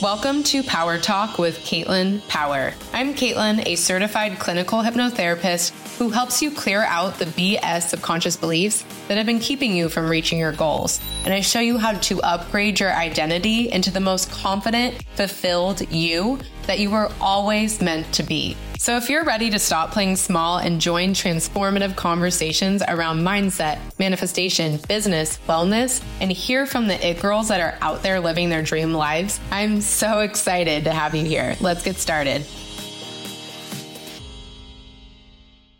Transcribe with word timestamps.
Welcome 0.00 0.44
to 0.44 0.62
Power 0.62 0.96
Talk 0.96 1.40
with 1.40 1.58
Katelin 1.64 2.24
Power. 2.28 2.72
I'm 2.92 3.14
Katelin, 3.14 3.66
a 3.66 3.74
certified 3.74 4.38
clinical 4.38 4.78
hypnotherapist 4.78 5.98
who 5.98 6.10
helps 6.10 6.40
you 6.40 6.52
clear 6.52 6.84
out 6.84 7.18
the 7.18 7.24
BS 7.24 7.88
subconscious 7.88 8.36
beliefs 8.36 8.84
that 9.08 9.16
have 9.16 9.26
been 9.26 9.40
keeping 9.40 9.74
you 9.74 9.88
from 9.88 10.08
reaching 10.08 10.38
your 10.38 10.52
goals. 10.52 11.00
And 11.24 11.34
I 11.34 11.40
show 11.40 11.58
you 11.58 11.78
how 11.78 11.94
to 11.94 12.22
upgrade 12.22 12.78
your 12.78 12.92
identity 12.92 13.72
into 13.72 13.90
the 13.90 13.98
most 13.98 14.30
confident, 14.30 15.02
fulfilled 15.16 15.90
you 15.90 16.38
that 16.68 16.78
you 16.78 16.92
were 16.92 17.10
always 17.20 17.82
meant 17.82 18.12
to 18.14 18.22
be. 18.22 18.56
So, 18.80 18.96
if 18.96 19.10
you're 19.10 19.24
ready 19.24 19.50
to 19.50 19.58
stop 19.58 19.90
playing 19.90 20.14
small 20.14 20.58
and 20.58 20.80
join 20.80 21.08
transformative 21.08 21.96
conversations 21.96 22.80
around 22.86 23.18
mindset, 23.18 23.80
manifestation, 23.98 24.78
business, 24.88 25.40
wellness, 25.48 26.00
and 26.20 26.30
hear 26.30 26.64
from 26.64 26.86
the 26.86 27.04
it 27.04 27.20
girls 27.20 27.48
that 27.48 27.60
are 27.60 27.76
out 27.80 28.04
there 28.04 28.20
living 28.20 28.50
their 28.50 28.62
dream 28.62 28.92
lives, 28.92 29.40
I'm 29.50 29.80
so 29.80 30.20
excited 30.20 30.84
to 30.84 30.92
have 30.92 31.12
you 31.16 31.24
here. 31.24 31.56
Let's 31.60 31.82
get 31.82 31.96
started. 31.96 32.46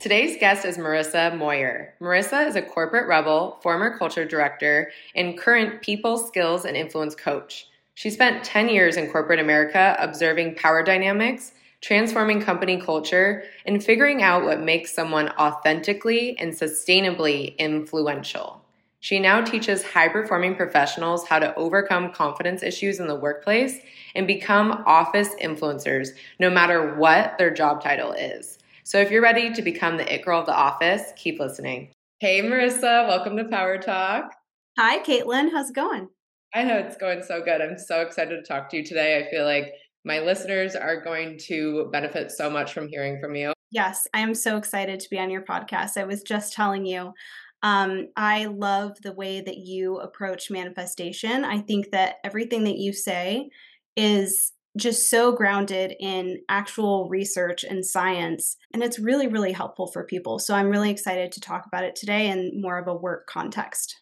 Today's 0.00 0.36
guest 0.40 0.64
is 0.64 0.76
Marissa 0.76 1.38
Moyer. 1.38 1.94
Marissa 2.00 2.48
is 2.48 2.56
a 2.56 2.62
corporate 2.62 3.06
rebel, 3.06 3.60
former 3.62 3.96
culture 3.96 4.24
director, 4.24 4.90
and 5.14 5.38
current 5.38 5.82
people 5.82 6.18
skills 6.18 6.64
and 6.64 6.76
influence 6.76 7.14
coach. 7.14 7.68
She 7.94 8.10
spent 8.10 8.42
10 8.42 8.68
years 8.68 8.96
in 8.96 9.08
corporate 9.08 9.38
America 9.38 9.96
observing 10.00 10.56
power 10.56 10.82
dynamics 10.82 11.52
transforming 11.80 12.40
company 12.40 12.80
culture, 12.80 13.44
and 13.66 13.82
figuring 13.82 14.22
out 14.22 14.44
what 14.44 14.60
makes 14.60 14.92
someone 14.92 15.28
authentically 15.38 16.38
and 16.38 16.52
sustainably 16.52 17.56
influential. 17.58 18.64
She 19.00 19.20
now 19.20 19.42
teaches 19.42 19.84
high 19.84 20.08
performing 20.08 20.56
professionals 20.56 21.28
how 21.28 21.38
to 21.38 21.54
overcome 21.54 22.12
confidence 22.12 22.64
issues 22.64 22.98
in 22.98 23.06
the 23.06 23.14
workplace 23.14 23.78
and 24.16 24.26
become 24.26 24.82
office 24.86 25.36
influencers, 25.40 26.08
no 26.40 26.50
matter 26.50 26.96
what 26.96 27.38
their 27.38 27.52
job 27.52 27.80
title 27.80 28.12
is. 28.12 28.58
So 28.82 28.98
if 28.98 29.10
you're 29.10 29.22
ready 29.22 29.52
to 29.52 29.62
become 29.62 29.98
the 29.98 30.14
it 30.14 30.24
girl 30.24 30.40
of 30.40 30.46
the 30.46 30.56
office, 30.56 31.12
keep 31.14 31.38
listening. 31.38 31.90
Hey, 32.18 32.42
Marissa, 32.42 33.06
welcome 33.06 33.36
to 33.36 33.44
Power 33.44 33.78
Talk. 33.78 34.34
Hi, 34.76 34.98
Katelin. 34.98 35.52
How's 35.52 35.70
it 35.70 35.76
going? 35.76 36.08
I 36.54 36.64
know 36.64 36.78
it's 36.78 36.96
going 36.96 37.22
so 37.22 37.42
good. 37.42 37.60
I'm 37.60 37.78
so 37.78 38.00
excited 38.00 38.36
to 38.36 38.42
talk 38.42 38.70
to 38.70 38.78
you 38.78 38.84
today. 38.84 39.24
I 39.24 39.30
feel 39.30 39.44
like 39.44 39.74
my 40.04 40.20
listeners 40.20 40.74
are 40.74 41.02
going 41.02 41.38
to 41.46 41.88
benefit 41.92 42.30
so 42.30 42.48
much 42.50 42.72
from 42.72 42.88
hearing 42.88 43.20
from 43.20 43.34
you. 43.34 43.52
Yes, 43.70 44.06
I 44.14 44.20
am 44.20 44.34
so 44.34 44.56
excited 44.56 45.00
to 45.00 45.10
be 45.10 45.18
on 45.18 45.30
your 45.30 45.42
podcast. 45.42 45.96
I 45.96 46.04
was 46.04 46.22
just 46.22 46.54
telling 46.54 46.86
you, 46.86 47.12
um, 47.62 48.08
I 48.16 48.46
love 48.46 48.96
the 49.02 49.12
way 49.12 49.40
that 49.40 49.58
you 49.58 49.98
approach 49.98 50.50
manifestation. 50.50 51.44
I 51.44 51.60
think 51.60 51.90
that 51.90 52.16
everything 52.24 52.64
that 52.64 52.78
you 52.78 52.92
say 52.92 53.50
is 53.96 54.52
just 54.76 55.10
so 55.10 55.32
grounded 55.32 55.94
in 55.98 56.38
actual 56.48 57.08
research 57.08 57.64
and 57.64 57.84
science. 57.84 58.56
And 58.72 58.82
it's 58.82 58.98
really, 58.98 59.26
really 59.26 59.52
helpful 59.52 59.88
for 59.88 60.04
people. 60.04 60.38
So 60.38 60.54
I'm 60.54 60.70
really 60.70 60.90
excited 60.90 61.32
to 61.32 61.40
talk 61.40 61.66
about 61.66 61.84
it 61.84 61.96
today 61.96 62.28
in 62.28 62.60
more 62.60 62.78
of 62.78 62.86
a 62.86 62.94
work 62.94 63.26
context. 63.26 63.96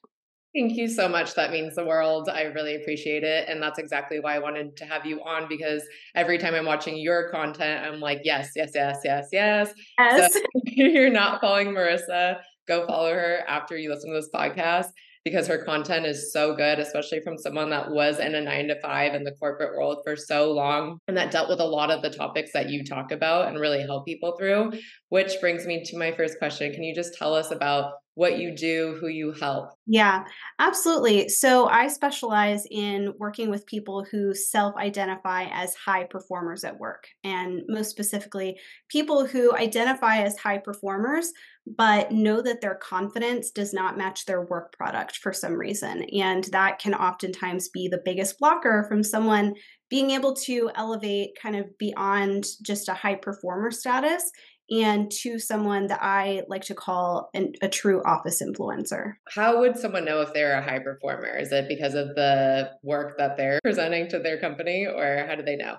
Thank 0.56 0.78
you 0.78 0.88
so 0.88 1.06
much. 1.06 1.34
That 1.34 1.50
means 1.50 1.74
the 1.74 1.84
world. 1.84 2.30
I 2.30 2.44
really 2.44 2.76
appreciate 2.76 3.22
it. 3.24 3.46
And 3.46 3.62
that's 3.62 3.78
exactly 3.78 4.20
why 4.20 4.36
I 4.36 4.38
wanted 4.38 4.74
to 4.78 4.86
have 4.86 5.04
you 5.04 5.22
on 5.22 5.48
because 5.50 5.82
every 6.14 6.38
time 6.38 6.54
I'm 6.54 6.64
watching 6.64 6.96
your 6.96 7.30
content, 7.30 7.84
I'm 7.84 8.00
like, 8.00 8.22
yes, 8.24 8.52
yes, 8.56 8.70
yes, 8.74 9.00
yes, 9.04 9.28
yes. 9.32 9.74
Yes. 9.98 10.32
So 10.32 10.40
you're 10.64 11.10
not 11.10 11.42
following 11.42 11.68
Marissa, 11.68 12.38
go 12.66 12.86
follow 12.86 13.12
her 13.12 13.44
after 13.46 13.76
you 13.76 13.90
listen 13.90 14.10
to 14.10 14.16
this 14.16 14.30
podcast 14.34 14.88
because 15.26 15.48
her 15.48 15.58
content 15.58 16.06
is 16.06 16.32
so 16.32 16.54
good, 16.54 16.78
especially 16.78 17.20
from 17.20 17.36
someone 17.36 17.68
that 17.68 17.90
was 17.90 18.20
in 18.20 18.36
a 18.36 18.40
nine 18.40 18.68
to 18.68 18.80
five 18.80 19.12
in 19.12 19.24
the 19.24 19.32
corporate 19.32 19.76
world 19.76 19.98
for 20.04 20.14
so 20.14 20.52
long 20.52 21.00
and 21.08 21.16
that 21.16 21.32
dealt 21.32 21.48
with 21.48 21.58
a 21.58 21.64
lot 21.64 21.90
of 21.90 22.00
the 22.00 22.10
topics 22.10 22.52
that 22.52 22.70
you 22.70 22.84
talk 22.84 23.10
about 23.10 23.48
and 23.48 23.58
really 23.58 23.82
help 23.82 24.06
people 24.06 24.36
through. 24.38 24.70
Which 25.08 25.32
brings 25.40 25.66
me 25.66 25.82
to 25.82 25.98
my 25.98 26.12
first 26.12 26.38
question. 26.38 26.72
Can 26.72 26.84
you 26.84 26.94
just 26.94 27.18
tell 27.18 27.34
us 27.34 27.50
about 27.50 27.94
what 28.16 28.38
you 28.38 28.56
do, 28.56 28.96
who 28.98 29.08
you 29.08 29.30
help. 29.32 29.68
Yeah, 29.86 30.24
absolutely. 30.58 31.28
So 31.28 31.68
I 31.68 31.86
specialize 31.88 32.64
in 32.70 33.12
working 33.18 33.50
with 33.50 33.66
people 33.66 34.06
who 34.10 34.34
self 34.34 34.74
identify 34.76 35.44
as 35.52 35.74
high 35.74 36.04
performers 36.04 36.64
at 36.64 36.78
work, 36.78 37.06
and 37.24 37.60
most 37.68 37.90
specifically, 37.90 38.56
people 38.88 39.26
who 39.26 39.54
identify 39.54 40.22
as 40.22 40.38
high 40.38 40.56
performers 40.56 41.30
but 41.66 42.12
know 42.12 42.40
that 42.40 42.60
their 42.60 42.76
confidence 42.76 43.50
does 43.50 43.72
not 43.72 43.98
match 43.98 44.24
their 44.24 44.42
work 44.42 44.72
product 44.76 45.16
for 45.16 45.32
some 45.32 45.54
reason. 45.54 46.04
And 46.12 46.44
that 46.44 46.78
can 46.78 46.94
oftentimes 46.94 47.68
be 47.68 47.88
the 47.88 48.02
biggest 48.04 48.38
blocker 48.38 48.86
from 48.88 49.02
someone 49.02 49.54
being 49.90 50.10
able 50.12 50.34
to 50.34 50.70
elevate 50.74 51.36
kind 51.40 51.56
of 51.56 51.66
beyond 51.78 52.46
just 52.62 52.88
a 52.88 52.94
high 52.94 53.14
performer 53.16 53.70
status 53.70 54.30
and 54.68 55.10
to 55.10 55.38
someone 55.38 55.86
that 55.86 56.00
I 56.02 56.42
like 56.48 56.64
to 56.64 56.74
call 56.74 57.30
an, 57.34 57.52
a 57.62 57.68
true 57.68 58.02
office 58.04 58.42
influencer. 58.42 59.12
How 59.28 59.60
would 59.60 59.78
someone 59.78 60.04
know 60.04 60.22
if 60.22 60.32
they're 60.32 60.58
a 60.58 60.62
high 60.62 60.80
performer? 60.80 61.36
Is 61.36 61.52
it 61.52 61.68
because 61.68 61.94
of 61.94 62.08
the 62.16 62.70
work 62.82 63.16
that 63.18 63.36
they're 63.36 63.60
presenting 63.64 64.08
to 64.10 64.18
their 64.18 64.40
company 64.40 64.86
or 64.86 65.24
how 65.28 65.36
do 65.36 65.42
they 65.42 65.56
know? 65.56 65.76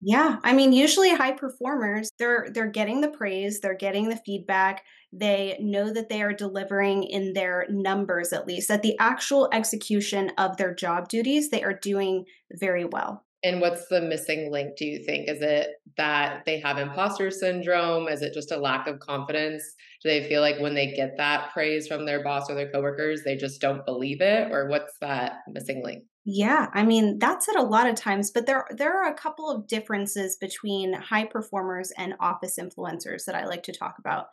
Yeah, 0.00 0.36
I 0.44 0.52
mean 0.52 0.72
usually 0.72 1.12
high 1.12 1.32
performers 1.32 2.12
they're 2.18 2.48
they're 2.52 2.70
getting 2.70 3.00
the 3.00 3.08
praise, 3.08 3.60
they're 3.60 3.74
getting 3.74 4.08
the 4.08 4.20
feedback, 4.24 4.84
they 5.12 5.56
know 5.60 5.92
that 5.92 6.08
they 6.08 6.22
are 6.22 6.32
delivering 6.32 7.02
in 7.02 7.32
their 7.32 7.66
numbers 7.70 8.32
at 8.32 8.46
least 8.46 8.70
at 8.70 8.82
the 8.82 8.98
actual 8.98 9.48
execution 9.52 10.32
of 10.38 10.56
their 10.56 10.74
job 10.74 11.08
duties, 11.08 11.50
they 11.50 11.62
are 11.62 11.72
doing 11.74 12.24
very 12.52 12.84
well. 12.84 13.24
And 13.44 13.60
what's 13.60 13.86
the 13.86 14.00
missing 14.00 14.50
link, 14.50 14.76
do 14.76 14.84
you 14.84 15.04
think? 15.04 15.28
Is 15.28 15.40
it 15.40 15.68
that 15.96 16.44
they 16.44 16.58
have 16.58 16.76
imposter 16.78 17.30
syndrome? 17.30 18.08
Is 18.08 18.20
it 18.20 18.34
just 18.34 18.50
a 18.50 18.56
lack 18.56 18.88
of 18.88 18.98
confidence? 18.98 19.62
Do 20.02 20.08
they 20.08 20.28
feel 20.28 20.40
like 20.40 20.58
when 20.58 20.74
they 20.74 20.92
get 20.92 21.16
that 21.18 21.52
praise 21.52 21.86
from 21.86 22.04
their 22.04 22.22
boss 22.24 22.50
or 22.50 22.56
their 22.56 22.70
coworkers, 22.70 23.22
they 23.24 23.36
just 23.36 23.60
don't 23.60 23.86
believe 23.86 24.20
it? 24.20 24.50
Or 24.50 24.68
what's 24.68 24.92
that 25.00 25.36
missing 25.48 25.82
link? 25.84 26.02
Yeah, 26.24 26.66
I 26.74 26.84
mean, 26.84 27.18
that's 27.18 27.48
it 27.48 27.56
a 27.56 27.62
lot 27.62 27.88
of 27.88 27.94
times, 27.94 28.30
but 28.30 28.44
there 28.44 28.66
there 28.76 29.02
are 29.02 29.10
a 29.10 29.16
couple 29.16 29.48
of 29.50 29.66
differences 29.66 30.36
between 30.36 30.92
high 30.92 31.24
performers 31.24 31.90
and 31.96 32.14
office 32.20 32.58
influencers 32.60 33.24
that 33.24 33.34
I 33.34 33.46
like 33.46 33.62
to 33.62 33.72
talk 33.72 33.94
about. 33.98 34.26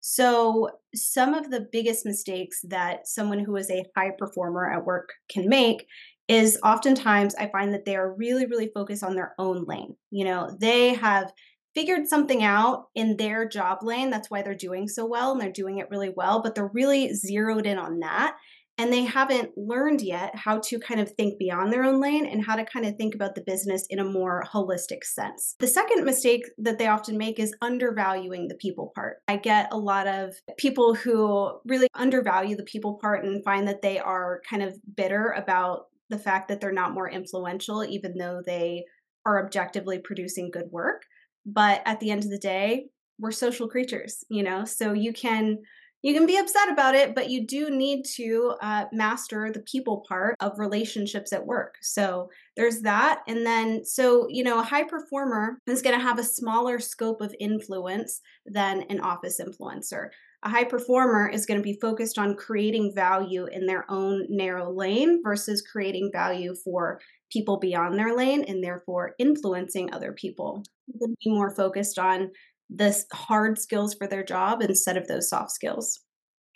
So, 0.00 0.70
some 0.94 1.34
of 1.34 1.50
the 1.50 1.68
biggest 1.72 2.06
mistakes 2.06 2.60
that 2.68 3.06
someone 3.06 3.38
who 3.38 3.56
is 3.56 3.70
a 3.70 3.84
high 3.96 4.12
performer 4.18 4.70
at 4.72 4.84
work 4.84 5.10
can 5.28 5.48
make 5.48 5.86
is 6.26 6.58
oftentimes 6.64 7.34
I 7.34 7.48
find 7.48 7.74
that 7.74 7.84
they 7.84 7.96
are 7.96 8.14
really, 8.14 8.46
really 8.46 8.70
focused 8.74 9.02
on 9.02 9.14
their 9.14 9.34
own 9.38 9.64
lane. 9.64 9.96
You 10.10 10.24
know, 10.24 10.56
they 10.60 10.94
have 10.94 11.32
figured 11.74 12.08
something 12.08 12.42
out 12.42 12.86
in 12.94 13.16
their 13.16 13.46
job 13.46 13.78
lane. 13.82 14.10
That's 14.10 14.30
why 14.30 14.42
they're 14.42 14.54
doing 14.54 14.88
so 14.88 15.06
well 15.06 15.32
and 15.32 15.40
they're 15.40 15.52
doing 15.52 15.78
it 15.78 15.90
really 15.90 16.12
well, 16.16 16.42
but 16.42 16.54
they're 16.54 16.70
really 16.72 17.14
zeroed 17.14 17.66
in 17.66 17.78
on 17.78 18.00
that. 18.00 18.36
And 18.78 18.92
they 18.92 19.04
haven't 19.04 19.50
learned 19.58 20.00
yet 20.00 20.34
how 20.34 20.58
to 20.60 20.78
kind 20.78 21.00
of 21.00 21.10
think 21.10 21.38
beyond 21.38 21.70
their 21.70 21.84
own 21.84 22.00
lane 22.00 22.24
and 22.24 22.42
how 22.44 22.56
to 22.56 22.64
kind 22.64 22.86
of 22.86 22.96
think 22.96 23.14
about 23.14 23.34
the 23.34 23.42
business 23.42 23.84
in 23.90 23.98
a 23.98 24.04
more 24.04 24.44
holistic 24.50 25.04
sense. 25.04 25.54
The 25.58 25.66
second 25.66 26.04
mistake 26.04 26.44
that 26.56 26.78
they 26.78 26.86
often 26.86 27.18
make 27.18 27.38
is 27.38 27.54
undervaluing 27.60 28.48
the 28.48 28.54
people 28.54 28.90
part. 28.94 29.18
I 29.28 29.36
get 29.36 29.68
a 29.70 29.76
lot 29.76 30.06
of 30.06 30.34
people 30.56 30.94
who 30.94 31.58
really 31.66 31.88
undervalue 31.94 32.56
the 32.56 32.62
people 32.62 32.94
part 32.94 33.22
and 33.24 33.44
find 33.44 33.68
that 33.68 33.82
they 33.82 33.98
are 33.98 34.40
kind 34.48 34.62
of 34.62 34.78
bitter 34.96 35.30
about 35.32 35.86
the 36.08 36.18
fact 36.18 36.48
that 36.48 36.60
they're 36.60 36.72
not 36.72 36.94
more 36.94 37.08
influential, 37.08 37.84
even 37.84 38.16
though 38.18 38.40
they 38.44 38.84
are 39.26 39.44
objectively 39.44 39.98
producing 39.98 40.50
good 40.50 40.70
work. 40.70 41.02
But 41.44 41.82
at 41.84 42.00
the 42.00 42.10
end 42.10 42.24
of 42.24 42.30
the 42.30 42.38
day, 42.38 42.86
we're 43.18 43.30
social 43.30 43.68
creatures, 43.68 44.24
you 44.30 44.42
know, 44.42 44.64
so 44.64 44.92
you 44.92 45.12
can 45.12 45.58
you 46.02 46.14
can 46.14 46.26
be 46.26 46.36
upset 46.36 46.70
about 46.70 46.94
it 46.94 47.14
but 47.14 47.30
you 47.30 47.46
do 47.46 47.70
need 47.70 48.04
to 48.04 48.54
uh, 48.62 48.84
master 48.92 49.50
the 49.52 49.60
people 49.60 50.04
part 50.08 50.34
of 50.40 50.58
relationships 50.58 51.32
at 51.32 51.46
work 51.46 51.76
so 51.82 52.28
there's 52.56 52.80
that 52.80 53.20
and 53.26 53.44
then 53.44 53.84
so 53.84 54.26
you 54.28 54.42
know 54.42 54.60
a 54.60 54.64
high 54.64 54.84
performer 54.84 55.58
is 55.66 55.82
going 55.82 55.96
to 55.96 56.02
have 56.02 56.18
a 56.18 56.24
smaller 56.24 56.78
scope 56.78 57.20
of 57.20 57.34
influence 57.40 58.20
than 58.46 58.82
an 58.90 59.00
office 59.00 59.40
influencer 59.40 60.08
a 60.42 60.48
high 60.48 60.64
performer 60.64 61.28
is 61.28 61.44
going 61.44 61.60
to 61.60 61.64
be 61.64 61.78
focused 61.80 62.18
on 62.18 62.34
creating 62.34 62.94
value 62.94 63.46
in 63.46 63.66
their 63.66 63.84
own 63.90 64.26
narrow 64.30 64.72
lane 64.72 65.20
versus 65.22 65.62
creating 65.62 66.10
value 66.12 66.54
for 66.64 66.98
people 67.30 67.58
beyond 67.58 67.98
their 67.98 68.16
lane 68.16 68.44
and 68.44 68.64
therefore 68.64 69.14
influencing 69.18 69.92
other 69.92 70.12
people. 70.12 70.64
Be 70.98 71.30
more 71.30 71.54
focused 71.54 71.98
on 71.98 72.30
the 72.74 73.04
hard 73.12 73.58
skills 73.58 73.94
for 73.94 74.06
their 74.06 74.24
job 74.24 74.62
instead 74.62 74.96
of 74.96 75.08
those 75.08 75.28
soft 75.28 75.50
skills. 75.50 76.00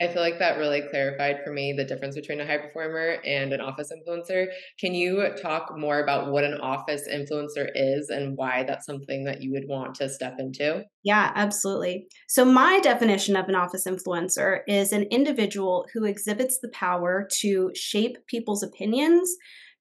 I 0.01 0.09
feel 0.09 0.23
like 0.23 0.41
that 0.41 0.59
really 0.59 0.83
clarified 0.91 1.45
for 1.45 1.53
me 1.53 1.73
the 1.73 1.85
difference 1.85 2.17
between 2.17 2.41
a 2.41 2.47
high 2.47 2.59
performer 2.59 3.19
and 3.25 3.53
an 3.53 3.61
office 3.61 3.93
influencer. 3.93 4.47
Can 4.81 4.93
you 4.93 5.29
talk 5.41 5.73
more 5.79 6.03
about 6.03 6.33
what 6.33 6.43
an 6.43 6.55
office 6.61 7.09
influencer 7.09 7.69
is 7.75 8.11
and 8.11 8.37
why 8.37 8.65
that's 8.65 8.87
something 8.87 9.25
that 9.25 9.41
you 9.41 9.53
would 9.53 9.69
want 9.69 9.95
to 9.97 10.09
step 10.09 10.35
into? 10.41 10.83
Yeah, 11.05 11.31
absolutely. 11.37 12.09
So, 12.29 12.45
my 12.45 12.81
definition 12.81 13.37
of 13.37 13.49
an 13.49 13.55
office 13.55 13.87
influencer 13.87 14.61
is 14.67 14.93
an 14.93 15.05
individual 15.05 15.87
who 15.95 16.05
exhibits 16.05 16.59
the 16.61 16.71
power 16.71 17.29
to 17.41 17.71
shape 17.77 18.17
people's 18.27 18.65
opinions, 18.65 19.33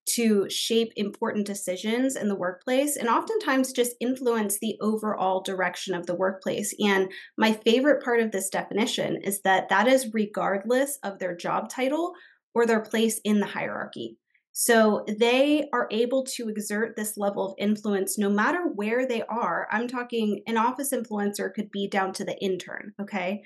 to 0.05 0.50
shape 0.50 0.91
important 0.95 1.45
decisions 1.45 2.15
in 2.15 2.27
the 2.27 2.35
workplace 2.35 2.97
and 2.97 3.07
oftentimes 3.07 3.71
just 3.71 3.95
influence 4.00 4.59
the 4.59 4.77
overall 4.81 5.41
direction 5.41 5.94
of 5.94 6.05
the 6.05 6.15
workplace. 6.15 6.73
And 6.79 7.11
my 7.38 7.53
favorite 7.53 8.03
part 8.03 8.19
of 8.19 8.31
this 8.31 8.50
definition 8.50 9.17
is 9.23 9.41
that 9.41 9.69
that 9.69 9.88
is 9.88 10.13
regardless 10.13 10.97
of 11.03 11.19
their 11.19 11.35
job 11.35 11.69
title 11.69 12.13
or 12.53 12.65
their 12.65 12.81
place 12.81 13.19
in 13.23 13.39
the 13.39 13.45
hierarchy. 13.45 14.17
So 14.51 15.03
they 15.07 15.67
are 15.73 15.88
able 15.89 16.25
to 16.35 16.47
exert 16.47 16.95
this 16.95 17.17
level 17.17 17.47
of 17.47 17.55
influence 17.57 18.19
no 18.19 18.29
matter 18.29 18.67
where 18.75 19.07
they 19.07 19.23
are. 19.23 19.67
I'm 19.71 19.88
talking 19.88 20.44
an 20.45 20.57
office 20.57 20.94
influencer 20.94 21.51
could 21.53 21.71
be 21.71 21.88
down 21.88 22.13
to 22.13 22.25
the 22.25 22.38
intern, 22.39 22.94
okay? 23.01 23.41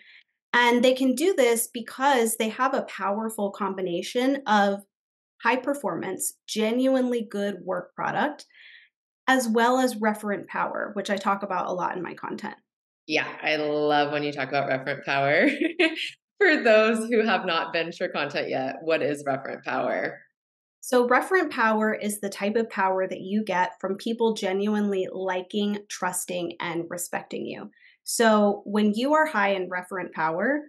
And 0.52 0.84
they 0.84 0.94
can 0.94 1.16
do 1.16 1.34
this 1.34 1.70
because 1.74 2.36
they 2.36 2.50
have 2.50 2.74
a 2.74 2.82
powerful 2.84 3.52
combination 3.52 4.42
of 4.48 4.82
high 5.44 5.56
performance, 5.56 6.34
genuinely 6.48 7.28
good 7.30 7.58
work 7.64 7.94
product, 7.96 8.46
as 9.28 9.48
well 9.48 9.80
as 9.80 9.96
referent 9.96 10.48
power, 10.48 10.92
which 10.94 11.10
I 11.10 11.18
talk 11.18 11.44
about 11.44 11.68
a 11.68 11.74
lot 11.74 11.96
in 11.96 12.04
my 12.04 12.14
content. 12.14 12.56
Yeah, 13.08 13.28
I 13.42 13.56
love 13.58 14.12
when 14.12 14.24
you 14.24 14.32
talk 14.32 14.50
about 14.50 14.70
referent 14.70 15.06
power. 15.06 15.50
For 16.40 16.62
those 16.62 17.10
who 17.10 17.26
have 17.26 17.46
not 17.46 17.74
been 17.74 17.92
your 18.00 18.10
content 18.10 18.50
yet, 18.50 18.76
what 18.82 19.02
is 19.02 19.24
referent 19.24 19.64
power? 19.64 20.20
So, 20.82 21.08
referent 21.08 21.50
power 21.50 21.94
is 21.94 22.20
the 22.20 22.30
type 22.30 22.56
of 22.56 22.70
power 22.70 23.08
that 23.08 23.22
you 23.22 23.44
get 23.44 23.72
from 23.82 23.96
people 23.96 24.36
genuinely 24.36 25.08
liking, 25.12 25.80
trusting, 25.90 26.54
and 26.60 26.86
respecting 26.90 27.46
you. 27.46 27.72
So, 28.04 28.62
when 28.66 28.94
you 28.94 29.14
are 29.16 29.26
high 29.26 29.54
in 29.54 29.70
referent 29.70 30.14
power, 30.14 30.62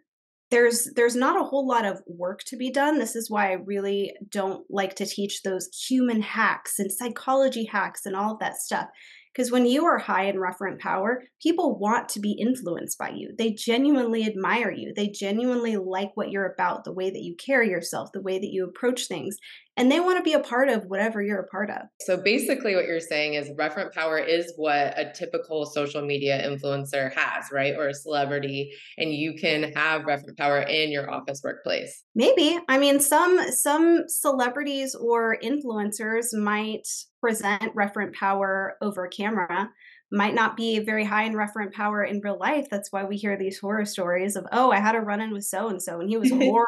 there's 0.50 0.89
there's 0.97 1.17
not 1.17 1.41
a 1.41 1.45
whole 1.45 1.67
lot 1.67 1.85
of 1.85 2.03
work 2.06 2.43
to 2.45 2.56
be 2.56 2.71
done. 2.71 2.99
This 2.99 3.15
is 3.15 3.31
why 3.31 3.50
I 3.50 3.55
really 3.65 4.15
don't 4.31 4.65
like 4.71 4.95
to 4.97 5.06
teach 5.06 5.43
those 5.43 5.69
human 5.89 6.23
hacks 6.23 6.79
and 6.79 6.91
psychology 6.91 7.65
hacks 7.65 8.06
and 8.06 8.17
all 8.17 8.33
of 8.33 8.39
that 8.41 8.56
stuff 8.56 8.89
because 9.38 9.52
when 9.52 9.67
you 9.67 9.85
are 9.85 9.99
high 9.99 10.25
in 10.25 10.35
referent 10.35 10.81
power, 10.81 11.23
people 11.40 11.79
want 11.79 12.08
to 12.08 12.19
be 12.19 12.32
influenced 12.32 12.99
by 12.99 13.11
you. 13.11 13.32
They 13.38 13.52
genuinely 13.52 14.26
admire 14.26 14.73
you. 14.73 14.93
They 14.96 15.11
genuinely 15.11 15.76
like 15.76 16.11
what 16.14 16.32
you're 16.32 16.52
about, 16.52 16.82
the 16.82 16.93
way 16.93 17.08
that 17.08 17.23
you 17.23 17.37
carry 17.37 17.70
yourself, 17.70 18.11
the 18.12 18.20
way 18.20 18.40
that 18.40 18.50
you 18.50 18.64
approach 18.64 19.06
things 19.06 19.37
and 19.79 19.93
they 19.93 20.00
want 20.00 20.19
to 20.19 20.25
be 20.25 20.32
a 20.32 20.40
part 20.40 20.69
of 20.69 20.87
whatever 20.87 21.23
you're 21.23 21.38
a 21.38 21.46
part 21.46 21.70
of. 21.70 21.82
So 22.00 22.20
basically, 22.20 22.75
what 22.75 22.85
you're 22.87 22.99
saying 22.99 23.35
is 23.35 23.49
referent 23.50 23.94
power 23.94 24.19
is 24.19 24.52
what 24.56 24.99
a 24.99 25.12
typical 25.14 25.67
social 25.67 26.02
media 26.02 26.43
influencer 26.44 27.14
has, 27.14 27.44
right? 27.52 27.75
Or 27.76 27.87
a 27.87 27.94
celebrity, 27.94 28.73
and 28.99 29.12
you 29.12 29.35
can 29.40 29.73
have 29.75 30.02
referent 30.02 30.37
power 30.37 30.61
in 30.61 30.90
your 30.90 31.08
office 31.08 31.40
workplace. 31.44 32.02
Maybe. 32.17 32.58
I 32.69 32.79
mean, 32.79 32.99
some 32.99 33.38
some 33.52 34.02
celebrities 34.08 34.96
or 34.96 35.38
influencers 35.40 36.35
might 36.35 36.88
present 37.20 37.75
referent 37.75 38.15
power 38.15 38.76
over 38.81 39.06
camera 39.09 39.70
might 40.11 40.35
not 40.35 40.56
be 40.56 40.79
very 40.79 41.05
high 41.05 41.25
in 41.25 41.35
referent 41.35 41.73
power 41.73 42.03
in 42.03 42.20
real 42.20 42.38
life. 42.38 42.67
That's 42.70 42.91
why 42.91 43.05
we 43.05 43.17
hear 43.17 43.37
these 43.37 43.59
horror 43.59 43.85
stories 43.85 44.37
of, 44.37 44.47
oh, 44.53 44.70
I 44.70 44.81
had 44.81 44.94
a 44.94 45.00
run 45.00 45.20
in 45.20 45.32
with 45.32 45.44
so 45.44 45.69
and 45.69 45.82
so 45.82 46.00
and 46.00 46.09
he 46.09 46.17
was 46.17 46.31
horrible. 46.32 46.67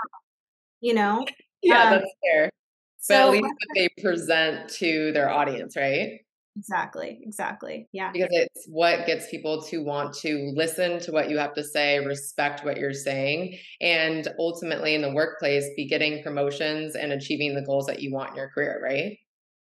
you 0.80 0.94
know? 0.94 1.26
Yeah, 1.62 1.84
um, 1.84 1.90
that's 1.90 2.12
fair. 2.22 2.50
So, 2.98 3.14
but 3.14 3.26
at 3.26 3.32
least 3.32 3.44
what 3.44 3.74
they 3.74 3.88
present 4.02 4.68
to 4.74 5.12
their 5.12 5.30
audience, 5.30 5.76
right? 5.76 6.20
Exactly, 6.56 7.20
exactly. 7.22 7.88
Yeah. 7.92 8.10
Because 8.12 8.28
it's 8.32 8.66
what 8.68 9.06
gets 9.06 9.30
people 9.30 9.62
to 9.62 9.78
want 9.78 10.14
to 10.18 10.52
listen 10.54 10.98
to 11.00 11.12
what 11.12 11.30
you 11.30 11.38
have 11.38 11.54
to 11.54 11.64
say, 11.64 12.04
respect 12.04 12.64
what 12.64 12.76
you're 12.76 12.92
saying, 12.92 13.56
and 13.80 14.28
ultimately 14.38 14.94
in 14.94 15.00
the 15.00 15.12
workplace 15.12 15.64
be 15.76 15.86
getting 15.86 16.22
promotions 16.22 16.96
and 16.96 17.12
achieving 17.12 17.54
the 17.54 17.62
goals 17.62 17.86
that 17.86 18.02
you 18.02 18.12
want 18.12 18.30
in 18.30 18.36
your 18.36 18.50
career, 18.50 18.80
right? 18.82 19.16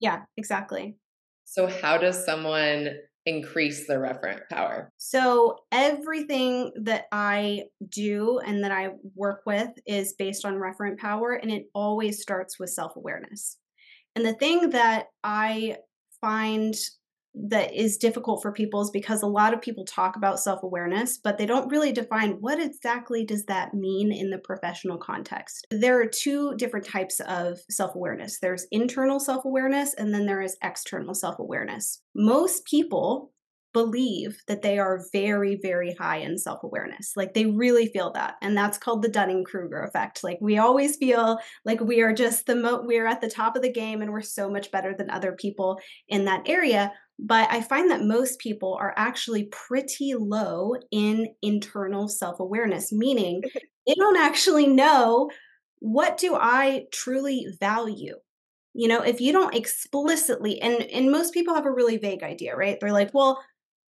Yeah, 0.01 0.24
exactly. 0.36 0.98
So, 1.45 1.68
how 1.68 1.98
does 1.98 2.25
someone 2.25 2.89
increase 3.25 3.88
their 3.88 4.00
referent 4.00 4.42
power? 4.50 4.92
So, 4.98 5.59
everything 5.71 6.71
that 6.81 7.06
I 7.12 7.65
do 7.88 8.39
and 8.39 8.63
that 8.63 8.71
I 8.71 8.89
work 9.15 9.44
with 9.45 9.69
is 9.86 10.13
based 10.13 10.44
on 10.44 10.56
referent 10.56 10.98
power, 10.98 11.33
and 11.33 11.51
it 11.51 11.65
always 11.74 12.21
starts 12.21 12.59
with 12.59 12.71
self 12.71 12.95
awareness. 12.95 13.57
And 14.15 14.25
the 14.25 14.33
thing 14.33 14.71
that 14.71 15.07
I 15.24 15.77
find 16.19 16.75
that 17.33 17.74
is 17.74 17.98
difficult 17.98 18.42
for 18.42 18.51
people 18.51 18.81
is 18.81 18.89
because 18.89 19.22
a 19.22 19.28
lot 19.28 19.54
of 19.54 19.62
people 19.62 19.86
talk 19.86 20.16
about 20.16 20.39
self-awareness 20.39 21.18
but 21.18 21.38
they 21.38 21.45
don't 21.45 21.69
really 21.69 21.92
define 21.92 22.31
what 22.42 22.60
exactly 22.60 23.25
does 23.25 23.45
that 23.45 23.74
mean 23.74 24.12
in 24.12 24.30
the 24.30 24.38
professional 24.39 24.98
context. 24.98 25.66
There 25.72 26.00
are 26.01 26.06
two 26.06 26.56
different 26.57 26.86
types 26.86 27.19
of 27.22 27.60
self-awareness. 27.69 28.39
There's 28.39 28.68
internal 28.72 29.19
self-awareness 29.19 29.94
and 29.94 30.13
then 30.13 30.25
there 30.25 30.42
is 30.42 30.57
external 30.63 31.13
self-awareness. 31.13 32.01
Most 32.16 32.66
people 32.66 33.31
believe 33.74 34.42
that 34.48 34.62
they 34.62 34.77
are 34.77 35.06
very 35.13 35.57
very 35.62 35.95
high 35.98 36.18
in 36.18 36.38
self-awareness. 36.38 37.13
Like 37.16 37.34
they 37.34 37.45
really 37.45 37.88
feel 37.88 38.12
that 38.12 38.36
and 38.42 38.57
that's 38.57 38.77
called 38.77 39.01
the 39.01 39.10
dunning-kruger 39.10 39.81
effect. 39.84 40.24
Like 40.24 40.39
we 40.42 40.57
always 40.57 40.98
feel 40.98 41.39
like 41.63 41.80
we 41.80 42.01
are 42.01 42.13
just 42.13 42.45
the 42.45 42.56
mo 42.56 42.81
we're 42.84 43.07
at 43.07 43.22
the 43.22 43.30
top 43.30 43.56
of 43.56 43.62
the 43.62 43.72
game 43.72 44.01
and 44.01 44.12
we're 44.12 44.22
so 44.22 44.50
much 44.50 44.72
better 44.72 44.94
than 44.94 45.10
other 45.10 45.31
people 45.31 45.80
in 46.10 46.25
that 46.25 46.50
area 46.50 46.92
but 47.22 47.48
I 47.52 47.62
find 47.62 47.90
that 47.92 48.04
most 48.04 48.40
people 48.40 48.76
are 48.80 48.94
actually 48.98 49.46
pretty 49.46 50.16
low 50.16 50.74
in 50.92 51.28
internal 51.42 52.08
self 52.08 52.40
awareness, 52.40 52.92
meaning 52.92 53.44
they 53.88 53.94
don't 53.96 54.18
actually 54.18 54.68
know 54.68 55.30
what 55.80 56.18
do 56.18 56.36
I 56.36 56.86
truly 56.92 57.48
value. 57.60 58.16
You 58.74 58.88
know, 58.88 59.02
if 59.02 59.22
you 59.22 59.34
don't 59.34 59.56
explicitly, 59.56 60.62
and 60.62 60.82
and 60.84 61.12
most 61.12 61.34
people 61.34 61.54
have 61.56 61.66
a 61.66 61.72
really 61.72 61.98
vague 61.98 62.24
idea, 62.24 62.56
right? 62.56 62.78
They're 62.80 62.92
like, 62.94 63.14
well, 63.14 63.44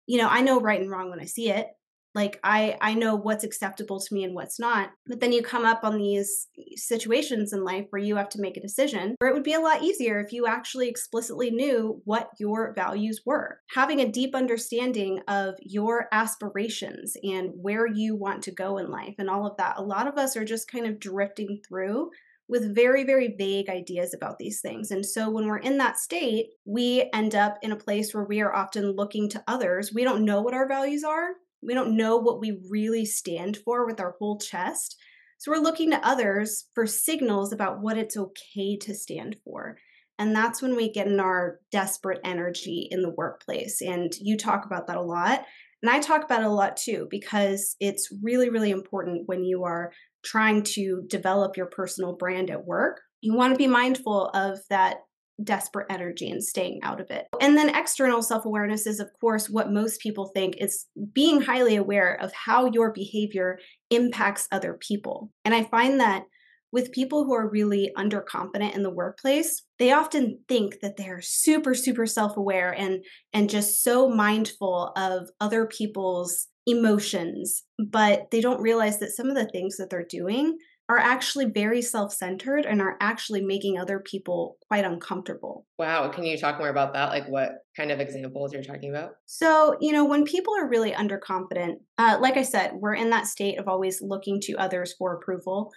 you 0.07 0.17
know, 0.17 0.27
I 0.27 0.41
know 0.41 0.59
right 0.59 0.81
and 0.81 0.89
wrong 0.89 1.09
when 1.09 1.19
I 1.21 1.25
see 1.25 1.49
it 1.49 1.67
like 2.13 2.39
i 2.43 2.77
i 2.81 2.93
know 2.93 3.15
what's 3.15 3.43
acceptable 3.43 3.99
to 3.99 4.13
me 4.13 4.23
and 4.23 4.33
what's 4.33 4.59
not 4.59 4.91
but 5.07 5.19
then 5.19 5.31
you 5.31 5.41
come 5.41 5.65
up 5.65 5.81
on 5.83 5.97
these 5.97 6.47
situations 6.75 7.53
in 7.53 7.63
life 7.63 7.85
where 7.89 8.01
you 8.01 8.15
have 8.15 8.29
to 8.29 8.41
make 8.41 8.57
a 8.57 8.61
decision 8.61 9.15
where 9.19 9.29
it 9.29 9.33
would 9.33 9.43
be 9.43 9.53
a 9.53 9.59
lot 9.59 9.83
easier 9.83 10.19
if 10.19 10.31
you 10.31 10.45
actually 10.45 10.87
explicitly 10.87 11.51
knew 11.51 12.01
what 12.05 12.29
your 12.39 12.73
values 12.75 13.21
were 13.25 13.59
having 13.73 13.99
a 13.99 14.11
deep 14.11 14.35
understanding 14.35 15.19
of 15.27 15.55
your 15.61 16.07
aspirations 16.11 17.15
and 17.23 17.51
where 17.55 17.87
you 17.87 18.15
want 18.15 18.41
to 18.43 18.51
go 18.51 18.77
in 18.77 18.89
life 18.89 19.15
and 19.17 19.29
all 19.29 19.45
of 19.45 19.57
that 19.57 19.77
a 19.77 19.83
lot 19.83 20.07
of 20.07 20.17
us 20.17 20.35
are 20.35 20.45
just 20.45 20.71
kind 20.71 20.85
of 20.85 20.99
drifting 20.99 21.59
through 21.67 22.09
with 22.51 22.75
very, 22.75 23.05
very 23.05 23.33
vague 23.37 23.69
ideas 23.69 24.13
about 24.13 24.37
these 24.37 24.59
things. 24.59 24.91
And 24.91 25.05
so 25.05 25.29
when 25.29 25.47
we're 25.47 25.57
in 25.57 25.77
that 25.77 25.97
state, 25.97 26.47
we 26.65 27.09
end 27.13 27.33
up 27.33 27.57
in 27.61 27.71
a 27.71 27.77
place 27.77 28.13
where 28.13 28.25
we 28.25 28.41
are 28.41 28.53
often 28.53 28.91
looking 28.91 29.29
to 29.29 29.43
others. 29.47 29.93
We 29.93 30.03
don't 30.03 30.25
know 30.25 30.41
what 30.41 30.53
our 30.53 30.67
values 30.67 31.05
are, 31.05 31.29
we 31.61 31.73
don't 31.73 31.95
know 31.95 32.17
what 32.17 32.39
we 32.39 32.59
really 32.69 33.05
stand 33.05 33.57
for 33.57 33.85
with 33.85 33.99
our 33.99 34.15
whole 34.19 34.37
chest. 34.37 34.97
So 35.37 35.51
we're 35.51 35.57
looking 35.57 35.91
to 35.91 36.07
others 36.07 36.65
for 36.75 36.85
signals 36.85 37.51
about 37.51 37.81
what 37.81 37.97
it's 37.97 38.17
okay 38.17 38.77
to 38.77 38.93
stand 38.93 39.37
for. 39.43 39.77
And 40.19 40.35
that's 40.35 40.61
when 40.61 40.75
we 40.75 40.91
get 40.91 41.07
in 41.07 41.19
our 41.19 41.59
desperate 41.71 42.19
energy 42.23 42.87
in 42.91 43.01
the 43.01 43.09
workplace. 43.09 43.81
And 43.81 44.13
you 44.21 44.37
talk 44.37 44.65
about 44.65 44.85
that 44.87 44.97
a 44.97 45.01
lot. 45.01 45.45
And 45.81 45.89
I 45.89 45.99
talk 45.99 46.23
about 46.23 46.41
it 46.41 46.45
a 46.45 46.49
lot 46.49 46.77
too, 46.77 47.07
because 47.09 47.75
it's 47.79 48.09
really, 48.21 48.49
really 48.49 48.69
important 48.69 49.23
when 49.25 49.43
you 49.43 49.63
are 49.63 49.91
trying 50.23 50.61
to 50.61 51.03
develop 51.07 51.57
your 51.57 51.65
personal 51.65 52.15
brand 52.15 52.51
at 52.51 52.65
work. 52.65 53.01
You 53.21 53.33
want 53.33 53.53
to 53.53 53.57
be 53.57 53.67
mindful 53.67 54.27
of 54.27 54.59
that 54.69 54.97
desperate 55.43 55.87
energy 55.89 56.29
and 56.29 56.43
staying 56.43 56.79
out 56.83 56.99
of 56.99 57.09
it. 57.09 57.25
And 57.39 57.57
then 57.57 57.75
external 57.75 58.21
self 58.21 58.45
awareness 58.45 58.85
is, 58.85 58.99
of 58.99 59.09
course, 59.19 59.49
what 59.49 59.71
most 59.71 60.01
people 60.01 60.31
think 60.33 60.55
is 60.57 60.85
being 61.13 61.41
highly 61.41 61.75
aware 61.75 62.19
of 62.21 62.31
how 62.33 62.65
your 62.65 62.91
behavior 62.91 63.59
impacts 63.89 64.47
other 64.51 64.77
people. 64.79 65.31
And 65.45 65.53
I 65.53 65.63
find 65.65 65.99
that 65.99 66.23
with 66.71 66.93
people 66.93 67.25
who 67.25 67.33
are 67.33 67.49
really 67.49 67.91
underconfident 67.97 68.75
in 68.75 68.83
the 68.83 68.89
workplace, 68.89 69.63
they 69.77 69.91
often 69.91 70.39
think 70.47 70.79
that 70.81 70.95
they're 70.95 71.21
super, 71.21 71.73
super 71.73 72.05
self 72.05 72.37
aware 72.37 72.71
and, 72.71 73.03
and 73.33 73.49
just 73.49 73.83
so 73.83 74.09
mindful 74.09 74.93
of 74.95 75.29
other 75.41 75.65
people's 75.65 76.47
emotions, 76.65 77.63
but 77.79 78.29
they 78.31 78.39
don't 78.39 78.61
realize 78.61 78.99
that 78.99 79.11
some 79.11 79.29
of 79.29 79.35
the 79.35 79.47
things 79.47 79.77
that 79.77 79.89
they're 79.89 80.05
doing 80.05 80.57
are 80.91 80.97
actually 80.97 81.45
very 81.45 81.81
self 81.81 82.11
centered 82.11 82.65
and 82.65 82.81
are 82.81 82.97
actually 82.99 83.41
making 83.41 83.79
other 83.79 83.99
people 83.99 84.57
quite 84.67 84.83
uncomfortable. 84.83 85.65
Wow. 85.79 86.09
Can 86.09 86.25
you 86.25 86.37
talk 86.37 86.57
more 86.57 86.67
about 86.67 86.93
that? 86.93 87.09
Like 87.09 87.29
what 87.29 87.51
kind 87.77 87.91
of 87.91 88.01
examples 88.01 88.51
you're 88.51 88.61
talking 88.61 88.89
about? 88.89 89.11
So, 89.25 89.77
you 89.79 89.93
know, 89.93 90.03
when 90.03 90.25
people 90.25 90.53
are 90.59 90.67
really 90.67 90.91
underconfident, 90.91 91.75
uh, 91.97 92.17
like 92.19 92.35
I 92.35 92.43
said, 92.43 92.73
we're 92.73 92.95
in 92.95 93.09
that 93.11 93.27
state 93.27 93.57
of 93.57 93.69
always 93.69 94.01
looking 94.01 94.41
to 94.41 94.57
others 94.57 94.93
for 94.97 95.15
approval 95.15 95.71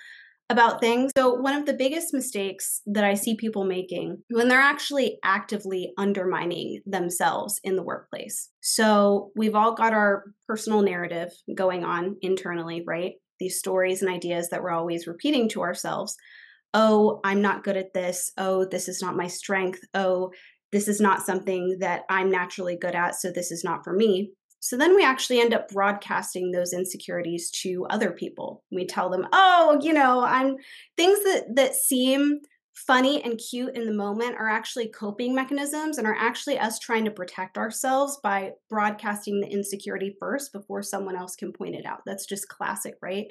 about 0.51 0.81
things. 0.81 1.13
So, 1.17 1.33
one 1.33 1.55
of 1.55 1.65
the 1.65 1.73
biggest 1.75 2.13
mistakes 2.13 2.83
that 2.87 3.05
I 3.05 3.15
see 3.15 3.37
people 3.37 3.65
making 3.65 4.19
when 4.31 4.49
they're 4.49 4.59
actually 4.59 5.19
actively 5.25 5.93
undermining 5.97 6.81
themselves 6.85 7.61
in 7.63 7.77
the 7.77 7.85
workplace. 7.85 8.51
So, 8.61 9.31
we've 9.37 9.55
all 9.55 9.75
got 9.75 9.95
our 9.95 10.25
personal 10.49 10.83
narrative 10.83 11.31
going 11.55 11.85
on 11.85 12.17
internally, 12.21 12.83
right? 12.85 13.13
These 13.45 13.59
stories 13.59 14.03
and 14.03 14.11
ideas 14.11 14.49
that 14.49 14.63
we're 14.63 14.71
always 14.71 15.07
repeating 15.07 15.49
to 15.51 15.63
ourselves 15.63 16.17
oh, 16.75 17.21
I'm 17.25 17.41
not 17.41 17.63
good 17.65 17.77
at 17.77 17.95
this. 17.95 18.33
Oh, 18.37 18.65
this 18.65 18.89
is 18.89 19.01
not 19.01 19.17
my 19.17 19.29
strength. 19.29 19.81
Oh, 19.95 20.33
this 20.73 20.89
is 20.89 21.01
not 21.01 21.25
something 21.25 21.77
that 21.79 22.03
I'm 22.11 22.31
naturally 22.31 22.77
good 22.77 22.97
at. 22.97 23.15
So 23.15 23.31
this 23.31 23.53
is 23.53 23.63
not 23.63 23.85
for 23.85 23.93
me. 23.93 24.33
So 24.59 24.77
then 24.77 24.97
we 24.97 25.05
actually 25.05 25.41
end 25.41 25.55
up 25.55 25.69
broadcasting 25.69 26.51
those 26.51 26.73
insecurities 26.73 27.51
to 27.63 27.87
other 27.91 28.11
people. 28.11 28.65
We 28.73 28.87
tell 28.87 29.09
them, 29.09 29.29
"Oh, 29.33 29.79
you 29.83 29.93
know, 29.93 30.25
I'm 30.25 30.57
things 30.97 31.23
that 31.25 31.55
that 31.55 31.75
seem 31.75 32.41
funny 32.75 33.23
and 33.23 33.39
cute 33.39 33.77
in 33.77 33.87
the 33.87 33.93
moment 33.93 34.37
are 34.37 34.49
actually 34.49 34.89
coping 34.89 35.35
mechanisms 35.35 35.99
and 35.99 36.07
are 36.07 36.17
actually 36.19 36.59
us 36.59 36.79
trying 36.79 37.05
to 37.05 37.11
protect 37.11 37.57
ourselves 37.57 38.19
by 38.23 38.51
broadcasting 38.69 39.41
the 39.41 39.49
insecurity 39.49 40.17
first 40.19 40.53
before 40.53 40.83
someone 40.83 41.17
else 41.17 41.37
can 41.37 41.53
point 41.53 41.75
it 41.75 41.87
out. 41.87 42.01
That's 42.05 42.27
just 42.27 42.49
classic, 42.49 42.95
right? 43.01 43.27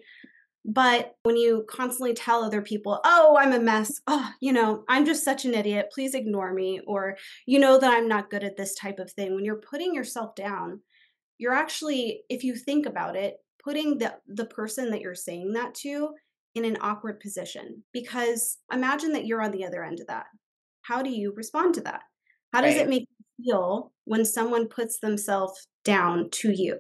But 0.66 1.16
when 1.24 1.36
you 1.36 1.66
constantly 1.70 2.14
tell 2.14 2.42
other 2.42 2.62
people, 2.62 3.02
oh, 3.04 3.36
I'm 3.38 3.52
a 3.52 3.60
mess, 3.60 4.00
oh, 4.08 4.30
you 4.40 4.54
know, 4.54 4.86
I'm 4.88 5.06
just 5.06 5.26
such 5.26 5.44
an 5.44 5.54
idiot, 5.54 5.92
please 5.94 6.14
ignore 6.14 6.54
me, 6.54 6.80
or 6.88 7.18
you 7.46 7.60
know 7.60 7.78
that 7.78 7.92
I'm 7.92 8.08
not 8.08 8.30
good 8.30 8.46
at 8.46 8.56
this 8.56 8.74
type 8.76 9.00
of 9.00 9.12
thing, 9.12 9.36
when 9.36 9.44
you're 9.44 9.58
putting 9.58 9.94
yourself 9.94 10.36
down, 10.36 10.80
you're 11.38 11.54
actually, 11.54 12.22
if 12.30 12.46
you 12.46 12.56
think 12.56 12.86
about 12.86 13.18
it, 13.18 13.36
putting 13.62 13.98
the, 13.98 14.16
the 14.28 14.46
person 14.46 14.90
that 14.92 15.02
you're 15.02 15.16
saying 15.16 15.54
that 15.54 15.76
to 15.76 16.12
in 16.56 16.66
an 16.66 16.78
awkward 16.82 17.20
position. 17.20 17.84
Because 17.92 18.58
imagine 18.72 19.14
that 19.14 19.26
you're 19.26 19.42
on 19.42 19.52
the 19.52 19.66
other 19.66 19.84
end 19.84 20.00
of 20.00 20.08
that. 20.08 20.26
How 20.82 21.02
do 21.02 21.10
you 21.10 21.34
respond 21.36 21.76
to 21.76 21.82
that? 21.82 22.02
How 22.54 22.62
does 22.62 22.76
right. 22.76 22.84
it 22.84 22.90
make 22.90 23.08
you 23.10 23.46
feel 23.46 23.92
when 24.06 24.26
someone 24.26 24.68
puts 24.68 25.00
themselves 25.00 25.68
down 25.84 26.30
to 26.32 26.52
you? 26.52 26.80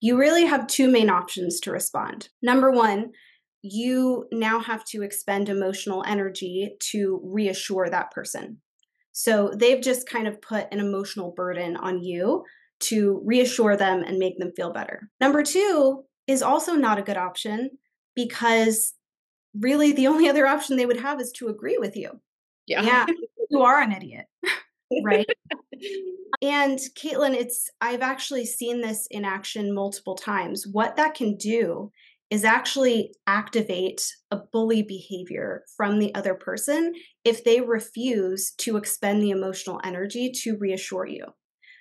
You 0.00 0.18
really 0.18 0.44
have 0.44 0.66
two 0.66 0.90
main 0.90 1.08
options 1.08 1.60
to 1.60 1.70
respond. 1.70 2.28
Number 2.42 2.70
one, 2.70 3.12
you 3.62 4.26
now 4.30 4.60
have 4.60 4.84
to 4.86 5.02
expend 5.02 5.48
emotional 5.48 6.04
energy 6.06 6.76
to 6.90 7.20
reassure 7.24 7.88
that 7.88 8.10
person. 8.10 8.58
So 9.12 9.50
they've 9.56 9.80
just 9.80 10.08
kind 10.08 10.28
of 10.28 10.42
put 10.42 10.66
an 10.70 10.78
emotional 10.78 11.32
burden 11.34 11.76
on 11.76 12.02
you 12.02 12.44
to 12.80 13.22
reassure 13.24 13.76
them 13.76 14.02
and 14.02 14.18
make 14.18 14.38
them 14.38 14.52
feel 14.54 14.72
better. 14.72 15.08
Number 15.20 15.42
two 15.42 16.04
is 16.26 16.42
also 16.42 16.74
not 16.74 16.98
a 16.98 17.02
good 17.02 17.16
option 17.16 17.70
because 18.14 18.92
really 19.60 19.92
the 19.92 20.06
only 20.06 20.28
other 20.28 20.46
option 20.46 20.76
they 20.76 20.86
would 20.86 21.00
have 21.00 21.20
is 21.20 21.32
to 21.32 21.48
agree 21.48 21.78
with 21.78 21.96
you. 21.96 22.20
Yeah. 22.66 22.82
Yeah. 22.82 23.06
you 23.50 23.62
are 23.62 23.80
an 23.80 23.92
idiot. 23.92 24.26
right. 25.04 25.26
and 26.42 26.78
Katelin, 26.96 27.34
it's 27.34 27.70
I've 27.80 28.02
actually 28.02 28.46
seen 28.46 28.80
this 28.80 29.06
in 29.10 29.24
action 29.24 29.74
multiple 29.74 30.16
times. 30.16 30.66
What 30.70 30.96
that 30.96 31.14
can 31.14 31.36
do 31.36 31.90
is 32.28 32.44
actually 32.44 33.14
activate 33.26 34.04
a 34.32 34.38
bully 34.52 34.82
behavior 34.82 35.62
from 35.76 35.98
the 35.98 36.12
other 36.14 36.34
person 36.34 36.92
if 37.24 37.44
they 37.44 37.60
refuse 37.60 38.52
to 38.58 38.76
expend 38.76 39.22
the 39.22 39.30
emotional 39.30 39.80
energy 39.84 40.32
to 40.42 40.56
reassure 40.56 41.06
you. 41.06 41.24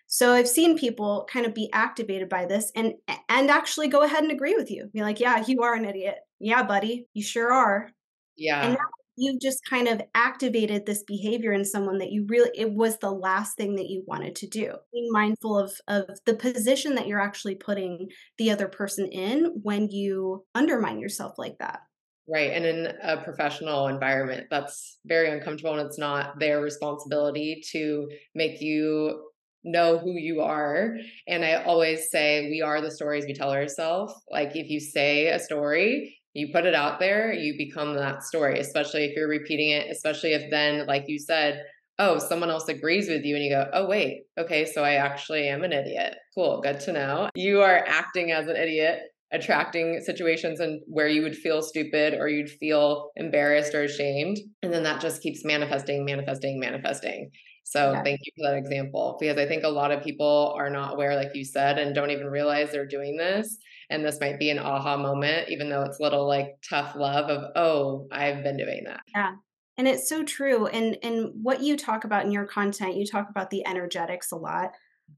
So 0.08 0.34
I've 0.34 0.48
seen 0.48 0.78
people 0.78 1.28
kind 1.32 1.48
of 1.48 1.56
be 1.56 1.70
activated 1.74 2.30
by 2.30 2.46
this 2.46 2.72
and 2.76 2.94
and 3.28 3.50
actually 3.50 3.88
go 3.88 4.04
ahead 4.04 4.22
and 4.22 4.32
agree 4.32 4.54
with 4.56 4.70
you. 4.70 4.90
Be 4.94 5.02
like, 5.02 5.20
"Yeah, 5.20 5.44
you 5.48 5.64
are 5.64 5.74
an 5.74 5.86
idiot. 5.86 6.18
Yeah, 6.46 6.62
buddy, 6.62 7.08
you 7.16 7.24
sure 7.24 7.52
are." 7.52 7.90
Yeah. 8.38 8.64
And 8.64 8.74
now 8.74 8.86
you've 9.18 9.42
just 9.42 9.60
kind 9.68 9.88
of 9.88 10.00
activated 10.14 10.86
this 10.86 11.04
behavior 11.08 11.54
in 11.54 11.66
someone 11.66 11.98
that 11.98 12.12
you 12.12 12.26
really 12.28 12.52
it 12.54 12.72
was 12.72 13.00
the 13.00 13.12
last 13.12 13.58
thing 13.58 13.76
that 13.76 13.90
you 13.90 14.04
wanted 14.06 14.36
to 14.36 14.48
do. 14.48 14.74
Being 14.94 15.10
mindful 15.12 15.58
of 15.58 15.74
of 15.88 16.06
the 16.26 16.36
position 16.36 16.94
that 16.96 17.08
you're 17.08 17.20
actually 17.20 17.56
putting 17.56 18.10
the 18.38 18.52
other 18.52 18.68
person 18.68 19.08
in 19.08 19.46
when 19.64 19.90
you 19.90 20.46
undermine 20.54 21.00
yourself 21.00 21.34
like 21.40 21.58
that. 21.60 21.80
Right. 22.28 22.52
And 22.52 22.66
in 22.66 22.94
a 23.02 23.24
professional 23.24 23.88
environment, 23.88 24.48
that's 24.52 25.00
very 25.06 25.32
uncomfortable 25.32 25.78
and 25.78 25.88
it's 25.88 26.00
not 26.00 26.40
their 26.40 26.62
responsibility 26.62 27.64
to 27.72 28.08
make 28.36 28.62
you 28.62 29.20
know 29.64 29.98
who 29.98 30.12
you 30.12 30.42
are. 30.42 30.96
And 31.28 31.44
I 31.44 31.64
always 31.64 32.10
say, 32.12 32.50
we 32.50 32.62
are 32.62 32.82
the 32.82 32.92
stories 32.92 33.26
we 33.26 33.34
tell 33.34 33.52
ourselves. 33.52 34.14
Like, 34.32 34.56
if 34.56 34.70
you 34.70 34.80
say 34.80 35.28
a 35.28 35.40
story, 35.40 36.18
you 36.36 36.50
put 36.52 36.66
it 36.66 36.76
out 36.76 37.00
there, 37.00 37.32
you 37.32 37.56
become 37.58 37.96
that 37.96 38.22
story, 38.22 38.60
especially 38.60 39.06
if 39.06 39.16
you're 39.16 39.28
repeating 39.28 39.70
it, 39.70 39.90
especially 39.90 40.34
if 40.34 40.52
then, 40.52 40.86
like 40.86 41.06
you 41.08 41.18
said, 41.18 41.64
oh, 41.98 42.20
someone 42.20 42.50
else 42.50 42.68
agrees 42.68 43.08
with 43.08 43.24
you 43.24 43.36
and 43.36 43.46
you 43.46 43.50
go, 43.50 43.70
oh, 43.72 43.88
wait, 43.88 44.24
okay, 44.38 44.66
so 44.66 44.84
I 44.84 44.96
actually 44.96 45.48
am 45.48 45.64
an 45.64 45.72
idiot. 45.72 46.16
Cool, 46.36 46.60
good 46.62 46.82
to 46.82 46.92
know. 46.92 47.30
You 47.36 47.62
are 47.62 47.86
acting 47.88 48.34
as 48.34 48.48
an 48.50 48.58
idiot, 48.58 49.00
attracting 49.32 50.02
situations 50.02 50.60
and 50.60 50.82
where 50.88 51.08
you 51.08 51.22
would 51.22 51.38
feel 51.38 51.62
stupid 51.62 52.16
or 52.16 52.28
you'd 52.28 52.50
feel 52.50 53.12
embarrassed 53.16 53.74
or 53.74 53.84
ashamed. 53.84 54.38
And 54.62 54.74
then 54.74 54.84
that 54.84 55.00
just 55.00 55.22
keeps 55.22 55.46
manifesting, 55.46 56.04
manifesting, 56.04 56.60
manifesting. 56.60 57.32
So 57.64 57.94
yeah. 57.94 58.04
thank 58.04 58.20
you 58.26 58.32
for 58.38 58.52
that 58.52 58.58
example 58.58 59.16
because 59.20 59.38
I 59.38 59.48
think 59.48 59.64
a 59.64 59.70
lot 59.70 59.92
of 59.92 60.04
people 60.04 60.54
are 60.58 60.70
not 60.70 60.96
aware, 60.96 61.16
like 61.16 61.32
you 61.34 61.46
said, 61.46 61.80
and 61.80 61.96
don't 61.96 62.12
even 62.12 62.28
realize 62.28 62.72
they're 62.72 62.86
doing 62.86 63.16
this. 63.16 63.58
And 63.90 64.04
this 64.04 64.20
might 64.20 64.40
be 64.40 64.50
an 64.50 64.60
aha 64.60 64.98
moment, 64.98 65.50
even 65.50 65.70
though 65.70 65.84
it's 65.84 66.00
little 66.00 66.28
like 66.28 66.58
tough 66.68 66.96
love 66.96 67.30
of, 67.30 67.52
oh, 67.56 68.08
I've 68.12 68.44
been 68.44 68.58
doing 68.58 68.84
that. 68.86 69.02
Yeah. 69.14 69.34
And 69.78 69.88
it's 69.88 70.08
so 70.08 70.24
true. 70.24 70.68
And 70.68 70.98
and 71.04 71.32
what 71.34 71.62
you 71.62 71.76
talk 71.76 72.06
about 72.06 72.26
in 72.26 72.32
your 72.32 72.46
content, 72.46 72.96
you 72.96 73.06
talk 73.06 73.30
about 73.30 73.50
the 73.50 73.66
energetics 73.68 74.32
a 74.32 74.38
lot. 74.38 74.72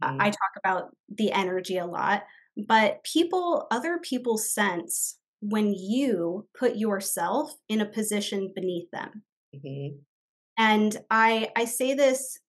Mm-hmm. 0.03 0.21
I 0.21 0.29
talk 0.29 0.51
about 0.57 0.95
the 1.09 1.31
energy 1.31 1.77
a 1.77 1.85
lot. 1.85 2.23
But 2.67 3.03
people, 3.03 3.67
other 3.69 3.99
people 3.99 4.37
sense 4.37 5.19
when 5.41 5.73
you 5.73 6.47
put 6.57 6.75
yourself 6.75 7.53
in 7.69 7.81
a 7.81 7.85
position 7.85 8.51
beneath 8.55 8.89
them. 8.91 9.21
Mm-hmm. 9.55 9.97
And 10.57 10.97
I 11.11 11.51
I 11.55 11.65
say 11.65 11.93
this 11.93 12.39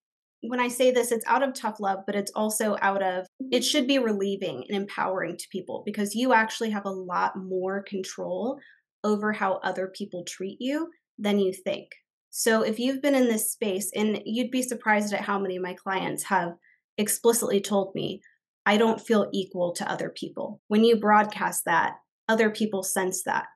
when 0.42 0.61
I 0.61 0.68
say 0.68 0.90
this, 0.90 1.11
it's 1.11 1.26
out 1.26 1.42
of 1.42 1.54
tough 1.54 1.80
love, 1.80 2.00
but 2.07 2.14
it's 2.14 2.33
also 2.35 2.76
out 2.80 3.02
of 3.02 3.26
it 3.50 3.64
should 3.64 3.87
be 3.87 3.99
relieving 3.99 4.64
and 4.68 4.76
empowering 4.76 5.37
to 5.37 5.49
people 5.50 5.83
because 5.85 6.14
you 6.14 6.33
actually 6.33 6.71
have 6.71 6.85
a 6.85 6.90
lot 6.90 7.33
more 7.37 7.83
control 7.83 8.59
over 9.04 9.33
how 9.33 9.54
other 9.64 9.92
people 9.95 10.25
treat 10.25 10.59
you 10.61 10.88
than 11.18 11.38
you 11.38 11.52
think. 11.52 11.88
So 12.30 12.62
if 12.62 12.78
you've 12.78 13.02
been 13.02 13.14
in 13.14 13.28
this 13.28 13.50
space, 13.50 13.90
and 13.95 14.21
you'd 14.25 14.50
be 14.50 14.62
surprised 14.62 15.12
at 15.12 15.23
how 15.23 15.38
many 15.38 15.57
of 15.57 15.62
my 15.62 15.75
clients 15.75 16.25
have 16.25 16.52
explicitly 16.97 17.61
told 17.61 17.95
me, 17.95 18.21
I 18.66 18.76
don't 18.76 19.00
feel 19.00 19.28
equal 19.33 19.73
to 19.75 19.90
other 19.90 20.11
people. 20.11 20.61
When 20.68 20.85
you 20.85 21.00
broadcast 21.00 21.64
that, 21.64 21.95
other 22.28 22.50
people 22.50 22.83
sense 22.83 23.23
that. 23.25 23.47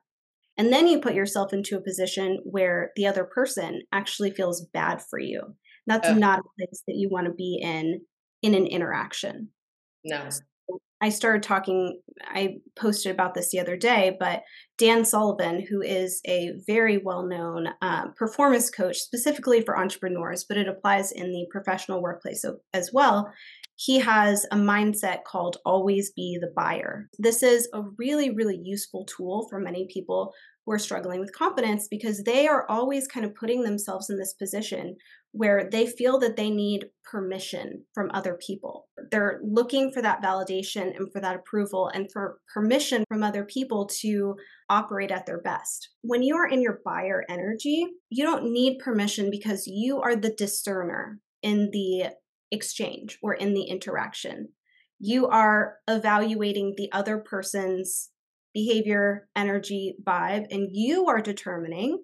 And 0.57 0.71
then 0.71 0.87
you 0.87 0.99
put 0.99 1.15
yourself 1.15 1.53
into 1.53 1.77
a 1.77 1.81
position 1.81 2.39
where 2.43 2.91
the 2.95 3.07
other 3.07 3.23
person 3.23 3.81
actually 3.91 4.31
feels 4.31 4.65
bad 4.73 5.01
for 5.01 5.19
you. 5.19 5.55
That's 5.87 6.07
uh, 6.07 6.13
not 6.13 6.39
a 6.39 6.43
place 6.57 6.83
that 6.87 6.95
you 6.95 7.09
want 7.09 7.27
to 7.27 7.33
be 7.33 7.59
in 7.61 8.01
in 8.41 8.53
an 8.53 8.67
interaction. 8.67 9.49
No. 10.03 10.29
I 11.01 11.09
started 11.09 11.43
talking, 11.43 11.99
I 12.25 12.59
posted 12.77 13.11
about 13.11 13.33
this 13.33 13.51
the 13.51 13.59
other 13.59 13.75
day, 13.75 14.15
but 14.17 14.41
Dan 14.77 15.05
Sullivan, 15.05 15.65
who 15.69 15.81
is 15.81 16.19
a 16.25 16.53
very 16.65 16.97
well 16.97 17.25
known 17.25 17.69
uh, 17.81 18.07
performance 18.09 18.69
coach 18.69 18.97
specifically 18.97 19.61
for 19.61 19.77
entrepreneurs, 19.77 20.45
but 20.47 20.57
it 20.57 20.67
applies 20.67 21.11
in 21.11 21.31
the 21.31 21.45
professional 21.51 22.01
workplace 22.01 22.43
as 22.73 22.91
well, 22.91 23.31
he 23.75 23.99
has 23.99 24.45
a 24.51 24.55
mindset 24.55 25.23
called 25.25 25.57
always 25.65 26.11
be 26.11 26.37
the 26.39 26.51
buyer. 26.55 27.09
This 27.19 27.43
is 27.43 27.67
a 27.73 27.83
really, 27.97 28.29
really 28.29 28.59
useful 28.63 29.05
tool 29.05 29.47
for 29.49 29.59
many 29.59 29.87
people 29.91 30.33
who 30.65 30.71
are 30.71 30.79
struggling 30.79 31.19
with 31.19 31.35
confidence 31.35 31.87
because 31.89 32.23
they 32.23 32.47
are 32.47 32.65
always 32.69 33.07
kind 33.07 33.25
of 33.25 33.35
putting 33.35 33.63
themselves 33.63 34.09
in 34.09 34.17
this 34.17 34.33
position 34.33 34.95
where 35.33 35.67
they 35.71 35.87
feel 35.87 36.19
that 36.19 36.35
they 36.35 36.51
need 36.51 36.85
permission 37.03 37.83
from 37.93 38.11
other 38.13 38.37
people. 38.45 38.87
They're 39.09 39.41
looking 39.43 39.91
for 39.91 40.01
that 40.01 40.21
validation 40.21 40.95
and 40.95 41.11
for 41.11 41.19
that 41.21 41.35
approval 41.35 41.89
and 41.93 42.09
for 42.11 42.37
permission 42.53 43.03
from 43.07 43.23
other 43.23 43.43
people 43.43 43.87
to 44.01 44.35
operate 44.73 45.11
at 45.11 45.27
their 45.27 45.39
best. 45.39 45.89
When 46.01 46.23
you 46.23 46.35
are 46.35 46.47
in 46.47 46.61
your 46.61 46.79
buyer 46.83 47.23
energy, 47.29 47.85
you 48.09 48.23
don't 48.25 48.51
need 48.51 48.79
permission 48.79 49.29
because 49.29 49.67
you 49.67 50.01
are 50.01 50.15
the 50.15 50.33
discerner 50.33 51.19
in 51.43 51.69
the 51.71 52.07
exchange 52.51 53.19
or 53.21 53.35
in 53.35 53.53
the 53.53 53.63
interaction. 53.63 54.49
You 54.99 55.27
are 55.27 55.75
evaluating 55.87 56.73
the 56.75 56.91
other 56.91 57.19
person's 57.19 58.09
behavior, 58.53 59.27
energy, 59.35 59.95
vibe, 60.03 60.45
and 60.51 60.69
you 60.71 61.07
are 61.07 61.21
determining 61.21 62.03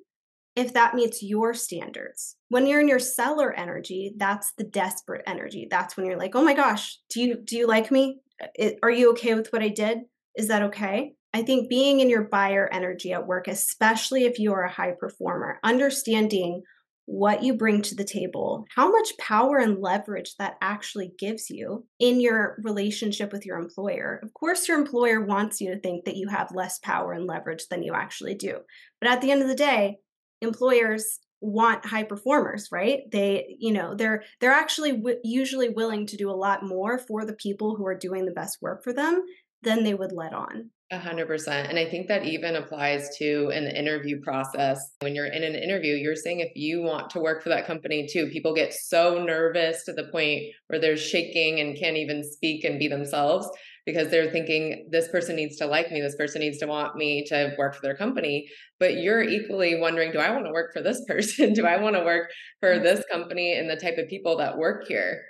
if 0.56 0.74
that 0.74 0.96
meets 0.96 1.24
your 1.24 1.54
standards. 1.54 2.36
When 2.50 2.68
you're 2.68 2.82
in 2.82 2.88
your 2.88 3.00
seller 3.00 3.54
energy, 3.54 4.14
that's 4.18 4.54
the 4.58 4.64
desperate 4.64 5.24
energy. 5.26 5.68
That's 5.70 5.96
when 5.96 6.06
you're 6.06 6.18
like, 6.18 6.36
"Oh 6.36 6.44
my 6.44 6.54
gosh, 6.54 7.00
do 7.10 7.22
you 7.22 7.36
do 7.36 7.58
you 7.58 7.68
like 7.68 7.92
me? 7.92 8.20
Uh, 8.42 8.72
are 8.84 8.92
you 8.92 9.12
okay 9.12 9.34
with 9.34 9.52
what 9.54 9.64
I 9.64 9.70
did? 9.70 10.00
Is 10.36 10.48
that 10.50 10.64
okay?" 10.64 11.16
I 11.34 11.44
think 11.44 11.70
being 11.70 12.00
in 12.00 12.10
your 12.10 12.24
buyer 12.24 12.68
energy 12.72 13.14
at 13.14 13.28
work, 13.28 13.48
especially 13.48 14.26
if 14.26 14.40
you 14.40 14.54
are 14.54 14.64
a 14.64 14.72
high 14.72 14.94
performer, 15.00 15.60
understanding 15.64 16.64
what 17.06 17.42
you 17.42 17.56
bring 17.56 17.82
to 17.82 17.96
the 17.96 18.04
table, 18.04 18.66
how 18.76 18.92
much 18.92 19.18
power 19.18 19.58
and 19.58 19.82
leverage 19.82 20.36
that 20.38 20.58
actually 20.62 21.12
gives 21.18 21.50
you 21.50 21.84
in 22.00 22.22
your 22.22 22.60
relationship 22.64 23.32
with 23.32 23.48
your 23.48 23.58
employer. 23.58 24.20
Of 24.22 24.32
course, 24.36 24.68
your 24.68 24.78
employer 24.78 25.20
wants 25.20 25.60
you 25.60 25.74
to 25.74 25.80
think 25.80 26.06
that 26.06 26.18
you 26.18 26.28
have 26.28 26.54
less 26.54 26.78
power 26.78 27.14
and 27.14 27.26
leverage 27.26 27.68
than 27.68 27.82
you 27.82 27.94
actually 27.96 28.36
do. 28.36 28.60
But 29.02 29.10
at 29.10 29.22
the 29.22 29.32
end 29.32 29.42
of 29.42 29.48
the 29.48 29.56
day, 29.56 29.98
employers 30.42 31.20
want 31.42 31.86
high 31.86 32.04
performers 32.04 32.68
right 32.70 33.04
they 33.14 33.56
you 33.60 33.72
know 33.72 33.96
they're 33.96 34.24
they're 34.42 34.52
actually 34.52 34.92
w- 34.92 35.20
usually 35.24 35.70
willing 35.70 36.06
to 36.06 36.18
do 36.18 36.30
a 36.30 36.32
lot 36.36 36.66
more 36.66 37.00
for 37.00 37.24
the 37.24 37.34
people 37.34 37.78
who 37.78 37.86
are 37.86 37.98
doing 37.98 38.26
the 38.26 38.32
best 38.34 38.58
work 38.62 38.84
for 38.84 38.92
them 38.92 39.24
than 39.64 39.84
they 39.84 39.94
would 39.94 40.12
let 40.12 40.34
on 40.34 40.70
a 40.92 40.98
hundred 40.98 41.28
percent. 41.28 41.70
And 41.70 41.78
I 41.78 41.86
think 41.86 42.08
that 42.08 42.26
even 42.26 42.56
applies 42.56 43.16
to 43.18 43.50
an 43.54 43.68
interview 43.68 44.20
process. 44.22 44.80
When 45.02 45.14
you're 45.14 45.28
in 45.28 45.44
an 45.44 45.56
interview, 45.56 45.94
you're 45.94 46.16
saying 46.16 46.40
if 46.40 46.56
you 46.56 46.82
want 46.82 47.12
to 47.12 47.20
work 47.20 47.44
for 47.44 47.50
that 47.50 47.68
company 47.68 48.08
too, 48.12 48.28
people 48.28 48.56
get 48.56 48.74
so 48.74 49.24
nervous 49.24 49.84
to 49.86 49.94
the 49.94 50.06
point 50.06 50.44
where 50.68 50.80
they're 50.80 50.98
shaking 50.98 51.60
and 51.60 51.78
can't 51.78 51.98
even 51.98 52.24
speak 52.24 52.64
and 52.64 52.80
be 52.80 52.88
themselves 52.88 53.48
because 53.86 54.10
they're 54.10 54.32
thinking 54.32 54.88
this 54.92 55.08
person 55.10 55.36
needs 55.36 55.58
to 55.58 55.66
like 55.66 55.92
me, 55.92 56.02
this 56.02 56.16
person 56.16 56.42
needs 56.42 56.58
to 56.60 56.68
want 56.68 56.96
me 56.96 57.24
to 57.28 57.54
work 57.58 57.76
for 57.76 57.82
their 57.82 57.96
company. 57.96 58.48
But 58.80 58.96
you're 58.96 59.24
equally 59.24 59.80
wondering, 59.80 60.12
do 60.12 60.20
I 60.20 60.32
want 60.32 60.46
to 60.46 60.52
work 60.52 60.74
for 60.74 60.82
this 60.82 61.04
person? 61.08 61.54
do 61.54 61.66
I 61.66 61.80
want 61.80 61.96
to 61.96 62.04
work 62.04 62.30
for 62.60 62.80
this 62.80 63.04
company 63.12 63.58
and 63.58 63.70
the 63.70 63.76
type 63.76 63.98
of 63.98 64.08
people 64.08 64.38
that 64.38 64.58
work 64.58 64.88
here? 64.88 65.22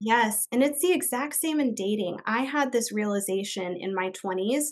Yes. 0.00 0.46
And 0.52 0.62
it's 0.62 0.80
the 0.80 0.92
exact 0.92 1.34
same 1.34 1.58
in 1.58 1.74
dating. 1.74 2.18
I 2.24 2.42
had 2.42 2.70
this 2.70 2.92
realization 2.92 3.76
in 3.78 3.94
my 3.94 4.10
20s 4.10 4.66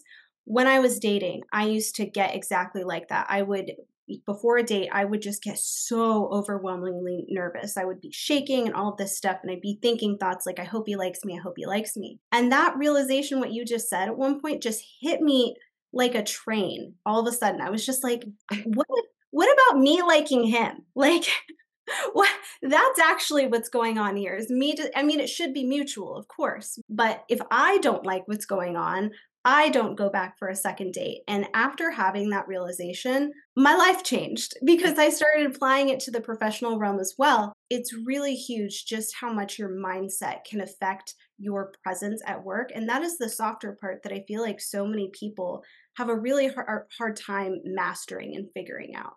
when 0.46 0.68
I 0.68 0.78
was 0.78 0.98
dating, 1.00 1.42
I 1.52 1.66
used 1.66 1.96
to 1.96 2.06
get 2.06 2.34
exactly 2.34 2.84
like 2.84 3.08
that. 3.08 3.26
I 3.28 3.42
would 3.42 3.72
before 4.24 4.56
a 4.56 4.62
date, 4.62 4.88
I 4.92 5.04
would 5.04 5.20
just 5.20 5.42
get 5.42 5.58
so 5.58 6.28
overwhelmingly 6.28 7.24
nervous. 7.28 7.76
I 7.76 7.84
would 7.84 8.00
be 8.00 8.12
shaking 8.12 8.66
and 8.66 8.74
all 8.76 8.92
of 8.92 8.98
this 8.98 9.16
stuff, 9.16 9.38
and 9.42 9.50
I'd 9.50 9.60
be 9.60 9.80
thinking 9.82 10.16
thoughts 10.16 10.46
like, 10.46 10.60
I 10.60 10.64
hope 10.64 10.84
he 10.86 10.94
likes 10.94 11.24
me, 11.24 11.36
I 11.36 11.42
hope 11.42 11.54
he 11.56 11.66
likes 11.66 11.96
me. 11.96 12.20
And 12.30 12.52
that 12.52 12.76
realization, 12.76 13.40
what 13.40 13.52
you 13.52 13.64
just 13.64 13.88
said 13.88 14.06
at 14.06 14.16
one 14.16 14.40
point, 14.40 14.62
just 14.62 14.84
hit 15.00 15.20
me 15.20 15.56
like 15.92 16.14
a 16.14 16.22
train. 16.22 16.94
All 17.04 17.20
of 17.20 17.26
a 17.26 17.36
sudden, 17.36 17.60
I 17.60 17.70
was 17.70 17.84
just 17.84 18.04
like, 18.04 18.24
what, 18.64 18.86
what 19.32 19.48
about 19.52 19.80
me 19.80 20.02
liking 20.02 20.44
him? 20.44 20.84
Like, 20.94 21.26
what 22.14 22.28
that's 22.62 22.98
actually 22.98 23.46
what's 23.46 23.68
going 23.68 23.96
on 23.96 24.16
here 24.16 24.34
is 24.34 24.50
me 24.50 24.74
to, 24.74 24.98
i 24.98 25.04
mean 25.04 25.20
it 25.20 25.28
should 25.28 25.54
be 25.54 25.64
mutual 25.64 26.16
of 26.16 26.26
course 26.26 26.80
but 26.88 27.24
if 27.28 27.40
i 27.50 27.78
don't 27.78 28.04
like 28.04 28.26
what's 28.26 28.44
going 28.44 28.76
on 28.76 29.10
I 29.48 29.68
don't 29.68 29.94
go 29.94 30.10
back 30.10 30.40
for 30.40 30.48
a 30.48 30.56
second 30.56 30.92
date. 30.92 31.20
And 31.28 31.46
after 31.54 31.92
having 31.92 32.30
that 32.30 32.48
realization, 32.48 33.32
my 33.54 33.76
life 33.76 34.02
changed 34.02 34.54
because 34.64 34.98
I 34.98 35.08
started 35.08 35.46
applying 35.46 35.88
it 35.88 36.00
to 36.00 36.10
the 36.10 36.20
professional 36.20 36.80
realm 36.80 36.98
as 36.98 37.14
well. 37.16 37.52
It's 37.70 37.94
really 37.94 38.34
huge 38.34 38.86
just 38.86 39.14
how 39.14 39.32
much 39.32 39.56
your 39.56 39.70
mindset 39.70 40.44
can 40.50 40.60
affect 40.60 41.14
your 41.38 41.72
presence 41.84 42.20
at 42.26 42.42
work. 42.42 42.70
And 42.74 42.88
that 42.88 43.02
is 43.02 43.18
the 43.18 43.28
softer 43.28 43.78
part 43.80 44.02
that 44.02 44.12
I 44.12 44.24
feel 44.26 44.42
like 44.42 44.60
so 44.60 44.84
many 44.84 45.12
people 45.12 45.62
have 45.96 46.08
a 46.08 46.18
really 46.18 46.48
hard, 46.48 46.82
hard 46.98 47.16
time 47.16 47.60
mastering 47.64 48.34
and 48.34 48.48
figuring 48.52 48.96
out. 48.96 49.14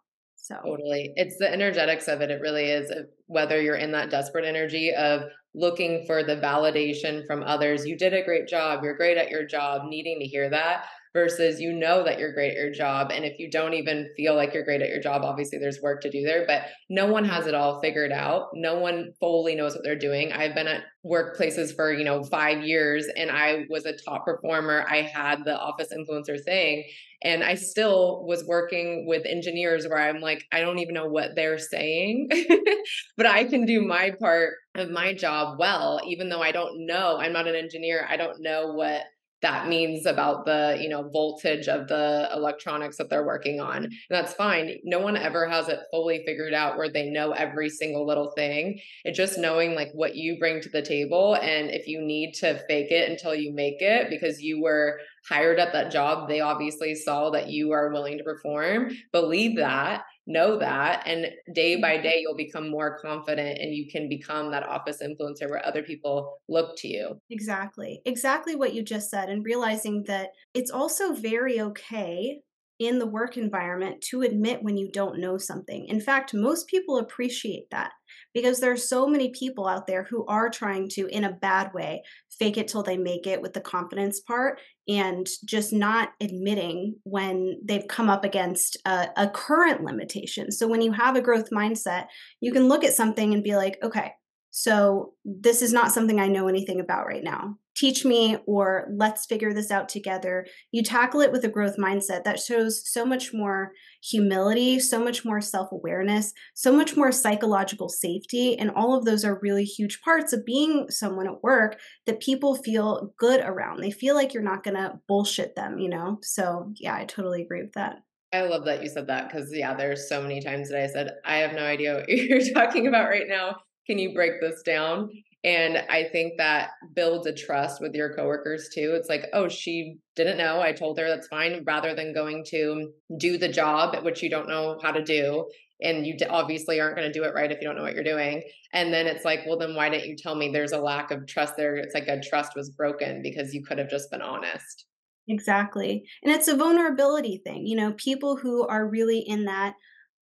So 0.49 0.55
totally. 0.65 1.13
It's 1.15 1.37
the 1.37 1.51
energetics 1.51 2.07
of 2.07 2.21
it. 2.21 2.31
It 2.31 2.41
really 2.41 2.65
is. 2.65 2.89
Uh, 2.89 3.03
whether 3.27 3.61
you're 3.61 3.75
in 3.75 3.91
that 3.91 4.09
desperate 4.09 4.45
energy 4.45 4.91
of 4.91 5.21
looking 5.53 6.05
for 6.07 6.23
the 6.23 6.37
validation 6.37 7.25
from 7.27 7.43
others, 7.43 7.85
you 7.85 7.95
did 7.95 8.15
a 8.15 8.23
great 8.23 8.47
job, 8.47 8.83
you're 8.83 8.97
great 8.97 9.17
at 9.17 9.29
your 9.29 9.45
job, 9.45 9.83
needing 9.87 10.19
to 10.19 10.25
hear 10.25 10.49
that, 10.49 10.85
versus 11.13 11.59
you 11.59 11.73
know 11.73 12.03
that 12.03 12.17
you're 12.17 12.33
great 12.33 12.51
at 12.51 12.57
your 12.57 12.71
job. 12.71 13.11
And 13.11 13.25
if 13.25 13.37
you 13.37 13.49
don't 13.49 13.75
even 13.75 14.09
feel 14.17 14.35
like 14.35 14.53
you're 14.53 14.63
great 14.63 14.81
at 14.81 14.89
your 14.89 15.01
job, 15.01 15.23
obviously 15.23 15.59
there's 15.59 15.81
work 15.81 16.01
to 16.01 16.09
do 16.09 16.23
there, 16.23 16.45
but 16.47 16.63
no 16.89 17.05
one 17.05 17.25
has 17.25 17.45
it 17.45 17.53
all 17.53 17.79
figured 17.79 18.11
out. 18.11 18.47
No 18.55 18.79
one 18.79 19.11
fully 19.19 19.53
knows 19.53 19.75
what 19.75 19.83
they're 19.83 19.95
doing. 19.95 20.31
I've 20.31 20.55
been 20.55 20.67
at 20.67 20.83
workplaces 21.05 21.75
for, 21.75 21.93
you 21.93 22.03
know, 22.03 22.23
five 22.23 22.63
years 22.63 23.07
and 23.15 23.29
I 23.29 23.65
was 23.69 23.85
a 23.85 23.93
top 23.93 24.25
performer. 24.25 24.85
I 24.89 25.01
had 25.01 25.45
the 25.45 25.57
office 25.59 25.93
influencer 25.93 26.43
thing. 26.43 26.85
And 27.21 27.43
I 27.43 27.55
still 27.55 28.25
was 28.25 28.45
working 28.45 29.05
with 29.05 29.25
engineers 29.25 29.85
where 29.85 29.99
I'm 29.99 30.21
like, 30.21 30.45
I 30.51 30.61
don't 30.61 30.79
even 30.79 30.93
know 30.93 31.07
what 31.07 31.35
they're 31.35 31.57
saying, 31.57 32.29
but 33.17 33.25
I 33.25 33.43
can 33.43 33.65
do 33.65 33.85
my 33.85 34.11
part 34.19 34.53
of 34.75 34.89
my 34.89 35.13
job 35.13 35.59
well, 35.59 35.99
even 36.07 36.29
though 36.29 36.41
I 36.41 36.51
don't 36.51 36.85
know. 36.85 37.17
I'm 37.17 37.33
not 37.33 37.47
an 37.47 37.55
engineer. 37.55 38.07
I 38.09 38.15
don't 38.15 38.41
know 38.41 38.71
what 38.73 39.03
that 39.41 39.67
means 39.67 40.05
about 40.05 40.45
the 40.45 40.77
you 40.79 40.89
know 40.89 41.09
voltage 41.09 41.67
of 41.67 41.87
the 41.87 42.29
electronics 42.33 42.97
that 42.97 43.09
they're 43.09 43.25
working 43.25 43.59
on. 43.59 43.85
And 43.85 43.93
that's 44.09 44.33
fine. 44.33 44.77
No 44.83 44.99
one 44.99 45.15
ever 45.15 45.47
has 45.47 45.69
it 45.69 45.79
fully 45.91 46.23
figured 46.25 46.53
out 46.53 46.77
where 46.77 46.89
they 46.89 47.09
know 47.09 47.31
every 47.31 47.69
single 47.69 48.05
little 48.05 48.31
thing. 48.35 48.79
It's 49.05 49.17
just 49.17 49.37
knowing 49.37 49.75
like 49.75 49.89
what 49.93 50.15
you 50.15 50.37
bring 50.39 50.61
to 50.61 50.69
the 50.69 50.81
table 50.81 51.35
and 51.35 51.69
if 51.69 51.87
you 51.87 52.01
need 52.01 52.33
to 52.35 52.59
fake 52.67 52.91
it 52.91 53.09
until 53.09 53.35
you 53.35 53.53
make 53.53 53.81
it 53.81 54.09
because 54.09 54.41
you 54.41 54.61
were 54.61 54.99
hired 55.27 55.59
at 55.59 55.73
that 55.73 55.91
job 55.91 56.27
they 56.27 56.39
obviously 56.39 56.95
saw 56.95 57.29
that 57.29 57.49
you 57.49 57.71
are 57.71 57.91
willing 57.91 58.17
to 58.17 58.23
perform. 58.23 58.91
Believe 59.11 59.57
that 59.57 60.03
know 60.29 60.59
that 60.59 61.03
and 61.05 61.27
day 61.53 61.75
by 61.75 61.95
mm-hmm. 61.95 62.03
day 62.03 62.19
you'll 62.21 62.35
become 62.35 62.69
more 62.69 62.99
confident 62.99 63.59
and 63.59 63.73
you 63.73 63.89
can 63.91 64.07
become 64.07 64.51
that 64.51 64.63
office 64.63 65.01
influencer 65.03 65.49
where 65.49 65.65
other 65.65 65.83
people 65.83 66.37
look 66.47 66.77
to 66.77 66.87
you 66.87 67.19
exactly 67.29 68.01
exactly 68.05 68.55
what 68.55 68.73
you 68.73 68.83
just 68.83 69.09
said 69.09 69.27
and 69.27 69.43
realizing 69.43 70.03
that 70.07 70.29
it's 70.53 70.71
also 70.71 71.13
very 71.13 71.59
okay 71.59 72.39
in 72.79 72.97
the 72.97 73.05
work 73.05 73.35
environment 73.35 74.01
to 74.01 74.21
admit 74.21 74.63
when 74.63 74.77
you 74.77 74.89
don't 74.89 75.19
know 75.19 75.37
something. 75.37 75.85
In 75.87 75.99
fact, 75.99 76.33
most 76.33 76.67
people 76.67 76.97
appreciate 76.97 77.69
that 77.71 77.91
because 78.33 78.59
there 78.59 78.71
are 78.71 78.77
so 78.77 79.05
many 79.05 79.31
people 79.31 79.67
out 79.67 79.85
there 79.85 80.07
who 80.09 80.25
are 80.27 80.49
trying 80.49 80.87
to 80.91 81.07
in 81.07 81.25
a 81.25 81.33
bad 81.33 81.73
way 81.73 82.01
fake 82.39 82.57
it 82.57 82.67
till 82.67 82.83
they 82.83 82.97
make 82.97 83.27
it 83.27 83.41
with 83.41 83.53
the 83.53 83.61
confidence 83.61 84.21
part 84.21 84.59
and 84.87 85.27
just 85.45 85.71
not 85.71 86.09
admitting 86.21 86.95
when 87.03 87.59
they've 87.63 87.87
come 87.87 88.09
up 88.09 88.23
against 88.23 88.77
a, 88.85 89.07
a 89.17 89.29
current 89.29 89.83
limitation. 89.83 90.51
So 90.51 90.67
when 90.67 90.81
you 90.81 90.91
have 90.93 91.15
a 91.15 91.21
growth 91.21 91.51
mindset, 91.51 92.07
you 92.39 92.51
can 92.51 92.67
look 92.67 92.83
at 92.83 92.93
something 92.93 93.33
and 93.33 93.43
be 93.43 93.55
like, 93.55 93.77
okay, 93.83 94.13
so 94.51 95.13
this 95.23 95.61
is 95.61 95.73
not 95.73 95.91
something 95.91 96.19
I 96.19 96.27
know 96.27 96.47
anything 96.47 96.79
about 96.79 97.05
right 97.05 97.23
now 97.23 97.55
teach 97.79 98.03
me 98.03 98.37
or 98.45 98.87
let's 98.93 99.25
figure 99.25 99.53
this 99.53 99.71
out 99.71 99.87
together. 99.87 100.45
You 100.71 100.83
tackle 100.83 101.21
it 101.21 101.31
with 101.31 101.45
a 101.45 101.49
growth 101.49 101.77
mindset 101.77 102.25
that 102.25 102.39
shows 102.39 102.83
so 102.91 103.05
much 103.05 103.33
more 103.33 103.71
humility, 104.03 104.79
so 104.79 105.01
much 105.01 105.23
more 105.23 105.39
self 105.39 105.71
awareness, 105.71 106.33
so 106.53 106.73
much 106.73 106.97
more 106.97 107.11
psychological 107.11 107.87
safety. 107.87 108.57
And 108.57 108.71
all 108.71 108.97
of 108.97 109.05
those 109.05 109.23
are 109.23 109.39
really 109.41 109.63
huge 109.63 110.01
parts 110.01 110.33
of 110.33 110.45
being 110.45 110.87
someone 110.89 111.27
at 111.27 111.41
work 111.41 111.79
that 112.05 112.19
people 112.19 112.55
feel 112.55 113.13
good 113.17 113.39
around. 113.41 113.81
They 113.81 113.91
feel 113.91 114.15
like 114.15 114.33
you're 114.33 114.43
not 114.43 114.63
going 114.63 114.77
to 114.77 114.99
bullshit 115.07 115.55
them, 115.55 115.79
you 115.79 115.89
know? 115.89 116.19
So, 116.21 116.73
yeah, 116.75 116.95
I 116.95 117.05
totally 117.05 117.41
agree 117.41 117.61
with 117.61 117.73
that. 117.73 117.99
I 118.31 118.41
love 118.41 118.65
that 118.65 118.83
you 118.83 118.89
said 118.89 119.07
that 119.07 119.29
because, 119.29 119.49
yeah, 119.51 119.73
there's 119.73 120.07
so 120.07 120.21
many 120.21 120.39
times 120.39 120.69
that 120.69 120.83
I 120.83 120.87
said, 120.87 121.13
I 121.25 121.37
have 121.37 121.53
no 121.53 121.63
idea 121.63 121.95
what 121.95 122.09
you're 122.09 122.41
talking 122.53 122.87
about 122.87 123.09
right 123.09 123.27
now. 123.27 123.55
Can 123.89 123.97
you 123.97 124.13
break 124.13 124.39
this 124.39 124.61
down? 124.61 125.09
And 125.43 125.77
I 125.89 126.03
think 126.11 126.33
that 126.37 126.71
builds 126.93 127.25
a 127.25 127.33
trust 127.33 127.81
with 127.81 127.95
your 127.95 128.13
coworkers 128.13 128.69
too. 128.71 128.93
It's 128.93 129.09
like, 129.09 129.25
oh, 129.33 129.47
she 129.47 129.97
didn't 130.15 130.37
know. 130.37 130.61
I 130.61 130.73
told 130.73 130.99
her 130.99 131.07
that's 131.07 131.27
fine, 131.27 131.63
rather 131.65 131.95
than 131.95 132.13
going 132.13 132.43
to 132.49 132.91
do 133.17 133.37
the 133.39 133.47
job, 133.47 134.03
which 134.03 134.21
you 134.21 134.29
don't 134.29 134.49
know 134.49 134.77
how 134.83 134.91
to 134.91 135.03
do. 135.03 135.49
And 135.81 136.05
you 136.05 136.17
obviously 136.29 136.79
aren't 136.79 136.97
going 136.97 137.07
to 137.07 137.19
do 137.19 137.23
it 137.23 137.33
right 137.33 137.51
if 137.51 137.61
you 137.61 137.67
don't 137.67 137.77
know 137.77 137.83
what 137.83 137.95
you're 137.95 138.03
doing. 138.03 138.43
And 138.73 138.93
then 138.93 139.07
it's 139.07 139.25
like, 139.25 139.39
well, 139.47 139.57
then 139.57 139.75
why 139.75 139.89
didn't 139.89 140.09
you 140.09 140.17
tell 140.17 140.35
me 140.35 140.49
there's 140.49 140.73
a 140.73 140.77
lack 140.77 141.09
of 141.09 141.25
trust 141.25 141.55
there? 141.57 141.77
It's 141.77 141.95
like 141.95 142.09
a 142.09 142.21
trust 142.21 142.55
was 142.55 142.69
broken 142.69 143.23
because 143.23 143.53
you 143.53 143.63
could 143.63 143.79
have 143.79 143.89
just 143.89 144.11
been 144.11 144.21
honest. 144.21 144.85
Exactly. 145.29 146.03
And 146.21 146.33
it's 146.33 146.49
a 146.49 146.57
vulnerability 146.57 147.41
thing. 147.43 147.65
You 147.65 147.77
know, 147.77 147.93
people 147.93 148.35
who 148.35 148.67
are 148.67 148.85
really 148.85 149.19
in 149.19 149.45
that 149.45 149.75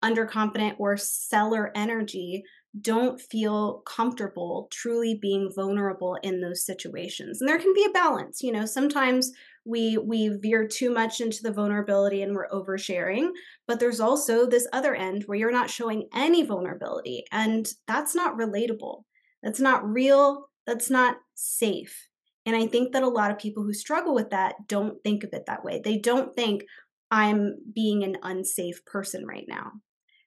underconfident 0.03 0.75
or 0.79 0.97
seller 0.97 1.71
energy 1.75 2.43
don't 2.81 3.21
feel 3.21 3.83
comfortable 3.85 4.67
truly 4.71 5.17
being 5.21 5.51
vulnerable 5.55 6.17
in 6.23 6.41
those 6.41 6.65
situations. 6.65 7.39
And 7.39 7.47
there 7.47 7.59
can 7.59 7.73
be 7.73 7.85
a 7.85 7.91
balance 7.91 8.41
you 8.41 8.51
know 8.51 8.65
sometimes 8.65 9.31
we 9.65 9.97
we 9.97 10.29
veer 10.41 10.67
too 10.67 10.91
much 10.91 11.21
into 11.21 11.41
the 11.43 11.51
vulnerability 11.51 12.21
and 12.21 12.35
we're 12.35 12.49
oversharing 12.49 13.29
but 13.67 13.79
there's 13.79 13.99
also 13.99 14.45
this 14.45 14.67
other 14.73 14.93
end 14.95 15.23
where 15.25 15.37
you're 15.37 15.51
not 15.51 15.69
showing 15.69 16.07
any 16.13 16.43
vulnerability 16.43 17.23
and 17.31 17.71
that's 17.87 18.15
not 18.15 18.37
relatable. 18.37 19.03
That's 19.41 19.59
not 19.59 19.87
real 19.87 20.49
that's 20.65 20.89
not 20.89 21.17
safe. 21.35 22.07
And 22.45 22.55
i 22.55 22.65
think 22.67 22.93
that 22.93 23.03
a 23.03 23.07
lot 23.07 23.31
of 23.31 23.39
people 23.39 23.63
who 23.63 23.73
struggle 23.73 24.15
with 24.15 24.31
that 24.31 24.55
don't 24.67 25.01
think 25.03 25.23
of 25.23 25.29
it 25.33 25.45
that 25.45 25.63
way. 25.63 25.81
They 25.83 25.97
don't 25.97 26.35
think 26.35 26.63
i'm 27.11 27.55
being 27.75 28.03
an 28.03 28.17
unsafe 28.23 28.83
person 28.85 29.25
right 29.25 29.45
now 29.47 29.73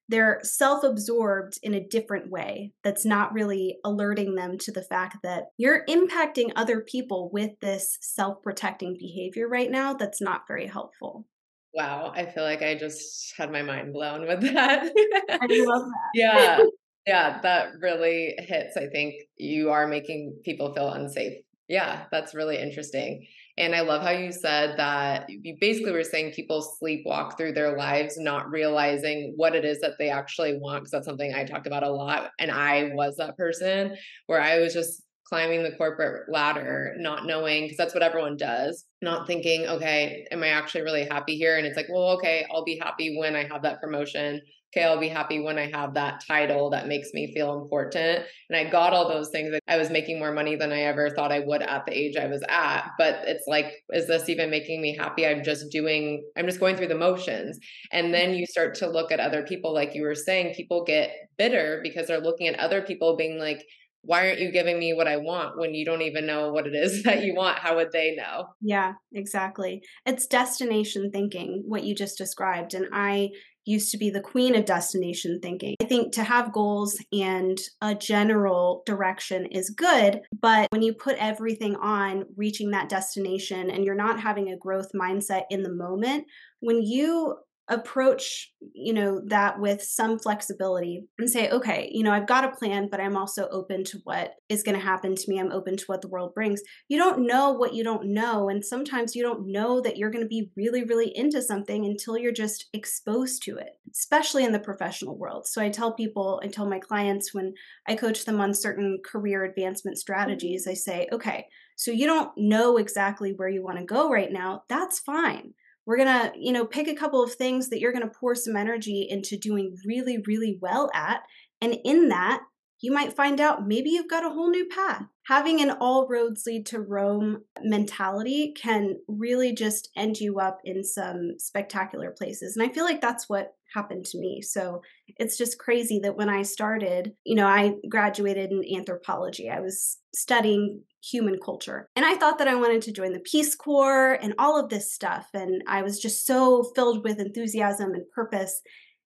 they're 0.08 0.40
self 0.42 0.84
absorbed 0.84 1.58
in 1.62 1.74
a 1.74 1.84
different 1.84 2.30
way 2.30 2.72
that's 2.84 3.04
not 3.04 3.32
really 3.32 3.78
alerting 3.84 4.34
them 4.34 4.58
to 4.58 4.72
the 4.72 4.82
fact 4.82 5.18
that 5.22 5.46
you're 5.56 5.84
impacting 5.86 6.52
other 6.56 6.80
people 6.80 7.30
with 7.32 7.58
this 7.60 7.98
self 8.00 8.42
protecting 8.42 8.96
behavior 8.98 9.48
right 9.48 9.70
now 9.70 9.94
that's 9.94 10.20
not 10.20 10.46
very 10.46 10.66
helpful. 10.66 11.26
Wow, 11.74 12.12
I 12.14 12.24
feel 12.24 12.42
like 12.42 12.62
I 12.62 12.74
just 12.74 13.34
had 13.36 13.52
my 13.52 13.62
mind 13.62 13.92
blown 13.92 14.26
with 14.26 14.40
that. 14.52 14.90
I 15.30 15.46
love 15.50 15.82
that. 15.88 16.10
yeah. 16.14 16.64
Yeah, 17.06 17.40
that 17.42 17.68
really 17.80 18.34
hits. 18.36 18.76
I 18.76 18.88
think 18.88 19.14
you 19.36 19.70
are 19.70 19.86
making 19.86 20.40
people 20.44 20.74
feel 20.74 20.90
unsafe 20.90 21.34
Yeah, 21.68 22.06
that's 22.10 22.34
really 22.34 22.58
interesting. 22.58 23.24
And 23.58 23.74
I 23.74 23.80
love 23.80 24.02
how 24.02 24.10
you 24.10 24.32
said 24.32 24.76
that 24.78 25.26
you 25.28 25.56
basically 25.60 25.92
were 25.92 26.04
saying 26.04 26.32
people 26.32 26.76
sleepwalk 26.82 27.36
through 27.36 27.52
their 27.52 27.76
lives, 27.76 28.18
not 28.18 28.50
realizing 28.50 29.32
what 29.36 29.54
it 29.54 29.64
is 29.64 29.80
that 29.80 29.94
they 29.98 30.10
actually 30.10 30.58
want. 30.58 30.84
Cause 30.84 30.90
that's 30.90 31.06
something 31.06 31.34
I 31.34 31.44
talked 31.44 31.66
about 31.66 31.82
a 31.82 31.90
lot. 31.90 32.32
And 32.38 32.50
I 32.50 32.90
was 32.92 33.16
that 33.16 33.36
person 33.36 33.96
where 34.26 34.40
I 34.40 34.58
was 34.58 34.74
just 34.74 35.02
climbing 35.26 35.62
the 35.62 35.72
corporate 35.72 36.30
ladder, 36.30 36.94
not 36.98 37.26
knowing, 37.26 37.64
because 37.64 37.76
that's 37.76 37.94
what 37.94 38.02
everyone 38.02 38.36
does, 38.36 38.84
not 39.02 39.26
thinking, 39.26 39.66
okay, 39.66 40.26
am 40.30 40.42
I 40.42 40.48
actually 40.48 40.82
really 40.82 41.04
happy 41.04 41.36
here? 41.36 41.56
And 41.56 41.66
it's 41.66 41.76
like, 41.76 41.88
well, 41.90 42.10
okay, 42.10 42.46
I'll 42.52 42.64
be 42.64 42.78
happy 42.78 43.18
when 43.18 43.34
I 43.34 43.44
have 43.44 43.62
that 43.62 43.80
promotion 43.80 44.40
okay, 44.76 44.84
I'll 44.84 45.00
be 45.00 45.08
happy 45.08 45.40
when 45.40 45.58
I 45.58 45.70
have 45.70 45.94
that 45.94 46.22
title 46.26 46.70
that 46.70 46.86
makes 46.86 47.08
me 47.14 47.32
feel 47.32 47.60
important. 47.60 48.24
And 48.50 48.56
I 48.56 48.70
got 48.70 48.92
all 48.92 49.08
those 49.08 49.30
things. 49.30 49.54
I 49.66 49.76
was 49.78 49.90
making 49.90 50.18
more 50.18 50.32
money 50.32 50.56
than 50.56 50.72
I 50.72 50.82
ever 50.82 51.10
thought 51.10 51.32
I 51.32 51.40
would 51.40 51.62
at 51.62 51.86
the 51.86 51.96
age 51.96 52.16
I 52.16 52.26
was 52.26 52.42
at. 52.48 52.90
But 52.98 53.20
it's 53.24 53.44
like, 53.46 53.72
is 53.92 54.06
this 54.06 54.28
even 54.28 54.50
making 54.50 54.82
me 54.82 54.96
happy? 54.96 55.26
I'm 55.26 55.42
just 55.42 55.70
doing, 55.70 56.24
I'm 56.36 56.46
just 56.46 56.60
going 56.60 56.76
through 56.76 56.88
the 56.88 56.94
motions. 56.94 57.58
And 57.90 58.12
then 58.12 58.34
you 58.34 58.46
start 58.46 58.74
to 58.76 58.88
look 58.88 59.10
at 59.10 59.20
other 59.20 59.42
people, 59.42 59.72
like 59.72 59.94
you 59.94 60.02
were 60.02 60.14
saying, 60.14 60.54
people 60.54 60.84
get 60.84 61.10
bitter 61.38 61.80
because 61.82 62.06
they're 62.06 62.20
looking 62.20 62.48
at 62.48 62.58
other 62.58 62.82
people 62.82 63.16
being 63.16 63.38
like, 63.38 63.64
why 64.02 64.28
aren't 64.28 64.38
you 64.38 64.52
giving 64.52 64.78
me 64.78 64.94
what 64.94 65.08
I 65.08 65.16
want 65.16 65.58
when 65.58 65.74
you 65.74 65.84
don't 65.84 66.02
even 66.02 66.26
know 66.26 66.52
what 66.52 66.66
it 66.66 66.74
is 66.74 67.02
that 67.04 67.24
you 67.24 67.34
want? 67.34 67.58
How 67.58 67.76
would 67.76 67.92
they 67.92 68.14
know? 68.14 68.48
Yeah, 68.60 68.92
exactly. 69.12 69.82
It's 70.04 70.26
destination 70.26 71.10
thinking, 71.10 71.64
what 71.66 71.82
you 71.82 71.94
just 71.94 72.18
described. 72.18 72.74
And 72.74 72.86
I 72.92 73.30
used 73.66 73.90
to 73.90 73.98
be 73.98 74.08
the 74.08 74.20
queen 74.20 74.54
of 74.54 74.64
destination 74.64 75.40
thinking. 75.42 75.74
I 75.82 75.84
think 75.84 76.12
to 76.14 76.24
have 76.24 76.52
goals 76.52 76.96
and 77.12 77.58
a 77.82 77.94
general 77.94 78.82
direction 78.86 79.46
is 79.46 79.70
good, 79.70 80.20
but 80.40 80.68
when 80.70 80.82
you 80.82 80.94
put 80.94 81.16
everything 81.18 81.76
on 81.76 82.24
reaching 82.36 82.70
that 82.70 82.88
destination 82.88 83.70
and 83.70 83.84
you're 83.84 83.94
not 83.94 84.20
having 84.20 84.50
a 84.50 84.56
growth 84.56 84.90
mindset 84.94 85.42
in 85.50 85.62
the 85.62 85.72
moment, 85.72 86.24
when 86.60 86.82
you 86.82 87.36
approach 87.68 88.52
you 88.74 88.92
know 88.92 89.20
that 89.26 89.58
with 89.58 89.82
some 89.82 90.18
flexibility 90.18 91.04
and 91.18 91.28
say 91.28 91.50
okay 91.50 91.90
you 91.92 92.02
know 92.02 92.12
i've 92.12 92.26
got 92.26 92.44
a 92.44 92.56
plan 92.56 92.88
but 92.88 93.00
i'm 93.00 93.16
also 93.16 93.48
open 93.48 93.82
to 93.82 93.98
what 94.04 94.34
is 94.48 94.62
going 94.62 94.78
to 94.78 94.84
happen 94.84 95.14
to 95.14 95.24
me. 95.28 95.38
I'm 95.38 95.52
open 95.52 95.76
to 95.76 95.84
what 95.86 96.02
the 96.02 96.08
world 96.08 96.34
brings. 96.34 96.62
You 96.88 96.98
don't 96.98 97.26
know 97.26 97.52
what 97.52 97.74
you 97.74 97.82
don't 97.82 98.06
know 98.06 98.48
and 98.48 98.64
sometimes 98.64 99.14
you 99.14 99.22
don't 99.22 99.50
know 99.50 99.80
that 99.80 99.96
you're 99.96 100.10
going 100.10 100.24
to 100.24 100.28
be 100.28 100.50
really 100.56 100.84
really 100.84 101.16
into 101.16 101.42
something 101.42 101.84
until 101.84 102.16
you're 102.16 102.32
just 102.32 102.66
exposed 102.72 103.42
to 103.44 103.56
it 103.56 103.78
especially 103.90 104.44
in 104.44 104.52
the 104.52 104.58
professional 104.58 105.16
world. 105.16 105.46
So 105.46 105.60
i 105.62 105.68
tell 105.68 105.92
people 105.92 106.40
i 106.44 106.48
tell 106.48 106.68
my 106.68 106.78
clients 106.78 107.34
when 107.34 107.54
i 107.86 107.94
coach 107.94 108.24
them 108.24 108.40
on 108.40 108.54
certain 108.54 108.98
career 109.04 109.44
advancement 109.44 109.96
mm-hmm. 109.96 110.00
strategies 110.00 110.66
i 110.66 110.74
say 110.74 111.08
okay 111.12 111.46
so 111.76 111.90
you 111.90 112.06
don't 112.06 112.30
know 112.36 112.76
exactly 112.76 113.32
where 113.32 113.48
you 113.48 113.62
want 113.62 113.78
to 113.78 113.84
go 113.84 114.10
right 114.10 114.32
now 114.32 114.62
that's 114.68 114.98
fine 114.98 115.54
we're 115.86 115.96
going 115.96 116.08
to, 116.08 116.32
you 116.36 116.52
know, 116.52 116.66
pick 116.66 116.88
a 116.88 116.94
couple 116.94 117.22
of 117.22 117.34
things 117.34 117.70
that 117.70 117.80
you're 117.80 117.92
going 117.92 118.08
to 118.08 118.18
pour 118.18 118.34
some 118.34 118.56
energy 118.56 119.06
into 119.08 119.36
doing 119.36 119.76
really, 119.86 120.18
really 120.26 120.58
well 120.60 120.90
at. 120.92 121.22
And 121.62 121.76
in 121.84 122.08
that, 122.08 122.42
you 122.80 122.92
might 122.92 123.14
find 123.14 123.40
out 123.40 123.66
maybe 123.66 123.90
you've 123.90 124.10
got 124.10 124.24
a 124.24 124.30
whole 124.30 124.50
new 124.50 124.66
path. 124.66 125.04
Having 125.26 125.60
an 125.62 125.70
all 125.80 126.06
roads 126.08 126.44
lead 126.46 126.66
to 126.66 126.80
Rome 126.80 127.42
mentality 127.62 128.52
can 128.52 128.96
really 129.08 129.54
just 129.54 129.90
end 129.96 130.18
you 130.18 130.38
up 130.38 130.60
in 130.64 130.84
some 130.84 131.38
spectacular 131.38 132.10
places. 132.10 132.56
And 132.56 132.68
I 132.68 132.72
feel 132.72 132.84
like 132.84 133.00
that's 133.00 133.28
what 133.28 133.54
happened 133.76 134.06
to 134.06 134.18
me. 134.18 134.40
So 134.40 134.80
it's 135.18 135.36
just 135.36 135.58
crazy 135.58 136.00
that 136.02 136.16
when 136.16 136.30
I 136.30 136.42
started, 136.42 137.12
you 137.24 137.34
know, 137.34 137.46
I 137.46 137.74
graduated 137.90 138.50
in 138.50 138.76
anthropology. 138.76 139.50
I 139.50 139.60
was 139.60 139.98
studying 140.14 140.82
human 141.04 141.38
culture. 141.44 141.88
And 141.94 142.04
I 142.04 142.14
thought 142.14 142.38
that 142.38 142.48
I 142.48 142.54
wanted 142.54 142.82
to 142.82 142.92
join 142.92 143.12
the 143.12 143.20
Peace 143.20 143.54
Corps 143.54 144.14
and 144.14 144.34
all 144.38 144.58
of 144.58 144.70
this 144.70 144.92
stuff. 144.92 145.28
And 145.34 145.62
I 145.68 145.82
was 145.82 146.00
just 146.00 146.26
so 146.26 146.64
filled 146.74 147.04
with 147.04 147.20
enthusiasm 147.20 147.92
and 147.92 148.10
purpose. 148.14 148.62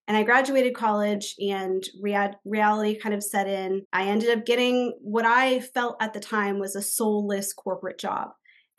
And 0.06 0.16
I 0.16 0.22
graduated 0.22 0.74
college 0.74 1.34
and 1.38 1.82
rea- 2.00 2.38
reality 2.44 2.98
kind 2.98 3.14
of 3.14 3.22
set 3.22 3.48
in. 3.48 3.82
I 3.92 4.04
ended 4.04 4.30
up 4.36 4.46
getting 4.46 4.96
what 5.02 5.26
I 5.26 5.60
felt 5.60 5.96
at 6.00 6.12
the 6.14 6.20
time 6.20 6.58
was 6.58 6.76
a 6.76 6.82
soulless 6.82 7.52
corporate 7.52 7.98
job. 7.98 8.28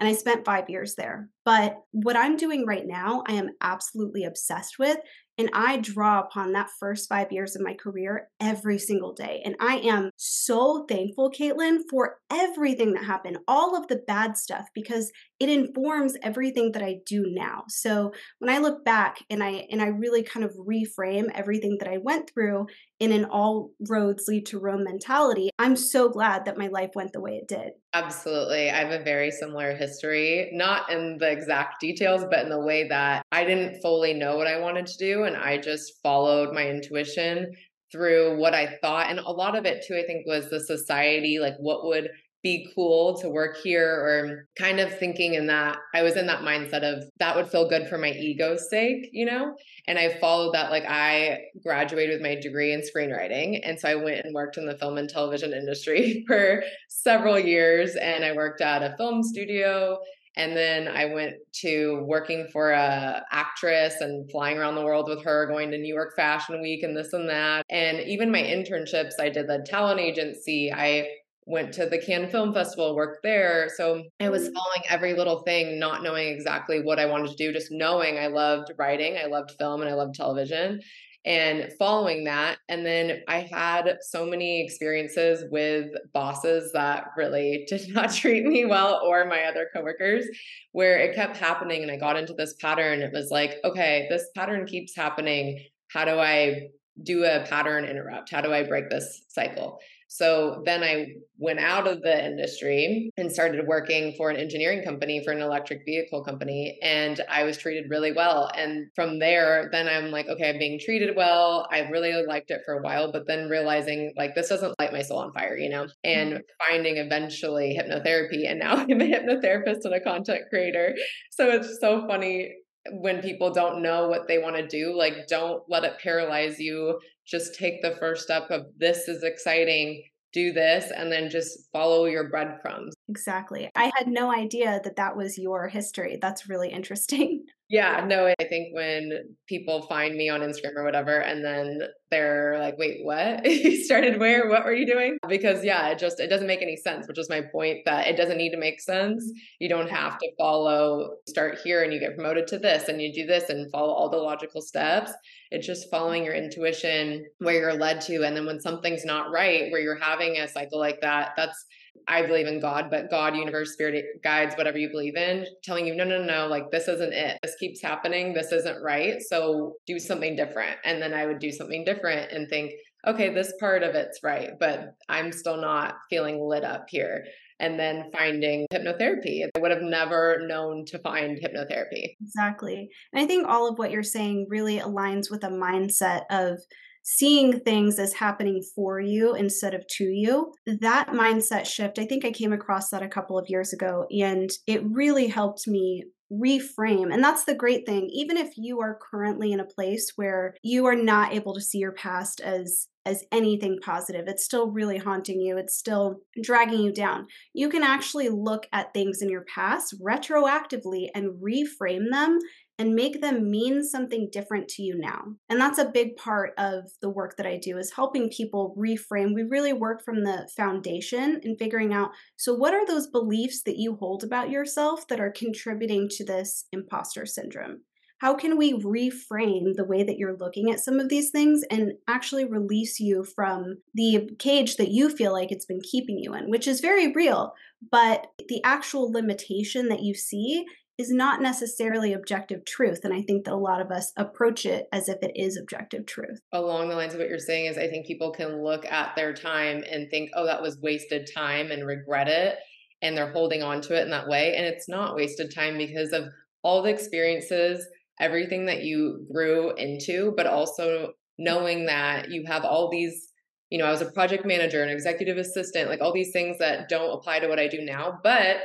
And 0.02 0.10
I 0.10 0.14
spent 0.14 0.46
five 0.46 0.68
years 0.68 0.96
there. 0.96 1.30
But 1.46 1.78
what 1.92 2.18
I'm 2.18 2.36
doing 2.36 2.66
right 2.66 2.88
now, 2.88 3.24
I 3.28 3.34
am 3.34 3.52
absolutely 3.62 4.24
obsessed 4.24 4.80
with 4.80 4.98
and 5.42 5.50
I 5.54 5.78
draw 5.78 6.20
upon 6.20 6.52
that 6.52 6.70
first 6.80 7.10
five 7.10 7.32
years 7.32 7.56
of 7.56 7.64
my 7.64 7.74
career 7.74 8.28
every 8.40 8.78
single 8.78 9.12
day. 9.12 9.42
And 9.44 9.56
I 9.60 9.78
am 9.78 10.12
so 10.16 10.86
thankful, 10.88 11.32
Katelin, 11.32 11.80
for 11.90 12.18
everything 12.32 12.94
that 12.94 13.06
happened, 13.06 13.40
all 13.48 13.76
of 13.76 13.88
the 13.88 14.04
bad 14.06 14.38
stuff, 14.38 14.68
because 14.76 15.12
it 15.42 15.50
informs 15.50 16.16
everything 16.22 16.72
that 16.74 16.84
I 16.84 16.98
do 17.04 17.26
now. 17.28 17.64
So 17.68 18.14
when 18.38 18.54
I 18.54 18.60
look 18.60 18.86
back 18.86 19.18
and 19.28 19.44
I 19.44 19.66
and 19.72 19.82
I 19.82 19.88
really 19.88 20.22
kind 20.22 20.46
of 20.46 20.56
reframe 20.56 21.32
everything 21.34 21.78
that 21.80 21.90
I 21.90 21.98
went 21.98 22.30
through 22.32 22.68
in 23.00 23.12
an 23.12 23.26
all 23.26 23.72
roads 23.90 24.26
lead 24.28 24.46
to 24.48 24.60
Rome 24.60 24.84
mentality, 24.84 25.50
I'm 25.58 25.76
so 25.76 26.10
glad 26.10 26.46
that 26.46 26.60
my 26.60 26.68
life 26.68 26.92
went 26.94 27.12
the 27.14 27.22
way 27.22 27.42
it 27.42 27.48
did. 27.48 27.72
Absolutely. 27.96 28.70
I 28.70 28.84
have 28.84 28.92
a 28.92 29.04
very 29.04 29.32
similar 29.32 29.76
history, 29.76 30.52
not 30.54 30.92
in 30.92 31.18
the 31.18 31.32
exact 31.32 31.82
details, 31.82 32.24
but 32.30 32.44
in 32.44 32.50
the 32.50 32.64
way 32.64 32.88
that 32.90 33.24
I 33.32 33.44
didn't 33.44 33.82
fully 33.82 34.14
know 34.14 34.38
what 34.38 34.46
I 34.46 34.60
wanted 34.60 34.86
to 34.86 34.98
do. 35.00 35.24
And 35.24 35.36
I 35.36 35.58
just 35.58 35.94
followed 36.04 36.54
my 36.54 36.68
intuition 36.68 37.52
through 37.92 38.38
what 38.38 38.54
I 38.54 38.78
thought. 38.80 39.10
And 39.10 39.18
a 39.18 39.32
lot 39.32 39.58
of 39.58 39.66
it, 39.66 39.84
too, 39.88 39.96
I 39.96 40.06
think, 40.06 40.28
was 40.28 40.52
the 40.52 40.60
society 40.60 41.40
like, 41.40 41.56
what 41.58 41.84
would 41.88 42.10
be 42.44 42.72
cool 42.74 43.18
to 43.20 43.30
work 43.30 43.58
here 43.58 43.88
or 43.88 44.48
kind 44.58 44.80
of 44.80 44.98
thinking 44.98 45.36
in 45.36 45.48
that 45.48 45.78
I 45.94 46.02
was 46.02 46.18
in 46.18 46.26
that 46.28 46.42
mindset 46.42 46.84
of 46.84 47.04
that 47.20 47.36
would 47.36 47.50
feel 47.50 47.70
good 47.70 47.88
for 47.88 47.98
my 47.98 48.12
ego's 48.12 48.70
sake, 48.70 49.10
you 49.12 49.26
know? 49.26 49.56
And 49.88 50.00
I 50.00 50.18
followed 50.20 50.54
that 50.54 50.72
like 50.72 50.86
I 50.88 51.40
graduated 51.64 52.16
with 52.16 52.22
my 52.22 52.36
degree 52.36 52.74
in 52.74 52.82
screenwriting 52.82 53.60
and 53.64 53.80
so 53.80 53.90
I 53.90 53.96
went 53.96 54.26
and 54.26 54.34
worked 54.34 54.58
in 54.58 54.66
the 54.66 54.78
film 54.78 54.98
and 54.98 55.10
television 55.10 55.54
industry 55.54 56.24
for 56.28 56.64
several 56.90 57.38
years 57.38 57.96
and 57.96 58.26
I 58.26 58.34
worked 58.34 58.62
at 58.62 58.82
a 58.82 58.96
film 58.98 59.24
studio 59.24 60.00
and 60.38 60.56
then 60.56 60.88
I 60.88 61.06
went 61.06 61.36
to 61.56 62.04
working 62.06 62.48
for 62.54 62.72
a 62.72 63.22
actress 63.32 63.96
and 64.00 64.30
flying 64.32 64.58
around 64.58 64.76
the 64.76 64.86
world 64.86 65.10
with 65.10 65.24
her, 65.26 65.46
going 65.46 65.72
to 65.72 65.78
New 65.78 65.94
York 65.94 66.16
Fashion 66.16 66.62
Week 66.62 66.84
and 66.84 66.96
this 66.96 67.12
and 67.12 67.30
that. 67.30 67.66
And 67.70 68.00
even 68.00 68.32
my 68.32 68.42
internships, 68.42 69.20
I 69.20 69.28
did 69.28 69.48
the 69.48 69.66
talent 69.68 70.00
agency. 70.00 70.72
I 70.72 71.08
went 71.46 71.74
to 71.74 71.86
the 71.86 71.98
Cannes 71.98 72.30
Film 72.30 72.54
Festival, 72.54 72.96
worked 72.96 73.24
there. 73.24 73.70
So 73.76 74.04
I 74.20 74.30
was 74.30 74.44
mm. 74.44 74.54
following 74.54 74.84
every 74.90 75.14
little 75.14 75.42
thing, 75.42 75.80
not 75.80 76.04
knowing 76.04 76.28
exactly 76.28 76.82
what 76.82 77.00
I 77.00 77.06
wanted 77.06 77.32
to 77.32 77.36
do, 77.36 77.52
just 77.52 77.72
knowing 77.72 78.18
I 78.18 78.28
loved 78.28 78.72
writing, 78.78 79.18
I 79.18 79.26
loved 79.26 79.52
film, 79.58 79.82
and 79.82 79.90
I 79.90 79.94
loved 79.94 80.16
television. 80.16 80.82
And 81.24 81.72
following 81.78 82.24
that, 82.24 82.58
and 82.68 82.84
then 82.84 83.22
I 83.28 83.48
had 83.52 83.98
so 84.02 84.26
many 84.26 84.64
experiences 84.64 85.44
with 85.52 85.92
bosses 86.14 86.72
that 86.74 87.06
really 87.16 87.66
did 87.70 87.94
not 87.94 88.12
treat 88.12 88.44
me 88.44 88.66
well 88.66 89.02
or 89.06 89.26
my 89.26 89.44
other 89.44 89.70
coworkers, 89.74 90.26
where 90.72 90.98
it 90.98 91.16
kept 91.16 91.38
happening. 91.38 91.84
And 91.84 91.92
I 91.92 91.98
got 91.98 92.18
into 92.18 92.34
this 92.34 92.56
pattern. 92.60 93.02
It 93.02 93.14
was 93.14 93.30
like, 93.30 93.58
okay, 93.64 94.08
this 94.10 94.26
pattern 94.36 94.66
keeps 94.66 94.96
happening. 94.96 95.64
How 95.92 96.06
do 96.06 96.18
I 96.20 96.70
do 97.04 97.24
a 97.24 97.46
pattern 97.48 97.86
interrupt? 97.86 98.32
How 98.32 98.42
do 98.42 98.52
I 98.52 98.64
break 98.64 98.90
this 98.90 99.24
cycle? 99.30 99.80
So 100.14 100.62
then 100.66 100.84
I 100.84 101.14
went 101.38 101.60
out 101.60 101.88
of 101.88 102.02
the 102.02 102.26
industry 102.26 103.14
and 103.16 103.32
started 103.32 103.66
working 103.66 104.14
for 104.18 104.30
an 104.30 104.36
engineering 104.36 104.84
company 104.84 105.24
for 105.24 105.32
an 105.32 105.40
electric 105.40 105.86
vehicle 105.86 106.22
company. 106.22 106.78
And 106.84 107.22
I 107.30 107.46
was 107.46 107.58
treated 107.58 107.90
really 107.90 108.12
well. 108.12 108.52
And 108.54 108.88
from 108.94 109.20
there, 109.20 109.70
then 109.72 109.88
I'm 109.88 110.12
like, 110.12 110.28
okay, 110.28 110.50
I'm 110.50 110.60
being 110.60 110.82
treated 110.84 111.16
well. 111.16 111.66
I 111.72 111.88
really 111.90 112.12
liked 112.28 112.52
it 112.52 112.60
for 112.66 112.74
a 112.74 112.82
while, 112.82 113.14
but 113.14 113.26
then 113.26 113.48
realizing 113.48 114.14
like 114.18 114.36
this 114.36 114.50
doesn't 114.50 114.78
light 114.80 114.92
my 114.92 115.02
soul 115.02 115.20
on 115.20 115.32
fire, 115.32 115.56
you 115.56 115.70
know, 115.70 115.88
and 116.04 116.34
mm-hmm. 116.34 116.70
finding 116.70 116.98
eventually 116.98 117.80
hypnotherapy. 117.80 118.50
And 118.50 118.60
now 118.60 118.76
I'm 118.80 118.90
a 119.00 119.10
hypnotherapist 119.10 119.86
and 119.86 119.94
a 119.94 120.02
content 120.02 120.42
creator. 120.50 120.94
So 121.30 121.48
it's 121.52 121.80
so 121.80 122.06
funny 122.06 122.54
when 122.90 123.22
people 123.22 123.54
don't 123.54 123.82
know 123.82 124.08
what 124.08 124.28
they 124.28 124.40
want 124.40 124.56
to 124.56 124.68
do 124.68 124.98
like 124.98 125.28
don't 125.28 125.62
let 125.70 125.84
it 125.84 126.00
paralyze 126.02 126.60
you 126.60 127.00
just 127.26 127.56
take 127.56 127.82
the 127.82 127.96
first 128.00 128.24
step 128.24 128.50
of 128.50 128.66
this 128.78 129.08
is 129.08 129.24
exciting 129.24 130.04
do 130.34 130.54
this 130.54 130.92
and 130.96 131.12
then 131.12 131.30
just 131.30 131.70
follow 131.74 132.06
your 132.06 132.30
breadcrumbs. 132.30 132.94
Exactly. 133.10 133.70
I 133.76 133.92
had 133.98 134.08
no 134.08 134.32
idea 134.34 134.80
that 134.84 134.96
that 134.96 135.18
was 135.18 135.38
your 135.38 135.68
history. 135.68 136.18
That's 136.22 136.50
really 136.50 136.70
interesting 136.70 137.44
Yeah, 137.72 138.04
no, 138.06 138.28
I 138.28 138.44
think 138.50 138.76
when 138.76 139.38
people 139.48 139.84
find 139.84 140.18
me 140.18 140.28
on 140.28 140.42
Instagram 140.42 140.76
or 140.76 140.84
whatever, 140.84 141.20
and 141.20 141.42
then 141.44 141.80
they're 142.10 142.58
like, 142.60 142.78
wait, 142.78 142.98
what? 143.04 143.46
you 143.50 143.82
started 143.86 144.20
where? 144.20 144.50
What 144.50 144.66
were 144.66 144.74
you 144.74 144.86
doing? 144.86 145.18
Because 145.26 145.64
yeah, 145.64 145.88
it 145.88 145.98
just 145.98 146.20
it 146.20 146.28
doesn't 146.28 146.48
make 146.48 146.62
any 146.62 146.76
sense, 146.76 147.08
which 147.08 147.18
is 147.18 147.30
my 147.30 147.40
point 147.50 147.86
that 147.86 148.08
it 148.08 148.18
doesn't 148.18 148.38
need 148.38 148.50
to 148.50 148.58
make 148.58 148.82
sense. 148.82 149.24
Mm-hmm. 149.24 149.38
You 149.62 149.70
don't 149.70 149.90
have 149.90 150.18
to 150.18 150.30
follow, 150.38 151.12
start 151.30 151.60
here 151.64 151.82
and 151.82 151.94
you 151.94 152.02
get 152.02 152.16
promoted 152.16 152.46
to 152.48 152.60
this 152.60 152.90
and 152.90 153.02
you 153.02 153.14
do 153.14 153.26
this 153.26 153.50
and 153.50 153.72
follow 153.72 153.94
all 153.94 154.10
the 154.10 154.18
logical 154.18 154.62
steps. 154.62 155.14
It's 155.52 155.66
just 155.66 155.90
following 155.90 156.26
your 156.26 156.36
intuition 156.36 157.26
where 157.38 157.54
you're 157.54 157.74
led 157.74 158.02
to. 158.02 158.26
And 158.26 158.36
then 158.36 158.46
when 158.46 158.60
something's 158.60 159.06
not 159.06 159.32
right, 159.32 159.72
where 159.72 159.80
you're 159.80 159.96
having 159.98 160.40
a 160.40 160.48
cycle 160.50 160.80
like 160.80 161.00
that, 161.00 161.30
that's 161.38 161.66
I 162.08 162.26
believe 162.26 162.48
in 162.48 162.60
God, 162.60 162.90
but 162.90 163.10
God, 163.10 163.36
universe, 163.36 163.74
spirit 163.74 164.04
guides, 164.24 164.56
whatever 164.56 164.78
you 164.78 164.90
believe 164.90 165.16
in, 165.16 165.46
telling 165.64 165.88
you, 165.88 165.96
no, 165.96 166.04
no, 166.04 166.22
no, 166.22 166.48
like 166.48 166.72
this 166.72 166.88
isn't 166.88 167.14
it. 167.14 167.38
This 167.44 167.56
keeps 167.60 167.82
happening. 167.82 168.34
This 168.34 168.52
isn't 168.52 168.84
right. 168.84 169.22
So 169.22 169.76
do 169.88 170.00
something 170.00 170.36
different. 170.36 170.78
And 170.84 171.02
then 171.02 171.14
I 171.14 171.26
would 171.26 171.40
do 171.40 171.52
something 171.52 171.86
different 171.86 172.32
and 172.32 172.50
think, 172.50 172.74
okay, 173.08 173.34
this 173.34 173.54
part 173.60 173.84
of 173.84 173.96
it's 173.96 174.20
right, 174.24 174.52
but 174.60 174.96
I'm 175.10 175.32
still 175.32 175.60
not 175.60 175.96
feeling 176.10 176.40
lit 176.42 176.64
up 176.64 176.86
here. 176.90 177.26
And 177.60 177.80
then 177.80 178.10
finding 178.12 178.66
hypnotherapy. 178.74 179.44
I 179.56 179.60
would 179.60 179.70
have 179.70 179.84
never 179.84 180.40
known 180.48 180.84
to 180.88 180.98
find 180.98 181.38
hypnotherapy. 181.38 182.16
Exactly. 182.20 182.90
And 183.14 183.24
I 183.24 183.28
think 183.28 183.48
all 183.48 183.70
of 183.70 183.78
what 183.78 183.92
you're 183.92 184.02
saying 184.02 184.48
really 184.50 184.80
aligns 184.80 185.30
with 185.30 185.44
a 185.44 185.50
mindset 185.50 186.24
of 186.32 186.58
seeing 187.04 187.60
things 187.60 188.00
as 188.00 188.14
happening 188.14 188.64
for 188.76 189.00
you 189.00 189.36
instead 189.36 189.74
of 189.74 189.86
to 189.98 190.06
you. 190.06 190.54
That 190.66 191.10
mindset 191.10 191.66
shift, 191.66 192.00
I 192.00 192.06
think 192.06 192.26
I 192.26 192.32
came 192.32 192.54
across 192.54 192.90
that 192.90 193.04
a 193.04 193.08
couple 193.08 193.38
of 193.38 193.50
years 193.50 193.74
ago, 193.74 194.06
and 194.12 194.50
it 194.68 194.84
really 194.86 195.28
helped 195.28 195.68
me 195.68 196.06
reframe. 196.32 197.14
And 197.14 197.24
that's 197.24 197.44
the 197.44 197.56
great 197.56 197.86
thing. 197.86 198.10
Even 198.12 198.38
if 198.38 198.54
you 198.56 198.80
are 198.80 199.00
currently 199.12 199.52
in 199.52 199.60
a 199.60 199.66
place 199.66 200.14
where 200.16 200.56
you 200.64 200.86
are 200.86 200.96
not 200.96 201.34
able 201.34 201.54
to 201.54 201.62
see 201.62 201.80
your 201.80 201.92
past 201.92 202.40
as 202.40 202.88
as 203.04 203.24
anything 203.32 203.80
positive, 203.84 204.26
it's 204.28 204.46
still 204.46 204.70
really 204.70 205.00
haunting 205.00 205.42
you, 205.42 205.58
it's 205.58 205.76
still 205.76 206.20
dragging 206.44 206.82
you 206.82 206.94
down. 206.94 207.26
You 207.52 207.68
can 207.68 207.82
actually 207.82 208.30
look 208.30 208.68
at 208.72 208.94
things 208.94 209.24
in 209.24 209.30
your 209.30 209.44
past 209.54 209.96
retroactively 210.00 211.08
and 211.16 211.42
reframe 211.42 212.12
them 212.12 212.38
and 212.82 212.96
make 212.96 213.22
them 213.22 213.52
mean 213.52 213.84
something 213.84 214.28
different 214.32 214.68
to 214.68 214.82
you 214.82 214.98
now. 214.98 215.22
And 215.50 215.62
that's 215.62 215.78
a 215.78 215.92
big 215.94 216.18
part 216.18 216.54
of 216.58 216.90
the 217.00 217.12
work 217.12 217.38
that 217.38 217.46
I 217.46 217.60
do 217.62 217.78
is 217.78 217.94
helping 217.96 218.28
people 218.30 218.76
reframe. 218.76 219.36
We 219.36 219.44
really 219.44 219.72
work 219.72 220.04
from 220.04 220.24
the 220.24 220.50
foundation 220.58 221.40
and 221.44 221.60
figuring 221.60 221.94
out 221.94 222.10
so 222.38 222.56
what 222.56 222.74
are 222.74 222.86
those 222.88 223.06
beliefs 223.06 223.62
that 223.68 223.78
you 223.78 223.98
hold 223.98 224.24
about 224.24 224.50
yourself 224.50 225.08
that 225.10 225.20
are 225.20 225.30
contributing 225.32 226.10
to 226.10 226.26
this 226.26 226.66
imposter 226.72 227.28
syndrome? 227.28 227.82
How 228.18 228.34
can 228.36 228.58
we 228.58 228.74
reframe 228.74 229.76
the 229.76 229.86
way 229.86 230.04
that 230.04 230.18
you're 230.18 230.38
looking 230.38 230.72
at 230.72 230.80
some 230.80 231.00
of 231.00 231.10
these 231.10 231.30
things 231.30 231.64
and 231.70 231.94
actually 232.08 232.46
release 232.46 233.00
you 233.00 233.24
from 233.24 233.78
the 233.94 234.30
cage 234.40 234.78
that 234.78 234.90
you 234.90 235.10
feel 235.10 235.34
like 235.34 235.52
it's 235.52 235.66
been 235.66 235.82
keeping 235.82 236.18
you 236.18 236.34
in, 236.34 236.50
which 236.50 236.68
is 236.68 236.82
very 236.82 237.12
real, 237.14 237.54
but 237.92 238.28
the 238.48 238.64
actual 238.64 239.12
limitation 239.12 239.90
that 239.90 240.04
you 240.04 240.14
see 240.14 240.66
is 240.98 241.12
not 241.12 241.42
necessarily 241.42 242.14
objective 242.14 242.66
truth. 242.66 243.02
And 243.04 243.14
I 243.14 243.22
think 243.22 243.46
that 243.46 243.54
a 243.54 243.56
lot 243.56 243.82
of 243.82 243.92
us 243.92 244.12
approach 244.18 244.66
it 244.66 244.88
as 244.92 245.10
if 245.10 245.18
it 245.22 245.32
is 245.36 245.58
objective 245.58 246.06
truth. 246.06 246.40
Along 246.52 246.90
the 246.90 246.96
lines 246.96 247.14
of 247.14 247.20
what 247.20 247.30
you're 247.30 247.40
saying 247.40 247.66
is 247.66 247.78
I 247.78 247.88
think 247.88 248.06
people 248.06 248.32
can 248.32 248.64
look 248.64 248.86
at 248.86 249.16
their 249.16 249.34
time 249.34 249.84
and 249.90 250.10
think, 250.10 250.30
oh, 250.36 250.46
that 250.46 250.62
was 250.62 250.78
wasted 250.82 251.30
time 251.34 251.72
and 251.72 251.88
regret 251.88 252.28
it. 252.28 252.58
And 253.02 253.18
they're 253.18 253.32
holding 253.32 253.64
on 253.64 253.82
to 253.82 254.00
it 254.00 254.04
in 254.04 254.12
that 254.12 254.28
way. 254.28 254.56
And 254.56 254.66
it's 254.66 254.88
not 254.88 255.16
wasted 255.16 255.54
time 255.54 255.78
because 255.78 256.12
of 256.12 256.26
all 256.62 256.84
the 256.84 256.92
experiences, 256.92 257.86
everything 258.20 258.68
that 258.68 258.84
you 258.84 259.26
grew 259.32 259.74
into, 259.76 260.34
but 260.38 260.46
also 260.46 261.14
knowing 261.40 261.88
that 261.88 262.30
you 262.30 262.46
have 262.46 262.64
all 262.64 262.90
these 262.92 263.30
you 263.72 263.78
know, 263.78 263.86
I 263.86 263.92
was 263.92 264.02
a 264.02 264.12
project 264.12 264.46
manager, 264.46 264.84
an 264.84 264.90
executive 264.90 265.38
assistant, 265.38 265.90
like 265.90 266.02
all 266.02 266.12
these 266.12 266.34
things 266.34 266.58
that 266.60 266.90
don't 266.90 267.14
apply 267.14 267.40
to 267.40 267.48
what 267.48 267.58
I 267.58 267.70
do 267.70 267.80
now, 267.82 268.20
but 268.22 268.58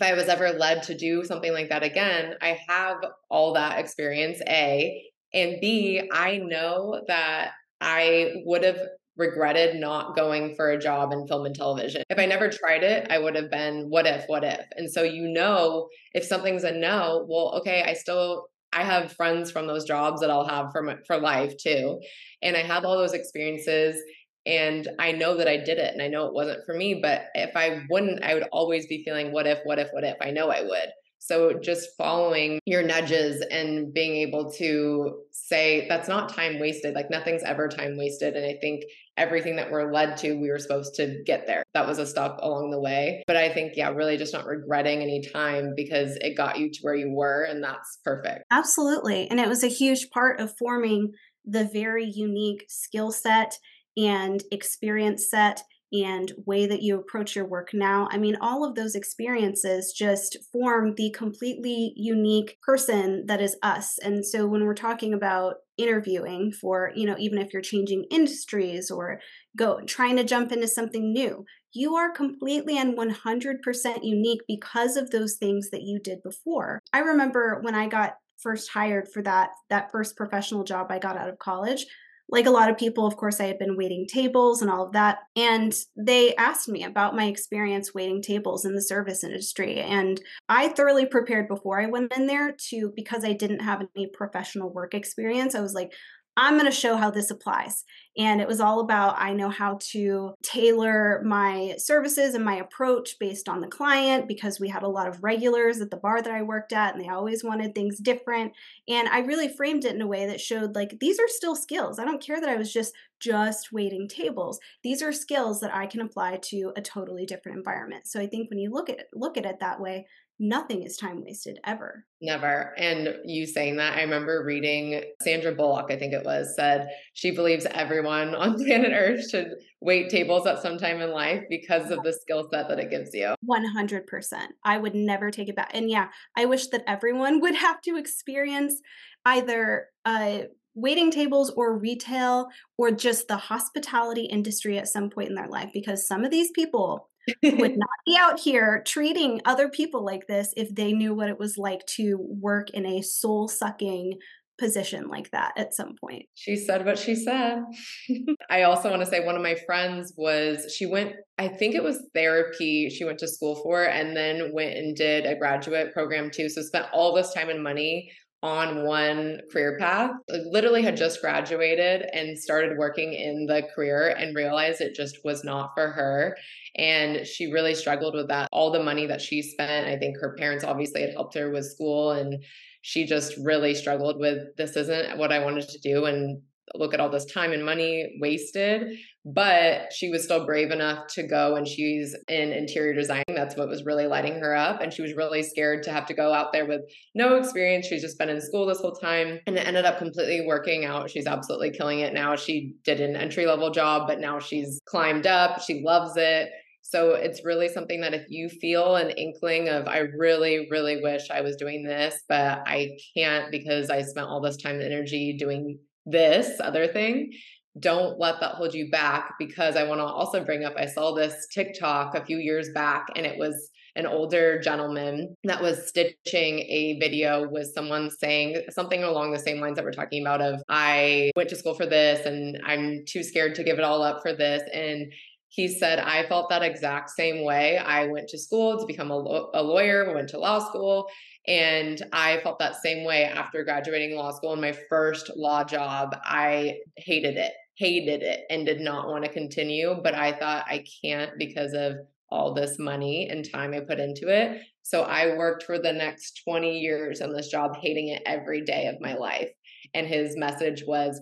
if 0.00 0.06
I 0.06 0.14
was 0.14 0.28
ever 0.28 0.50
led 0.50 0.82
to 0.84 0.96
do 0.96 1.24
something 1.24 1.52
like 1.52 1.68
that 1.68 1.82
again, 1.82 2.34
I 2.40 2.58
have 2.68 2.96
all 3.28 3.54
that 3.54 3.78
experience, 3.78 4.40
A. 4.48 5.02
And 5.34 5.58
B, 5.60 6.08
I 6.12 6.38
know 6.38 7.02
that 7.06 7.50
I 7.80 8.32
would 8.46 8.64
have 8.64 8.80
regretted 9.16 9.78
not 9.78 10.16
going 10.16 10.54
for 10.56 10.70
a 10.70 10.80
job 10.80 11.12
in 11.12 11.26
film 11.26 11.44
and 11.44 11.54
television. 11.54 12.02
If 12.08 12.18
I 12.18 12.26
never 12.26 12.48
tried 12.48 12.82
it, 12.82 13.08
I 13.10 13.18
would 13.18 13.36
have 13.36 13.50
been, 13.50 13.86
what 13.90 14.06
if, 14.06 14.24
what 14.26 14.42
if? 14.42 14.64
And 14.76 14.90
so, 14.90 15.02
you 15.02 15.28
know, 15.28 15.88
if 16.14 16.24
something's 16.24 16.64
a 16.64 16.72
no, 16.72 17.26
well, 17.28 17.58
okay, 17.58 17.82
I 17.82 17.92
still, 17.92 18.46
I 18.72 18.82
have 18.82 19.12
friends 19.12 19.50
from 19.50 19.66
those 19.66 19.84
jobs 19.84 20.20
that 20.22 20.30
I'll 20.30 20.48
have 20.48 20.72
for, 20.72 20.98
for 21.06 21.18
life 21.18 21.54
too. 21.58 22.00
And 22.40 22.56
I 22.56 22.62
have 22.62 22.84
all 22.84 22.96
those 22.96 23.12
experiences 23.12 24.00
and 24.46 24.88
I 24.98 25.12
know 25.12 25.36
that 25.36 25.48
I 25.48 25.56
did 25.58 25.78
it 25.78 25.92
and 25.92 26.02
I 26.02 26.08
know 26.08 26.26
it 26.26 26.34
wasn't 26.34 26.64
for 26.64 26.74
me. 26.74 27.00
But 27.00 27.26
if 27.34 27.56
I 27.56 27.82
wouldn't, 27.90 28.22
I 28.22 28.34
would 28.34 28.48
always 28.52 28.86
be 28.86 29.02
feeling, 29.04 29.32
what 29.32 29.46
if, 29.46 29.58
what 29.64 29.78
if, 29.78 29.88
what 29.92 30.04
if? 30.04 30.16
I 30.20 30.30
know 30.30 30.50
I 30.50 30.62
would. 30.62 30.88
So 31.22 31.58
just 31.62 31.90
following 31.98 32.60
your 32.64 32.82
nudges 32.82 33.44
and 33.50 33.92
being 33.92 34.16
able 34.26 34.50
to 34.52 35.18
say 35.30 35.86
that's 35.86 36.08
not 36.08 36.32
time 36.34 36.58
wasted. 36.58 36.94
Like 36.94 37.10
nothing's 37.10 37.42
ever 37.42 37.68
time 37.68 37.98
wasted. 37.98 38.36
And 38.36 38.46
I 38.46 38.56
think 38.58 38.84
everything 39.18 39.56
that 39.56 39.70
we're 39.70 39.92
led 39.92 40.16
to, 40.18 40.32
we 40.32 40.48
were 40.48 40.58
supposed 40.58 40.94
to 40.94 41.22
get 41.26 41.46
there. 41.46 41.62
That 41.74 41.86
was 41.86 41.98
a 41.98 42.06
stop 42.06 42.38
along 42.40 42.70
the 42.70 42.80
way. 42.80 43.22
But 43.26 43.36
I 43.36 43.52
think, 43.52 43.74
yeah, 43.76 43.90
really 43.90 44.16
just 44.16 44.32
not 44.32 44.46
regretting 44.46 45.02
any 45.02 45.22
time 45.30 45.74
because 45.76 46.16
it 46.22 46.38
got 46.38 46.58
you 46.58 46.70
to 46.70 46.78
where 46.80 46.94
you 46.94 47.10
were. 47.10 47.42
And 47.42 47.62
that's 47.62 47.98
perfect. 48.02 48.44
Absolutely. 48.50 49.28
And 49.28 49.38
it 49.38 49.48
was 49.48 49.62
a 49.62 49.68
huge 49.68 50.08
part 50.08 50.40
of 50.40 50.56
forming 50.58 51.12
the 51.44 51.68
very 51.70 52.06
unique 52.06 52.64
skill 52.68 53.12
set 53.12 53.58
and 53.96 54.42
experience 54.50 55.28
set 55.28 55.62
and 55.92 56.32
way 56.46 56.66
that 56.66 56.82
you 56.82 56.98
approach 56.98 57.34
your 57.34 57.44
work 57.44 57.70
now. 57.72 58.08
I 58.12 58.18
mean, 58.18 58.36
all 58.40 58.64
of 58.64 58.76
those 58.76 58.94
experiences 58.94 59.92
just 59.92 60.36
form 60.52 60.94
the 60.94 61.10
completely 61.10 61.92
unique 61.96 62.58
person 62.62 63.24
that 63.26 63.40
is 63.40 63.56
us. 63.62 63.98
And 63.98 64.24
so 64.24 64.46
when 64.46 64.64
we're 64.64 64.74
talking 64.74 65.12
about 65.12 65.56
interviewing 65.76 66.52
for, 66.52 66.92
you 66.94 67.06
know, 67.06 67.16
even 67.18 67.38
if 67.38 67.52
you're 67.52 67.62
changing 67.62 68.06
industries 68.10 68.90
or 68.90 69.20
go 69.56 69.80
trying 69.86 70.16
to 70.16 70.24
jump 70.24 70.52
into 70.52 70.68
something 70.68 71.12
new, 71.12 71.44
you 71.72 71.96
are 71.96 72.12
completely 72.12 72.78
and 72.78 72.96
100% 72.96 73.98
unique 74.02 74.42
because 74.46 74.96
of 74.96 75.10
those 75.10 75.36
things 75.36 75.70
that 75.70 75.82
you 75.82 75.98
did 76.02 76.22
before. 76.22 76.80
I 76.92 77.00
remember 77.00 77.58
when 77.62 77.74
I 77.74 77.88
got 77.88 78.14
first 78.40 78.70
hired 78.70 79.08
for 79.12 79.22
that 79.22 79.50
that 79.68 79.90
first 79.90 80.16
professional 80.16 80.64
job 80.64 80.86
I 80.90 80.98
got 80.98 81.16
out 81.16 81.28
of 81.28 81.38
college, 81.38 81.86
like 82.30 82.46
a 82.46 82.50
lot 82.50 82.70
of 82.70 82.78
people, 82.78 83.06
of 83.06 83.16
course, 83.16 83.40
I 83.40 83.46
had 83.46 83.58
been 83.58 83.76
waiting 83.76 84.06
tables 84.06 84.62
and 84.62 84.70
all 84.70 84.86
of 84.86 84.92
that. 84.92 85.18
And 85.36 85.74
they 85.96 86.34
asked 86.36 86.68
me 86.68 86.84
about 86.84 87.16
my 87.16 87.24
experience 87.24 87.92
waiting 87.92 88.22
tables 88.22 88.64
in 88.64 88.74
the 88.74 88.82
service 88.82 89.24
industry. 89.24 89.80
And 89.80 90.20
I 90.48 90.68
thoroughly 90.68 91.06
prepared 91.06 91.48
before 91.48 91.80
I 91.80 91.86
went 91.86 92.16
in 92.16 92.26
there 92.26 92.54
to, 92.70 92.92
because 92.94 93.24
I 93.24 93.32
didn't 93.32 93.60
have 93.60 93.82
any 93.96 94.06
professional 94.06 94.72
work 94.72 94.94
experience, 94.94 95.54
I 95.54 95.60
was 95.60 95.74
like, 95.74 95.92
I'm 96.40 96.54
going 96.54 96.64
to 96.64 96.72
show 96.72 96.96
how 96.96 97.10
this 97.10 97.30
applies. 97.30 97.84
And 98.16 98.40
it 98.40 98.48
was 98.48 98.60
all 98.60 98.80
about 98.80 99.16
I 99.18 99.34
know 99.34 99.50
how 99.50 99.78
to 99.92 100.32
tailor 100.42 101.22
my 101.22 101.74
services 101.76 102.34
and 102.34 102.42
my 102.42 102.56
approach 102.56 103.18
based 103.20 103.46
on 103.46 103.60
the 103.60 103.68
client 103.68 104.26
because 104.26 104.58
we 104.58 104.68
had 104.68 104.82
a 104.82 104.88
lot 104.88 105.06
of 105.06 105.22
regulars 105.22 105.82
at 105.82 105.90
the 105.90 105.98
bar 105.98 106.22
that 106.22 106.32
I 106.32 106.40
worked 106.40 106.72
at 106.72 106.94
and 106.94 107.04
they 107.04 107.08
always 107.08 107.44
wanted 107.44 107.74
things 107.74 107.98
different. 107.98 108.52
And 108.88 109.06
I 109.08 109.20
really 109.20 109.48
framed 109.48 109.84
it 109.84 109.94
in 109.94 110.00
a 110.00 110.06
way 110.06 110.26
that 110.26 110.40
showed 110.40 110.74
like 110.74 110.98
these 110.98 111.20
are 111.20 111.28
still 111.28 111.54
skills. 111.54 111.98
I 111.98 112.06
don't 112.06 112.22
care 112.22 112.40
that 112.40 112.48
I 112.48 112.56
was 112.56 112.72
just 112.72 112.94
just 113.20 113.70
waiting 113.70 114.08
tables. 114.08 114.58
These 114.82 115.02
are 115.02 115.12
skills 115.12 115.60
that 115.60 115.74
I 115.74 115.86
can 115.86 116.00
apply 116.00 116.38
to 116.44 116.72
a 116.74 116.80
totally 116.80 117.26
different 117.26 117.58
environment. 117.58 118.06
So 118.06 118.18
I 118.18 118.26
think 118.26 118.48
when 118.48 118.58
you 118.58 118.70
look 118.70 118.88
at 118.88 118.98
it, 118.98 119.08
look 119.12 119.36
at 119.36 119.44
it 119.44 119.60
that 119.60 119.78
way, 119.78 120.06
nothing 120.40 120.82
is 120.82 120.96
time 120.96 121.22
wasted 121.22 121.58
ever. 121.64 122.06
Never. 122.22 122.74
And 122.78 123.14
you 123.24 123.46
saying 123.46 123.76
that, 123.76 123.96
I 123.96 124.02
remember 124.02 124.42
reading 124.44 125.02
Sandra 125.22 125.54
Bullock, 125.54 125.90
I 125.90 125.96
think 125.96 126.14
it 126.14 126.24
was, 126.24 126.56
said 126.56 126.88
she 127.12 127.30
believes 127.30 127.66
everyone 127.66 128.34
on 128.34 128.56
planet 128.56 128.92
Earth 128.92 129.28
should 129.30 129.52
wait 129.80 130.08
tables 130.08 130.46
at 130.46 130.62
some 130.62 130.78
time 130.78 131.00
in 131.00 131.10
life 131.10 131.44
because 131.50 131.90
of 131.90 132.02
the 132.02 132.12
skill 132.12 132.48
set 132.50 132.68
that 132.68 132.78
it 132.78 132.90
gives 132.90 133.14
you. 133.14 133.34
100%. 133.48 134.46
I 134.64 134.78
would 134.78 134.94
never 134.94 135.30
take 135.30 135.48
it 135.48 135.56
back. 135.56 135.70
And 135.74 135.90
yeah, 135.90 136.08
I 136.36 136.46
wish 136.46 136.68
that 136.68 136.84
everyone 136.86 137.40
would 137.40 137.54
have 137.66 137.82
to 137.82 137.96
experience 137.96 138.80
either 139.26 139.88
uh, 140.06 140.40
waiting 140.74 141.10
tables 141.10 141.50
or 141.50 141.78
retail 141.78 142.48
or 142.78 142.90
just 142.90 143.28
the 143.28 143.36
hospitality 143.36 144.24
industry 144.24 144.78
at 144.78 144.88
some 144.88 145.10
point 145.10 145.28
in 145.28 145.34
their 145.34 145.48
life 145.48 145.70
because 145.74 146.06
some 146.06 146.24
of 146.24 146.30
these 146.30 146.50
people 146.52 147.09
would 147.42 147.76
not 147.78 147.88
be 148.06 148.16
out 148.18 148.40
here 148.40 148.82
treating 148.86 149.40
other 149.44 149.68
people 149.68 150.04
like 150.04 150.26
this 150.26 150.52
if 150.56 150.74
they 150.74 150.92
knew 150.92 151.14
what 151.14 151.28
it 151.28 151.38
was 151.38 151.56
like 151.56 151.84
to 151.86 152.16
work 152.18 152.70
in 152.70 152.86
a 152.86 153.02
soul 153.02 153.48
sucking 153.48 154.18
position 154.60 155.08
like 155.08 155.30
that 155.30 155.52
at 155.56 155.74
some 155.74 155.94
point. 155.98 156.26
She 156.34 156.54
said 156.54 156.84
what 156.84 156.98
she 156.98 157.16
said. 157.16 157.62
I 158.50 158.62
also 158.62 158.90
want 158.90 159.00
to 159.02 159.06
say 159.06 159.24
one 159.24 159.34
of 159.34 159.42
my 159.42 159.56
friends 159.66 160.12
was 160.16 160.72
she 160.76 160.86
went 160.86 161.14
I 161.38 161.48
think 161.48 161.74
it 161.74 161.82
was 161.82 162.04
therapy 162.14 162.90
she 162.90 163.04
went 163.04 163.18
to 163.20 163.28
school 163.28 163.56
for 163.62 163.82
and 163.82 164.14
then 164.14 164.52
went 164.52 164.76
and 164.76 164.94
did 164.94 165.24
a 165.24 165.34
graduate 165.34 165.94
program 165.94 166.30
too 166.30 166.50
so 166.50 166.60
spent 166.60 166.86
all 166.92 167.14
this 167.14 167.32
time 167.32 167.48
and 167.48 167.64
money 167.64 168.12
on 168.42 168.86
one 168.86 169.40
career 169.52 169.76
path. 169.78 170.12
Literally 170.28 170.82
had 170.82 170.96
just 170.96 171.20
graduated 171.20 172.06
and 172.12 172.38
started 172.38 172.78
working 172.78 173.12
in 173.12 173.46
the 173.46 173.62
career 173.74 174.08
and 174.08 174.34
realized 174.34 174.80
it 174.80 174.94
just 174.94 175.18
was 175.24 175.44
not 175.44 175.72
for 175.74 175.88
her. 175.88 176.36
And 176.76 177.26
she 177.26 177.52
really 177.52 177.74
struggled 177.74 178.14
with 178.14 178.28
that. 178.28 178.48
All 178.52 178.70
the 178.70 178.82
money 178.82 179.06
that 179.06 179.20
she 179.20 179.42
spent, 179.42 179.88
I 179.88 179.98
think 179.98 180.16
her 180.20 180.34
parents 180.38 180.64
obviously 180.64 181.02
had 181.02 181.12
helped 181.12 181.34
her 181.34 181.50
with 181.50 181.66
school 181.66 182.12
and 182.12 182.42
she 182.82 183.04
just 183.04 183.34
really 183.42 183.74
struggled 183.74 184.18
with 184.18 184.56
this 184.56 184.76
isn't 184.76 185.18
what 185.18 185.32
I 185.32 185.44
wanted 185.44 185.68
to 185.68 185.78
do 185.80 186.06
and 186.06 186.40
look 186.74 186.94
at 186.94 187.00
all 187.00 187.10
this 187.10 187.26
time 187.26 187.52
and 187.52 187.64
money 187.64 188.16
wasted 188.20 188.96
but 189.24 189.92
she 189.92 190.08
was 190.08 190.24
still 190.24 190.46
brave 190.46 190.70
enough 190.70 191.06
to 191.08 191.22
go 191.22 191.56
and 191.56 191.68
she's 191.68 192.16
in 192.28 192.52
interior 192.52 192.94
design. 192.94 193.24
That's 193.28 193.56
what 193.56 193.68
was 193.68 193.84
really 193.84 194.06
lighting 194.06 194.40
her 194.40 194.56
up. 194.56 194.80
And 194.80 194.92
she 194.92 195.02
was 195.02 195.14
really 195.14 195.42
scared 195.42 195.82
to 195.84 195.92
have 195.92 196.06
to 196.06 196.14
go 196.14 196.32
out 196.32 196.52
there 196.52 196.66
with 196.66 196.80
no 197.14 197.36
experience. 197.36 197.86
She's 197.86 198.02
just 198.02 198.18
been 198.18 198.30
in 198.30 198.40
school 198.40 198.66
this 198.66 198.80
whole 198.80 198.94
time 198.94 199.40
and 199.46 199.56
it 199.56 199.66
ended 199.66 199.84
up 199.84 199.98
completely 199.98 200.46
working 200.46 200.84
out. 200.84 201.10
She's 201.10 201.26
absolutely 201.26 201.70
killing 201.70 202.00
it 202.00 202.14
now. 202.14 202.34
She 202.34 202.74
did 202.84 203.00
an 203.00 203.14
entry 203.14 203.46
level 203.46 203.70
job, 203.70 204.08
but 204.08 204.20
now 204.20 204.38
she's 204.38 204.80
climbed 204.86 205.26
up. 205.26 205.60
She 205.60 205.82
loves 205.84 206.12
it. 206.16 206.48
So 206.82 207.12
it's 207.12 207.44
really 207.44 207.68
something 207.68 208.00
that 208.00 208.14
if 208.14 208.24
you 208.30 208.48
feel 208.48 208.96
an 208.96 209.10
inkling 209.10 209.68
of, 209.68 209.86
I 209.86 209.98
really, 209.98 210.66
really 210.70 211.00
wish 211.02 211.30
I 211.30 211.42
was 211.42 211.56
doing 211.56 211.84
this, 211.84 212.18
but 212.28 212.62
I 212.66 212.96
can't 213.14 213.50
because 213.50 213.90
I 213.90 214.02
spent 214.02 214.26
all 214.26 214.40
this 214.40 214.56
time 214.56 214.76
and 214.76 214.82
energy 214.82 215.36
doing 215.38 215.78
this 216.06 216.58
other 216.60 216.88
thing, 216.88 217.30
don't 217.78 218.18
let 218.18 218.40
that 218.40 218.56
hold 218.56 218.74
you 218.74 218.90
back 218.90 219.34
because 219.38 219.76
I 219.76 219.84
want 219.84 220.00
to 220.00 220.04
also 220.04 220.44
bring 220.44 220.64
up 220.64 220.74
I 220.76 220.86
saw 220.86 221.14
this 221.14 221.46
TikTok 221.52 222.14
a 222.14 222.24
few 222.24 222.38
years 222.38 222.68
back 222.74 223.06
and 223.14 223.24
it 223.24 223.38
was 223.38 223.70
an 223.96 224.06
older 224.06 224.60
gentleman 224.60 225.34
that 225.44 225.62
was 225.62 225.88
stitching 225.88 226.60
a 226.60 226.96
video 227.00 227.48
with 227.48 227.72
someone 227.74 228.10
saying 228.10 228.62
something 228.70 229.02
along 229.02 229.32
the 229.32 229.38
same 229.38 229.60
lines 229.60 229.76
that 229.76 229.84
we're 229.84 229.92
talking 229.92 230.22
about 230.22 230.40
of 230.40 230.62
I 230.68 231.30
went 231.36 231.48
to 231.50 231.56
school 231.56 231.74
for 231.74 231.86
this 231.86 232.26
and 232.26 232.60
I'm 232.64 233.04
too 233.06 233.22
scared 233.22 233.54
to 233.56 233.64
give 233.64 233.78
it 233.78 233.84
all 233.84 234.02
up 234.02 234.22
for 234.22 234.32
this 234.32 234.62
and 234.72 235.12
he 235.52 235.66
said 235.66 235.98
i 235.98 236.24
felt 236.28 236.48
that 236.48 236.62
exact 236.62 237.10
same 237.10 237.44
way 237.44 237.76
i 237.76 238.06
went 238.06 238.28
to 238.28 238.38
school 238.38 238.78
to 238.78 238.86
become 238.86 239.10
a, 239.10 239.14
a 239.54 239.60
lawyer 239.60 240.14
went 240.14 240.28
to 240.28 240.38
law 240.38 240.60
school 240.60 241.08
and 241.46 242.02
I 242.12 242.40
felt 242.42 242.58
that 242.58 242.76
same 242.82 243.04
way 243.04 243.24
after 243.24 243.64
graduating 243.64 244.16
law 244.16 244.30
school 244.30 244.52
and 244.52 244.60
my 244.60 244.76
first 244.88 245.30
law 245.36 245.64
job. 245.64 246.16
I 246.22 246.78
hated 246.96 247.36
it, 247.36 247.52
hated 247.80 248.22
it, 248.22 248.44
and 248.50 248.66
did 248.66 248.80
not 248.80 249.08
want 249.08 249.24
to 249.24 249.32
continue. 249.32 249.96
But 250.02 250.14
I 250.14 250.38
thought 250.38 250.66
I 250.68 250.84
can't 251.02 251.32
because 251.38 251.72
of 251.72 251.94
all 252.30 252.54
this 252.54 252.78
money 252.78 253.28
and 253.28 253.50
time 253.50 253.72
I 253.72 253.80
put 253.80 253.98
into 253.98 254.28
it. 254.28 254.60
So 254.82 255.02
I 255.02 255.36
worked 255.36 255.64
for 255.64 255.78
the 255.78 255.92
next 255.92 256.42
20 256.44 256.78
years 256.78 257.20
on 257.20 257.32
this 257.32 257.48
job, 257.48 257.76
hating 257.76 258.08
it 258.08 258.22
every 258.26 258.62
day 258.62 258.86
of 258.86 259.00
my 259.00 259.14
life. 259.14 259.50
And 259.94 260.06
his 260.06 260.36
message 260.36 260.84
was 260.86 261.20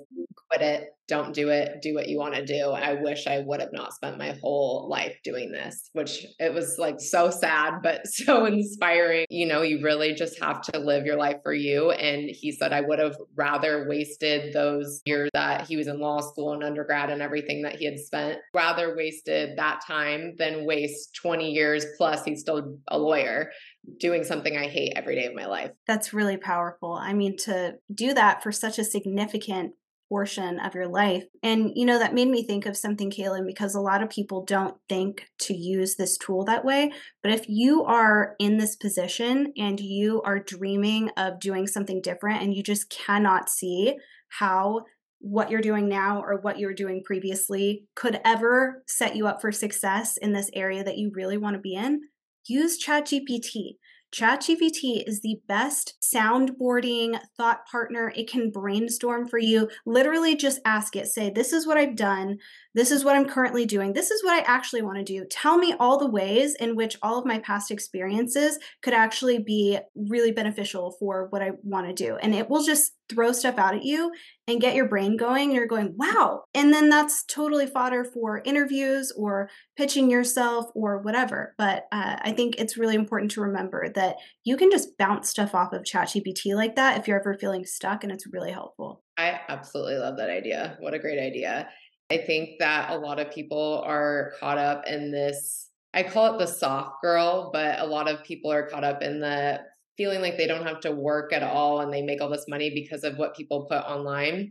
quit 0.50 0.62
it, 0.62 0.90
don't 1.08 1.34
do 1.34 1.48
it, 1.48 1.80
do 1.80 1.94
what 1.94 2.08
you 2.08 2.18
want 2.18 2.34
to 2.34 2.44
do. 2.44 2.70
I 2.70 3.00
wish 3.00 3.26
I 3.26 3.40
would 3.40 3.60
have 3.60 3.72
not 3.72 3.94
spent 3.94 4.18
my 4.18 4.36
whole 4.42 4.88
life 4.90 5.16
doing 5.24 5.50
this, 5.50 5.88
which 5.94 6.26
it 6.38 6.52
was 6.52 6.76
like 6.78 7.00
so 7.00 7.30
sad, 7.30 7.80
but 7.82 8.06
so 8.06 8.44
inspiring. 8.44 9.26
You 9.30 9.46
know, 9.46 9.62
you 9.62 9.82
really 9.82 10.14
just 10.14 10.38
have 10.42 10.60
to 10.62 10.78
live 10.78 11.06
your 11.06 11.16
life 11.16 11.38
for 11.42 11.54
you. 11.54 11.90
And 11.92 12.28
he 12.28 12.52
said, 12.52 12.72
I 12.72 12.82
would 12.82 12.98
have 12.98 13.16
rather 13.34 13.86
wasted 13.88 14.52
those 14.52 15.00
years 15.06 15.30
that 15.32 15.66
he 15.66 15.76
was 15.76 15.86
in 15.86 15.98
law 15.98 16.20
school 16.20 16.52
and 16.52 16.62
undergrad 16.62 17.10
and 17.10 17.22
everything 17.22 17.62
that 17.62 17.76
he 17.76 17.86
had 17.86 17.98
spent, 17.98 18.38
rather 18.54 18.94
wasted 18.94 19.56
that 19.56 19.80
time 19.86 20.34
than 20.38 20.66
waste 20.66 21.14
20 21.22 21.50
years 21.50 21.86
plus 21.96 22.24
he's 22.24 22.40
still 22.40 22.78
a 22.88 22.98
lawyer 22.98 23.50
doing 23.98 24.24
something 24.24 24.56
I 24.56 24.66
hate 24.66 24.92
every 24.96 25.14
day 25.14 25.26
of 25.26 25.34
my 25.34 25.46
life. 25.46 25.70
That's 25.86 26.12
really 26.12 26.36
powerful. 26.36 26.92
I 26.92 27.14
mean, 27.14 27.36
to 27.44 27.76
do 27.92 28.12
that 28.12 28.42
for 28.42 28.52
such 28.52 28.78
a 28.78 28.84
significant 28.84 29.72
portion 30.08 30.58
of 30.60 30.74
your 30.74 30.88
life. 30.88 31.24
And, 31.42 31.72
you 31.74 31.84
know, 31.84 31.98
that 31.98 32.14
made 32.14 32.28
me 32.28 32.42
think 32.42 32.66
of 32.66 32.76
something, 32.76 33.10
Katelin, 33.10 33.46
because 33.46 33.74
a 33.74 33.80
lot 33.80 34.02
of 34.02 34.10
people 34.10 34.44
don't 34.44 34.76
think 34.88 35.26
to 35.40 35.54
use 35.54 35.96
this 35.96 36.16
tool 36.16 36.44
that 36.44 36.64
way. 36.64 36.92
But 37.22 37.32
if 37.32 37.48
you 37.48 37.84
are 37.84 38.34
in 38.38 38.58
this 38.58 38.76
position 38.76 39.52
and 39.56 39.78
you 39.78 40.22
are 40.22 40.38
dreaming 40.38 41.10
of 41.16 41.40
doing 41.40 41.66
something 41.66 42.00
different 42.00 42.42
and 42.42 42.54
you 42.54 42.62
just 42.62 42.90
cannot 42.90 43.50
see 43.50 43.96
how 44.28 44.84
what 45.20 45.50
you're 45.50 45.60
doing 45.60 45.88
now 45.88 46.22
or 46.22 46.38
what 46.40 46.58
you 46.58 46.66
were 46.66 46.74
doing 46.74 47.02
previously 47.04 47.84
could 47.96 48.20
ever 48.24 48.84
set 48.86 49.16
you 49.16 49.26
up 49.26 49.40
for 49.40 49.50
success 49.50 50.16
in 50.16 50.32
this 50.32 50.50
area 50.54 50.84
that 50.84 50.96
you 50.96 51.10
really 51.14 51.36
want 51.36 51.54
to 51.54 51.60
be 51.60 51.74
in, 51.74 52.00
use 52.46 52.82
ChatGPT. 52.82 53.76
ChatGPT 54.14 55.04
is 55.06 55.20
the 55.20 55.40
best 55.48 55.96
soundboarding 56.02 57.20
thought 57.36 57.66
partner. 57.66 58.12
It 58.16 58.30
can 58.30 58.50
brainstorm 58.50 59.28
for 59.28 59.38
you. 59.38 59.68
Literally, 59.84 60.34
just 60.34 60.60
ask 60.64 60.96
it, 60.96 61.08
say, 61.08 61.30
This 61.30 61.52
is 61.52 61.66
what 61.66 61.76
I've 61.76 61.96
done. 61.96 62.38
This 62.74 62.90
is 62.90 63.04
what 63.04 63.16
I'm 63.16 63.28
currently 63.28 63.66
doing. 63.66 63.92
This 63.92 64.10
is 64.10 64.24
what 64.24 64.34
I 64.34 64.40
actually 64.46 64.82
want 64.82 64.98
to 64.98 65.04
do. 65.04 65.26
Tell 65.30 65.58
me 65.58 65.74
all 65.78 65.98
the 65.98 66.10
ways 66.10 66.54
in 66.54 66.74
which 66.74 66.96
all 67.02 67.18
of 67.18 67.26
my 67.26 67.38
past 67.40 67.70
experiences 67.70 68.58
could 68.82 68.94
actually 68.94 69.40
be 69.40 69.78
really 69.94 70.32
beneficial 70.32 70.96
for 70.98 71.26
what 71.30 71.42
I 71.42 71.52
want 71.62 71.86
to 71.86 71.92
do. 71.92 72.16
And 72.16 72.34
it 72.34 72.48
will 72.48 72.64
just 72.64 72.92
throw 73.08 73.32
stuff 73.32 73.58
out 73.58 73.74
at 73.74 73.84
you 73.84 74.12
and 74.46 74.60
get 74.60 74.74
your 74.74 74.88
brain 74.88 75.16
going. 75.16 75.52
You're 75.52 75.66
going, 75.66 75.94
wow. 75.96 76.44
And 76.54 76.72
then 76.72 76.88
that's 76.88 77.24
totally 77.24 77.66
fodder 77.66 78.04
for 78.04 78.42
interviews 78.44 79.12
or 79.16 79.50
pitching 79.76 80.10
yourself 80.10 80.66
or 80.74 80.98
whatever. 80.98 81.54
But 81.58 81.84
uh, 81.92 82.16
I 82.20 82.32
think 82.32 82.56
it's 82.58 82.78
really 82.78 82.94
important 82.94 83.30
to 83.32 83.40
remember 83.40 83.90
that 83.94 84.16
you 84.44 84.56
can 84.56 84.70
just 84.70 84.96
bounce 84.98 85.28
stuff 85.28 85.54
off 85.54 85.72
of 85.72 85.82
ChatGPT 85.82 86.54
like 86.54 86.76
that 86.76 86.98
if 86.98 87.08
you're 87.08 87.20
ever 87.20 87.36
feeling 87.38 87.64
stuck, 87.64 88.02
and 88.02 88.12
it's 88.12 88.26
really 88.32 88.52
helpful. 88.52 89.02
I 89.16 89.40
absolutely 89.48 89.96
love 89.96 90.16
that 90.18 90.30
idea. 90.30 90.76
What 90.80 90.94
a 90.94 90.98
great 90.98 91.18
idea. 91.18 91.68
I 92.10 92.18
think 92.18 92.58
that 92.58 92.90
a 92.90 92.96
lot 92.96 93.20
of 93.20 93.30
people 93.30 93.82
are 93.86 94.32
caught 94.40 94.58
up 94.58 94.86
in 94.86 95.10
this. 95.10 95.68
I 95.92 96.02
call 96.02 96.34
it 96.34 96.38
the 96.38 96.46
soft 96.46 97.02
girl, 97.02 97.50
but 97.52 97.80
a 97.80 97.86
lot 97.86 98.08
of 98.10 98.24
people 98.24 98.50
are 98.52 98.66
caught 98.66 98.84
up 98.84 99.02
in 99.02 99.20
the 99.20 99.60
feeling 99.98 100.22
like 100.22 100.38
they 100.38 100.46
don't 100.46 100.66
have 100.66 100.80
to 100.80 100.92
work 100.92 101.34
at 101.34 101.42
all 101.42 101.80
and 101.80 101.92
they 101.92 102.00
make 102.00 102.22
all 102.22 102.30
this 102.30 102.46
money 102.48 102.70
because 102.72 103.04
of 103.04 103.18
what 103.18 103.36
people 103.36 103.66
put 103.68 103.82
online. 103.82 104.50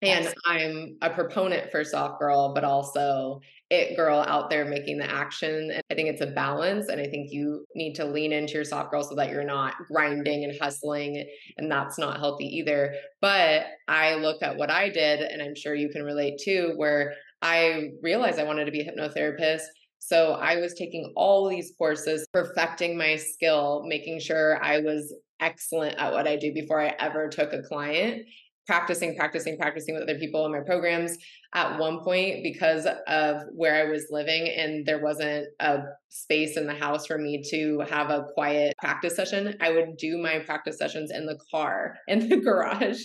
And 0.00 0.26
yes. 0.26 0.34
I'm 0.46 0.96
a 1.02 1.10
proponent 1.10 1.72
for 1.72 1.82
soft 1.82 2.20
girl, 2.20 2.52
but 2.54 2.62
also 2.62 3.40
it 3.68 3.96
girl 3.96 4.24
out 4.28 4.48
there 4.48 4.64
making 4.64 4.98
the 4.98 5.10
action. 5.10 5.72
And 5.72 5.82
I 5.90 5.94
think 5.94 6.08
it's 6.08 6.20
a 6.20 6.28
balance. 6.28 6.88
And 6.88 7.00
I 7.00 7.06
think 7.06 7.32
you 7.32 7.64
need 7.74 7.94
to 7.94 8.04
lean 8.04 8.32
into 8.32 8.54
your 8.54 8.64
soft 8.64 8.92
girl 8.92 9.02
so 9.02 9.16
that 9.16 9.30
you're 9.30 9.42
not 9.42 9.74
grinding 9.90 10.44
and 10.44 10.56
hustling. 10.60 11.26
And 11.56 11.70
that's 11.70 11.98
not 11.98 12.18
healthy 12.18 12.46
either. 12.46 12.94
But 13.20 13.66
I 13.88 14.14
look 14.14 14.40
at 14.40 14.56
what 14.56 14.70
I 14.70 14.88
did, 14.88 15.20
and 15.20 15.42
I'm 15.42 15.56
sure 15.56 15.74
you 15.74 15.88
can 15.88 16.04
relate 16.04 16.40
too, 16.44 16.74
where 16.76 17.14
I 17.42 17.90
realized 18.00 18.38
I 18.38 18.44
wanted 18.44 18.66
to 18.66 18.72
be 18.72 18.80
a 18.80 18.90
hypnotherapist. 18.90 19.62
So 19.98 20.32
I 20.32 20.56
was 20.56 20.74
taking 20.74 21.12
all 21.16 21.48
these 21.48 21.72
courses, 21.76 22.26
perfecting 22.32 22.96
my 22.96 23.16
skill, 23.16 23.84
making 23.86 24.20
sure 24.20 24.62
I 24.62 24.80
was 24.80 25.14
excellent 25.40 25.96
at 25.98 26.12
what 26.12 26.26
I 26.26 26.36
do 26.36 26.52
before 26.52 26.80
I 26.80 26.94
ever 26.98 27.28
took 27.28 27.52
a 27.52 27.62
client 27.62 28.22
practicing, 28.68 29.16
practicing, 29.16 29.56
practicing 29.56 29.94
with 29.94 30.02
other 30.02 30.18
people 30.18 30.44
in 30.44 30.52
my 30.52 30.60
programs. 30.60 31.16
At 31.54 31.78
one 31.78 32.00
point, 32.04 32.42
because 32.42 32.86
of 33.06 33.42
where 33.52 33.74
I 33.74 33.90
was 33.90 34.08
living, 34.10 34.46
and 34.46 34.84
there 34.84 35.02
wasn't 35.02 35.46
a 35.58 35.78
space 36.10 36.58
in 36.58 36.66
the 36.66 36.74
house 36.74 37.06
for 37.06 37.16
me 37.16 37.42
to 37.50 37.80
have 37.88 38.10
a 38.10 38.26
quiet 38.34 38.74
practice 38.76 39.16
session, 39.16 39.56
I 39.62 39.70
would 39.70 39.96
do 39.96 40.18
my 40.18 40.40
practice 40.40 40.76
sessions 40.76 41.10
in 41.10 41.24
the 41.24 41.38
car, 41.50 41.96
in 42.08 42.28
the 42.28 42.36
garage 42.44 43.00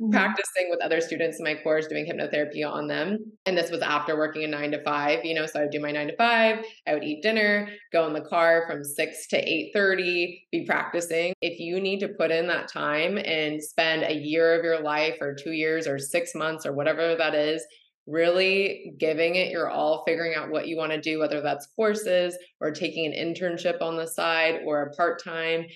mm-hmm. 0.00 0.10
practicing 0.10 0.68
with 0.70 0.80
other 0.82 1.00
students 1.00 1.38
in 1.38 1.44
my 1.44 1.54
course, 1.54 1.86
doing 1.86 2.06
hypnotherapy 2.06 2.68
on 2.68 2.86
them. 2.86 3.18
And 3.46 3.56
this 3.56 3.70
was 3.70 3.82
after 3.82 4.16
working 4.16 4.44
a 4.44 4.48
nine 4.48 4.70
to 4.72 4.82
five, 4.82 5.24
you 5.24 5.34
know, 5.34 5.46
so 5.46 5.60
I 5.60 5.62
would 5.62 5.72
do 5.72 5.80
my 5.80 5.92
nine 5.92 6.08
to 6.08 6.16
five, 6.16 6.64
I 6.86 6.94
would 6.94 7.04
eat 7.04 7.22
dinner, 7.22 7.68
go 7.92 8.06
in 8.06 8.12
the 8.12 8.20
car 8.20 8.64
from 8.66 8.84
six 8.84 9.26
to 9.28 9.36
eight 9.36 9.72
thirty, 9.72 10.46
be 10.52 10.64
practicing. 10.64 11.32
If 11.40 11.60
you 11.60 11.80
need 11.80 12.00
to 12.00 12.08
put 12.08 12.30
in 12.30 12.46
that 12.48 12.68
time 12.68 13.18
and 13.18 13.62
spend 13.62 14.02
a 14.02 14.14
year 14.14 14.58
of 14.58 14.64
your 14.64 14.80
life 14.80 15.16
or 15.20 15.34
two 15.34 15.52
years 15.52 15.86
or 15.86 15.98
six 15.98 16.34
months 16.34 16.66
or 16.66 16.72
whatever 16.72 17.14
that 17.16 17.34
is, 17.34 17.64
really 18.06 18.94
giving 18.98 19.34
it 19.34 19.50
your 19.50 19.68
all, 19.68 20.04
figuring 20.06 20.34
out 20.36 20.50
what 20.50 20.68
you 20.68 20.76
want 20.76 20.92
to 20.92 21.00
do, 21.00 21.18
whether 21.18 21.40
that's 21.40 21.66
courses 21.74 22.38
or 22.60 22.70
taking 22.70 23.12
an 23.12 23.34
internship 23.34 23.82
on 23.82 23.96
the 23.96 24.06
side 24.06 24.60
or 24.64 24.82
a 24.82 24.92
part 24.94 25.22
time 25.22 25.66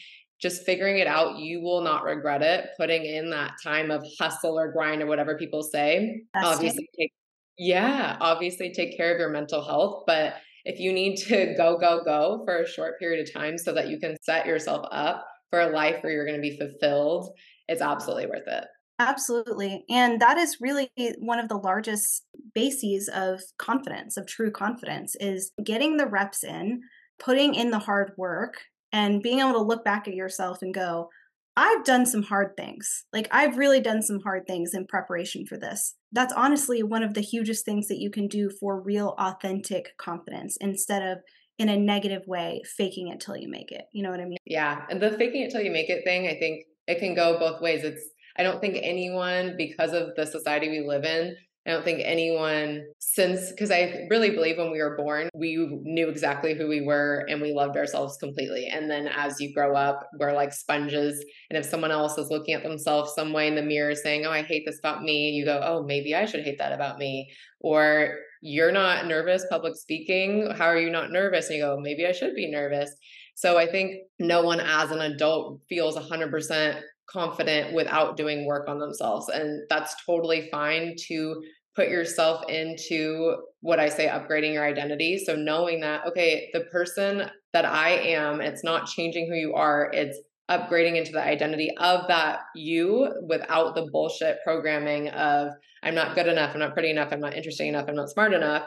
just 0.40 0.64
figuring 0.64 0.98
it 0.98 1.06
out, 1.06 1.38
you 1.38 1.60
will 1.60 1.82
not 1.82 2.04
regret 2.04 2.42
it. 2.42 2.70
Putting 2.76 3.04
in 3.04 3.30
that 3.30 3.52
time 3.62 3.90
of 3.90 4.04
hustle 4.18 4.58
or 4.58 4.72
grind 4.72 5.02
or 5.02 5.06
whatever 5.06 5.36
people 5.36 5.62
say. 5.62 6.22
That's 6.34 6.46
obviously, 6.46 6.88
take, 6.98 7.12
yeah, 7.58 8.16
obviously 8.20 8.72
take 8.72 8.96
care 8.96 9.12
of 9.12 9.18
your 9.18 9.30
mental 9.30 9.62
health. 9.62 10.04
But 10.06 10.34
if 10.64 10.80
you 10.80 10.92
need 10.92 11.16
to 11.18 11.54
go, 11.56 11.78
go, 11.78 12.02
go 12.04 12.42
for 12.44 12.62
a 12.62 12.68
short 12.68 12.98
period 12.98 13.26
of 13.26 13.32
time 13.32 13.58
so 13.58 13.72
that 13.74 13.88
you 13.88 13.98
can 13.98 14.16
set 14.22 14.46
yourself 14.46 14.86
up 14.90 15.26
for 15.50 15.60
a 15.60 15.70
life 15.70 15.96
where 16.02 16.12
you're 16.12 16.26
going 16.26 16.40
to 16.40 16.48
be 16.48 16.56
fulfilled, 16.56 17.28
it's 17.68 17.82
absolutely 17.82 18.26
worth 18.26 18.46
it. 18.46 18.64
Absolutely. 18.98 19.84
And 19.88 20.20
that 20.20 20.36
is 20.36 20.58
really 20.60 20.90
one 21.18 21.38
of 21.38 21.48
the 21.48 21.56
largest 21.56 22.24
bases 22.54 23.08
of 23.12 23.40
confidence, 23.58 24.18
of 24.18 24.26
true 24.26 24.50
confidence, 24.50 25.16
is 25.18 25.52
getting 25.64 25.96
the 25.96 26.06
reps 26.06 26.44
in, 26.44 26.82
putting 27.18 27.54
in 27.54 27.70
the 27.70 27.78
hard 27.78 28.12
work, 28.18 28.58
and 28.92 29.22
being 29.22 29.40
able 29.40 29.52
to 29.52 29.62
look 29.62 29.84
back 29.84 30.08
at 30.08 30.14
yourself 30.14 30.62
and 30.62 30.74
go, 30.74 31.10
I've 31.56 31.84
done 31.84 32.06
some 32.06 32.22
hard 32.22 32.56
things. 32.56 33.04
Like, 33.12 33.28
I've 33.30 33.58
really 33.58 33.80
done 33.80 34.02
some 34.02 34.20
hard 34.20 34.46
things 34.46 34.72
in 34.72 34.86
preparation 34.86 35.46
for 35.46 35.58
this. 35.58 35.94
That's 36.12 36.32
honestly 36.32 36.82
one 36.82 37.02
of 37.02 37.14
the 37.14 37.20
hugest 37.20 37.64
things 37.64 37.88
that 37.88 37.98
you 37.98 38.10
can 38.10 38.28
do 38.28 38.50
for 38.60 38.80
real, 38.80 39.14
authentic 39.18 39.96
confidence 39.98 40.56
instead 40.60 41.02
of 41.02 41.18
in 41.58 41.68
a 41.68 41.76
negative 41.76 42.22
way, 42.26 42.62
faking 42.64 43.08
it 43.08 43.20
till 43.20 43.36
you 43.36 43.48
make 43.48 43.70
it. 43.72 43.84
You 43.92 44.02
know 44.02 44.10
what 44.10 44.20
I 44.20 44.24
mean? 44.24 44.38
Yeah. 44.46 44.84
And 44.88 45.02
the 45.02 45.10
faking 45.10 45.42
it 45.42 45.50
till 45.50 45.60
you 45.60 45.70
make 45.70 45.90
it 45.90 46.04
thing, 46.04 46.26
I 46.26 46.38
think 46.38 46.64
it 46.86 46.98
can 47.00 47.14
go 47.14 47.38
both 47.38 47.60
ways. 47.60 47.84
It's, 47.84 48.02
I 48.38 48.42
don't 48.42 48.60
think 48.60 48.78
anyone, 48.80 49.56
because 49.58 49.92
of 49.92 50.14
the 50.16 50.24
society 50.24 50.70
we 50.70 50.86
live 50.86 51.04
in, 51.04 51.36
I 51.66 51.72
don't 51.72 51.84
think 51.84 52.00
anyone 52.02 52.86
since, 52.98 53.50
because 53.50 53.70
I 53.70 54.06
really 54.08 54.30
believe 54.30 54.56
when 54.56 54.72
we 54.72 54.78
were 54.78 54.96
born, 54.96 55.28
we 55.34 55.56
knew 55.82 56.08
exactly 56.08 56.54
who 56.54 56.68
we 56.68 56.80
were 56.80 57.26
and 57.28 57.42
we 57.42 57.52
loved 57.52 57.76
ourselves 57.76 58.16
completely. 58.16 58.66
And 58.66 58.90
then 58.90 59.06
as 59.06 59.38
you 59.40 59.52
grow 59.52 59.76
up, 59.76 60.08
we're 60.18 60.32
like 60.32 60.54
sponges. 60.54 61.22
And 61.50 61.58
if 61.58 61.66
someone 61.66 61.90
else 61.90 62.16
is 62.16 62.30
looking 62.30 62.54
at 62.54 62.62
themselves 62.62 63.12
some 63.14 63.34
way 63.34 63.46
in 63.46 63.56
the 63.56 63.62
mirror 63.62 63.94
saying, 63.94 64.24
Oh, 64.24 64.30
I 64.30 64.42
hate 64.42 64.62
this 64.64 64.78
about 64.78 65.02
me, 65.02 65.30
you 65.30 65.44
go, 65.44 65.60
Oh, 65.62 65.82
maybe 65.82 66.14
I 66.14 66.24
should 66.24 66.44
hate 66.44 66.58
that 66.58 66.72
about 66.72 66.98
me. 66.98 67.30
Or 67.60 68.16
you're 68.40 68.72
not 68.72 69.06
nervous 69.06 69.44
public 69.50 69.76
speaking. 69.76 70.50
How 70.56 70.66
are 70.66 70.78
you 70.78 70.90
not 70.90 71.12
nervous? 71.12 71.48
And 71.48 71.58
you 71.58 71.64
go, 71.64 71.78
Maybe 71.78 72.06
I 72.06 72.12
should 72.12 72.34
be 72.34 72.50
nervous. 72.50 72.90
So 73.34 73.58
I 73.58 73.66
think 73.66 74.02
no 74.18 74.42
one 74.42 74.60
as 74.60 74.90
an 74.90 75.00
adult 75.00 75.60
feels 75.68 75.96
100% 75.96 76.80
confident 77.12 77.74
without 77.74 78.16
doing 78.16 78.46
work 78.46 78.68
on 78.68 78.78
themselves. 78.78 79.28
And 79.28 79.62
that's 79.68 79.94
totally 80.04 80.48
fine 80.50 80.94
to 81.08 81.42
put 81.76 81.88
yourself 81.88 82.44
into 82.48 83.36
what 83.60 83.78
I 83.80 83.88
say 83.88 84.08
upgrading 84.08 84.54
your 84.54 84.64
identity. 84.64 85.22
So 85.24 85.36
knowing 85.36 85.80
that, 85.80 86.06
okay, 86.06 86.50
the 86.52 86.62
person 86.72 87.30
that 87.52 87.64
I 87.64 87.90
am, 87.90 88.40
it's 88.40 88.64
not 88.64 88.86
changing 88.86 89.28
who 89.28 89.36
you 89.36 89.54
are, 89.54 89.90
it's 89.92 90.18
upgrading 90.50 90.96
into 90.96 91.12
the 91.12 91.22
identity 91.22 91.70
of 91.78 92.08
that 92.08 92.40
you 92.56 93.08
without 93.28 93.74
the 93.74 93.88
bullshit 93.92 94.38
programming 94.44 95.08
of 95.10 95.52
I'm 95.82 95.94
not 95.94 96.14
good 96.14 96.26
enough, 96.26 96.54
I'm 96.54 96.60
not 96.60 96.74
pretty 96.74 96.90
enough, 96.90 97.12
I'm 97.12 97.20
not 97.20 97.34
interesting 97.34 97.68
enough, 97.68 97.86
I'm 97.88 97.94
not 97.94 98.10
smart 98.10 98.34
enough. 98.34 98.66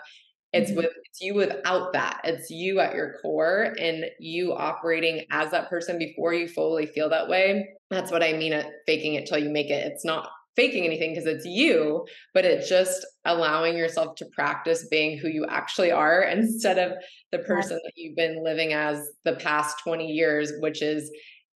It's 0.53 0.69
mm-hmm. 0.69 0.77
with 0.77 0.91
it's 1.05 1.21
you 1.21 1.35
without 1.35 1.93
that. 1.93 2.21
It's 2.23 2.49
you 2.49 2.79
at 2.79 2.95
your 2.95 3.15
core 3.21 3.73
and 3.79 4.05
you 4.19 4.53
operating 4.53 5.25
as 5.31 5.51
that 5.51 5.69
person 5.69 5.97
before 5.97 6.33
you 6.33 6.47
fully 6.47 6.85
feel 6.85 7.09
that 7.09 7.27
way. 7.27 7.67
That's 7.89 8.11
what 8.11 8.23
I 8.23 8.33
mean 8.33 8.53
at 8.53 8.67
faking 8.87 9.15
it 9.15 9.25
till 9.25 9.39
you 9.39 9.49
make 9.49 9.69
it. 9.69 9.85
It's 9.85 10.05
not 10.05 10.29
faking 10.55 10.85
anything 10.85 11.11
because 11.11 11.25
it's 11.25 11.45
you, 11.45 12.05
but 12.33 12.45
it's 12.45 12.69
just 12.69 13.05
allowing 13.25 13.77
yourself 13.77 14.15
to 14.15 14.25
practice 14.33 14.87
being 14.89 15.17
who 15.17 15.27
you 15.27 15.45
actually 15.47 15.91
are 15.91 16.21
instead 16.31 16.77
of 16.77 16.93
the 17.31 17.39
person 17.39 17.79
that 17.83 17.93
you've 17.95 18.15
been 18.15 18.43
living 18.43 18.73
as 18.73 18.99
the 19.25 19.33
past 19.33 19.77
20 19.83 20.05
years, 20.05 20.51
which 20.59 20.81
is 20.81 21.11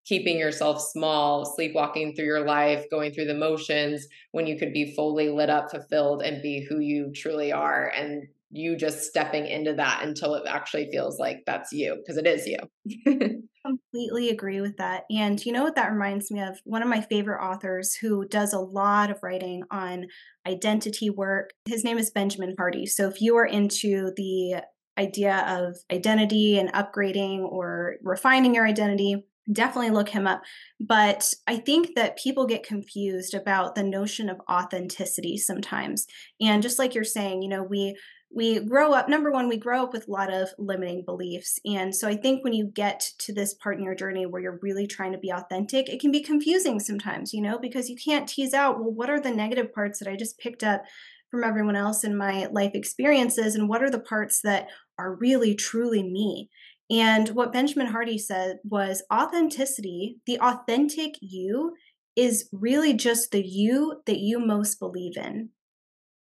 keeping 0.06 0.38
yourself 0.38 0.80
small, 0.80 1.44
sleepwalking 1.44 2.14
through 2.14 2.26
your 2.26 2.46
life, 2.46 2.84
going 2.90 3.12
through 3.12 3.24
the 3.24 3.34
motions 3.34 4.06
when 4.30 4.46
you 4.46 4.56
could 4.56 4.72
be 4.72 4.94
fully 4.94 5.28
lit 5.28 5.50
up, 5.50 5.70
fulfilled, 5.70 6.22
and 6.22 6.42
be 6.42 6.64
who 6.68 6.78
you 6.78 7.10
truly 7.14 7.52
are. 7.52 7.88
And 7.88 8.28
you 8.50 8.76
just 8.76 9.02
stepping 9.02 9.46
into 9.46 9.74
that 9.74 10.00
until 10.02 10.34
it 10.34 10.44
actually 10.46 10.88
feels 10.90 11.18
like 11.18 11.38
that's 11.46 11.72
you 11.72 11.96
because 11.96 12.16
it 12.16 12.26
is 12.26 12.46
you. 12.46 13.42
Completely 13.66 14.30
agree 14.30 14.60
with 14.60 14.76
that. 14.76 15.04
And 15.10 15.44
you 15.44 15.52
know 15.52 15.64
what 15.64 15.74
that 15.74 15.90
reminds 15.92 16.30
me 16.30 16.40
of? 16.40 16.58
One 16.64 16.82
of 16.82 16.88
my 16.88 17.00
favorite 17.00 17.44
authors 17.44 17.94
who 17.94 18.26
does 18.28 18.52
a 18.52 18.60
lot 18.60 19.10
of 19.10 19.18
writing 19.22 19.64
on 19.70 20.06
identity 20.46 21.10
work. 21.10 21.50
His 21.66 21.82
name 21.82 21.98
is 21.98 22.10
Benjamin 22.10 22.54
Hardy. 22.56 22.86
So 22.86 23.08
if 23.08 23.20
you 23.20 23.36
are 23.36 23.46
into 23.46 24.12
the 24.16 24.62
idea 24.98 25.44
of 25.48 25.76
identity 25.92 26.58
and 26.58 26.72
upgrading 26.72 27.40
or 27.40 27.96
refining 28.02 28.54
your 28.54 28.66
identity, 28.66 29.26
definitely 29.52 29.90
look 29.90 30.08
him 30.08 30.26
up. 30.26 30.42
But 30.80 31.32
I 31.46 31.56
think 31.56 31.94
that 31.94 32.18
people 32.18 32.46
get 32.46 32.66
confused 32.66 33.34
about 33.34 33.74
the 33.74 33.82
notion 33.82 34.28
of 34.28 34.40
authenticity 34.50 35.36
sometimes. 35.36 36.06
And 36.40 36.62
just 36.62 36.78
like 36.78 36.94
you're 36.94 37.04
saying, 37.04 37.42
you 37.42 37.48
know, 37.48 37.62
we 37.62 37.96
we 38.34 38.60
grow 38.60 38.92
up 38.92 39.08
number 39.08 39.30
one 39.30 39.48
we 39.48 39.56
grow 39.56 39.84
up 39.84 39.92
with 39.92 40.08
a 40.08 40.10
lot 40.10 40.32
of 40.32 40.48
limiting 40.58 41.04
beliefs. 41.04 41.58
And 41.64 41.94
so 41.94 42.08
i 42.08 42.16
think 42.16 42.42
when 42.42 42.52
you 42.52 42.66
get 42.66 43.00
to 43.18 43.32
this 43.32 43.54
part 43.54 43.78
in 43.78 43.84
your 43.84 43.94
journey 43.94 44.26
where 44.26 44.42
you're 44.42 44.58
really 44.62 44.86
trying 44.86 45.12
to 45.12 45.18
be 45.18 45.30
authentic 45.30 45.88
it 45.88 46.00
can 46.00 46.10
be 46.10 46.22
confusing 46.22 46.80
sometimes 46.80 47.32
you 47.32 47.40
know 47.40 47.58
because 47.58 47.88
you 47.88 47.96
can't 47.96 48.28
tease 48.28 48.54
out 48.54 48.78
well 48.78 48.92
what 48.92 49.10
are 49.10 49.20
the 49.20 49.30
negative 49.30 49.72
parts 49.72 49.98
that 49.98 50.08
i 50.08 50.16
just 50.16 50.38
picked 50.38 50.62
up 50.62 50.84
from 51.30 51.44
everyone 51.44 51.76
else 51.76 52.04
in 52.04 52.16
my 52.16 52.46
life 52.46 52.72
experiences? 52.74 53.54
And 53.54 53.68
what 53.68 53.82
are 53.82 53.90
the 53.90 54.00
parts 54.00 54.40
that 54.42 54.68
are 54.98 55.14
really 55.14 55.54
truly 55.54 56.02
me? 56.02 56.48
And 56.88 57.28
what 57.30 57.52
benjamin 57.52 57.88
hardy 57.88 58.16
said 58.16 58.58
was 58.62 59.02
authenticity 59.12 60.18
the 60.26 60.38
authentic 60.38 61.16
you 61.20 61.74
is 62.14 62.48
really 62.52 62.94
just 62.94 63.32
the 63.32 63.44
you 63.44 64.02
that 64.06 64.18
you 64.18 64.38
most 64.38 64.78
believe 64.78 65.16
in. 65.16 65.50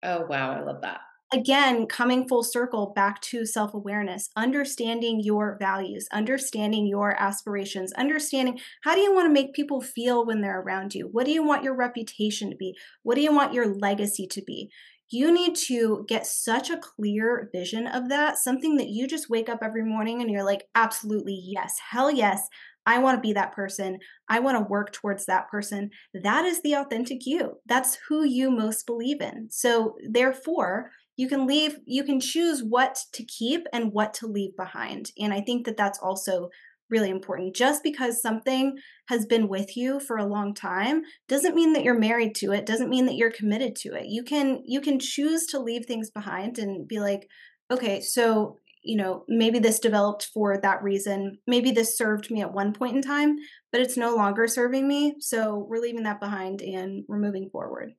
Oh 0.03 0.25
wow. 0.27 0.51
I 0.53 0.63
love 0.63 0.81
that 0.81 1.01
again 1.35 1.85
coming 1.85 2.27
full 2.27 2.43
circle 2.43 2.93
back 2.95 3.19
to 3.21 3.45
self-awareness 3.45 4.29
understanding 4.37 5.19
your 5.21 5.57
values 5.59 6.07
understanding 6.11 6.87
your 6.87 7.11
aspirations 7.21 7.91
understanding 7.93 8.57
how 8.83 8.95
do 8.95 9.01
you 9.01 9.13
want 9.13 9.27
to 9.27 9.33
make 9.33 9.53
people 9.53 9.81
feel 9.81 10.25
when 10.25 10.41
they're 10.41 10.61
around 10.61 10.95
you 10.95 11.09
what 11.11 11.25
do 11.25 11.31
you 11.31 11.43
want 11.43 11.63
your 11.63 11.75
reputation 11.75 12.49
to 12.49 12.55
be 12.55 12.73
what 13.03 13.15
do 13.15 13.21
you 13.21 13.33
want 13.33 13.53
your 13.53 13.75
legacy 13.75 14.25
to 14.25 14.41
be 14.41 14.69
you 15.11 15.31
need 15.31 15.55
to 15.55 16.03
get 16.07 16.25
such 16.25 16.69
a 16.69 16.77
clear 16.77 17.49
vision 17.53 17.85
of 17.85 18.07
that 18.07 18.37
something 18.37 18.77
that 18.77 18.89
you 18.89 19.05
just 19.05 19.29
wake 19.29 19.49
up 19.49 19.59
every 19.61 19.83
morning 19.83 20.21
and 20.21 20.31
you're 20.31 20.45
like 20.45 20.63
absolutely 20.73 21.37
yes 21.45 21.75
hell 21.91 22.09
yes 22.09 22.47
I 22.85 22.99
want 22.99 23.17
to 23.17 23.27
be 23.27 23.33
that 23.33 23.51
person. 23.51 23.97
I 24.29 24.39
want 24.39 24.57
to 24.57 24.69
work 24.69 24.93
towards 24.93 25.25
that 25.25 25.49
person. 25.49 25.89
That 26.13 26.45
is 26.45 26.61
the 26.61 26.73
authentic 26.73 27.25
you. 27.25 27.53
That's 27.65 27.97
who 28.07 28.23
you 28.23 28.51
most 28.51 28.85
believe 28.85 29.21
in. 29.21 29.47
So, 29.49 29.95
therefore, 30.07 30.91
you 31.17 31.27
can 31.27 31.47
leave 31.47 31.77
you 31.85 32.03
can 32.03 32.19
choose 32.19 32.61
what 32.63 32.97
to 33.13 33.23
keep 33.23 33.65
and 33.73 33.91
what 33.91 34.13
to 34.15 34.27
leave 34.27 34.55
behind. 34.55 35.11
And 35.19 35.33
i 35.33 35.41
think 35.41 35.65
that 35.65 35.77
that's 35.77 35.99
also 35.99 36.49
really 36.89 37.09
important. 37.09 37.55
Just 37.55 37.83
because 37.83 38.21
something 38.21 38.77
has 39.07 39.25
been 39.25 39.47
with 39.47 39.75
you 39.75 39.99
for 39.99 40.17
a 40.17 40.25
long 40.25 40.53
time 40.53 41.03
doesn't 41.27 41.55
mean 41.55 41.73
that 41.73 41.83
you're 41.83 41.97
married 41.97 42.35
to 42.35 42.51
it 42.51 42.65
doesn't 42.65 42.89
mean 42.89 43.05
that 43.05 43.15
you're 43.15 43.31
committed 43.31 43.75
to 43.77 43.93
it. 43.93 44.05
You 44.07 44.23
can 44.23 44.61
you 44.65 44.81
can 44.81 44.99
choose 44.99 45.45
to 45.47 45.59
leave 45.59 45.85
things 45.85 46.11
behind 46.11 46.57
and 46.57 46.87
be 46.87 46.99
like 46.99 47.27
okay 47.71 48.01
so 48.01 48.57
you 48.83 48.95
know 48.95 49.23
maybe 49.27 49.57
this 49.57 49.79
developed 49.79 50.29
for 50.33 50.57
that 50.57 50.83
reason. 50.83 51.39
Maybe 51.47 51.71
this 51.71 51.97
served 51.97 52.29
me 52.29 52.41
at 52.41 52.53
one 52.53 52.73
point 52.73 52.95
in 52.95 53.01
time 53.01 53.37
but 53.71 53.81
it's 53.81 53.97
no 53.97 54.15
longer 54.15 54.47
serving 54.47 54.87
me. 54.87 55.15
So 55.19 55.65
we're 55.67 55.81
leaving 55.81 56.03
that 56.03 56.19
behind 56.19 56.61
and 56.61 57.03
we're 57.07 57.19
moving 57.19 57.49
forward. 57.51 57.93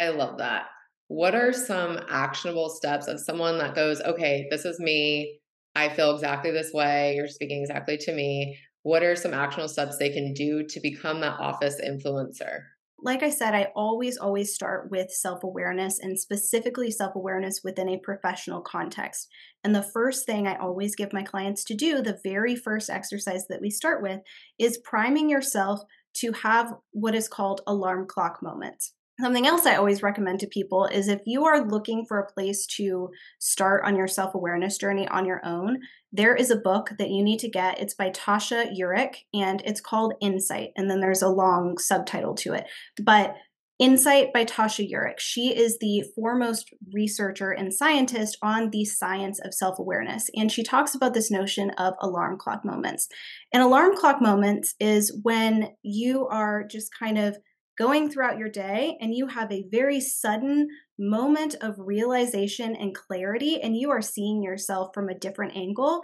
I 0.00 0.08
love 0.08 0.38
that 0.38 0.66
what 1.14 1.36
are 1.36 1.52
some 1.52 2.00
actionable 2.10 2.68
steps 2.68 3.06
of 3.06 3.20
someone 3.20 3.56
that 3.58 3.76
goes, 3.76 4.00
okay, 4.00 4.48
this 4.50 4.64
is 4.64 4.80
me. 4.80 5.38
I 5.76 5.88
feel 5.88 6.12
exactly 6.12 6.50
this 6.50 6.72
way. 6.72 7.14
You're 7.14 7.28
speaking 7.28 7.60
exactly 7.60 7.96
to 7.98 8.12
me. 8.12 8.58
What 8.82 9.04
are 9.04 9.14
some 9.14 9.32
actionable 9.32 9.68
steps 9.68 9.96
they 9.96 10.10
can 10.10 10.34
do 10.34 10.66
to 10.66 10.80
become 10.80 11.20
that 11.20 11.38
office 11.38 11.80
influencer? 11.80 12.62
Like 12.98 13.22
I 13.22 13.30
said, 13.30 13.54
I 13.54 13.70
always, 13.76 14.16
always 14.16 14.52
start 14.52 14.90
with 14.90 15.12
self 15.12 15.44
awareness 15.44 16.00
and 16.00 16.18
specifically 16.18 16.90
self 16.90 17.14
awareness 17.14 17.60
within 17.62 17.88
a 17.88 17.98
professional 17.98 18.60
context. 18.60 19.28
And 19.62 19.72
the 19.72 19.88
first 19.94 20.26
thing 20.26 20.48
I 20.48 20.56
always 20.56 20.96
give 20.96 21.12
my 21.12 21.22
clients 21.22 21.62
to 21.64 21.74
do, 21.74 22.02
the 22.02 22.18
very 22.24 22.56
first 22.56 22.90
exercise 22.90 23.46
that 23.48 23.60
we 23.60 23.70
start 23.70 24.02
with, 24.02 24.18
is 24.58 24.78
priming 24.78 25.30
yourself 25.30 25.80
to 26.14 26.32
have 26.32 26.74
what 26.90 27.14
is 27.14 27.28
called 27.28 27.60
alarm 27.68 28.08
clock 28.08 28.42
moments. 28.42 28.94
Something 29.20 29.46
else 29.46 29.64
I 29.64 29.76
always 29.76 30.02
recommend 30.02 30.40
to 30.40 30.48
people 30.48 30.86
is 30.86 31.06
if 31.06 31.20
you 31.24 31.44
are 31.44 31.64
looking 31.64 32.04
for 32.04 32.18
a 32.18 32.32
place 32.32 32.66
to 32.78 33.10
start 33.38 33.84
on 33.84 33.96
your 33.96 34.08
self 34.08 34.34
awareness 34.34 34.76
journey 34.76 35.06
on 35.06 35.24
your 35.24 35.40
own, 35.44 35.78
there 36.12 36.34
is 36.34 36.50
a 36.50 36.56
book 36.56 36.90
that 36.98 37.10
you 37.10 37.22
need 37.22 37.38
to 37.40 37.48
get. 37.48 37.80
It's 37.80 37.94
by 37.94 38.10
Tasha 38.10 38.76
Eurich 38.76 39.18
and 39.32 39.62
it's 39.64 39.80
called 39.80 40.14
Insight. 40.20 40.70
And 40.76 40.90
then 40.90 41.00
there's 41.00 41.22
a 41.22 41.28
long 41.28 41.78
subtitle 41.78 42.34
to 42.36 42.54
it. 42.54 42.66
But 43.00 43.36
Insight 43.80 44.32
by 44.32 44.44
Tasha 44.44 44.88
Eurich. 44.88 45.18
She 45.18 45.56
is 45.56 45.78
the 45.78 46.04
foremost 46.14 46.72
researcher 46.92 47.50
and 47.50 47.74
scientist 47.74 48.38
on 48.40 48.70
the 48.70 48.84
science 48.84 49.40
of 49.40 49.52
self 49.52 49.80
awareness. 49.80 50.30
And 50.36 50.50
she 50.50 50.62
talks 50.62 50.94
about 50.94 51.12
this 51.12 51.30
notion 51.30 51.70
of 51.70 51.94
alarm 52.00 52.38
clock 52.38 52.64
moments. 52.64 53.08
And 53.52 53.62
alarm 53.62 53.96
clock 53.96 54.22
moments 54.22 54.74
is 54.78 55.18
when 55.22 55.70
you 55.82 56.28
are 56.28 56.64
just 56.64 56.90
kind 56.96 57.18
of 57.18 57.36
going 57.78 58.10
throughout 58.10 58.38
your 58.38 58.48
day 58.48 58.96
and 59.00 59.14
you 59.14 59.26
have 59.26 59.50
a 59.50 59.66
very 59.70 60.00
sudden 60.00 60.68
moment 60.98 61.56
of 61.60 61.74
realization 61.78 62.76
and 62.76 62.94
clarity, 62.94 63.60
and 63.60 63.76
you 63.76 63.90
are 63.90 64.02
seeing 64.02 64.42
yourself 64.42 64.90
from 64.94 65.08
a 65.08 65.18
different 65.18 65.56
angle, 65.56 66.02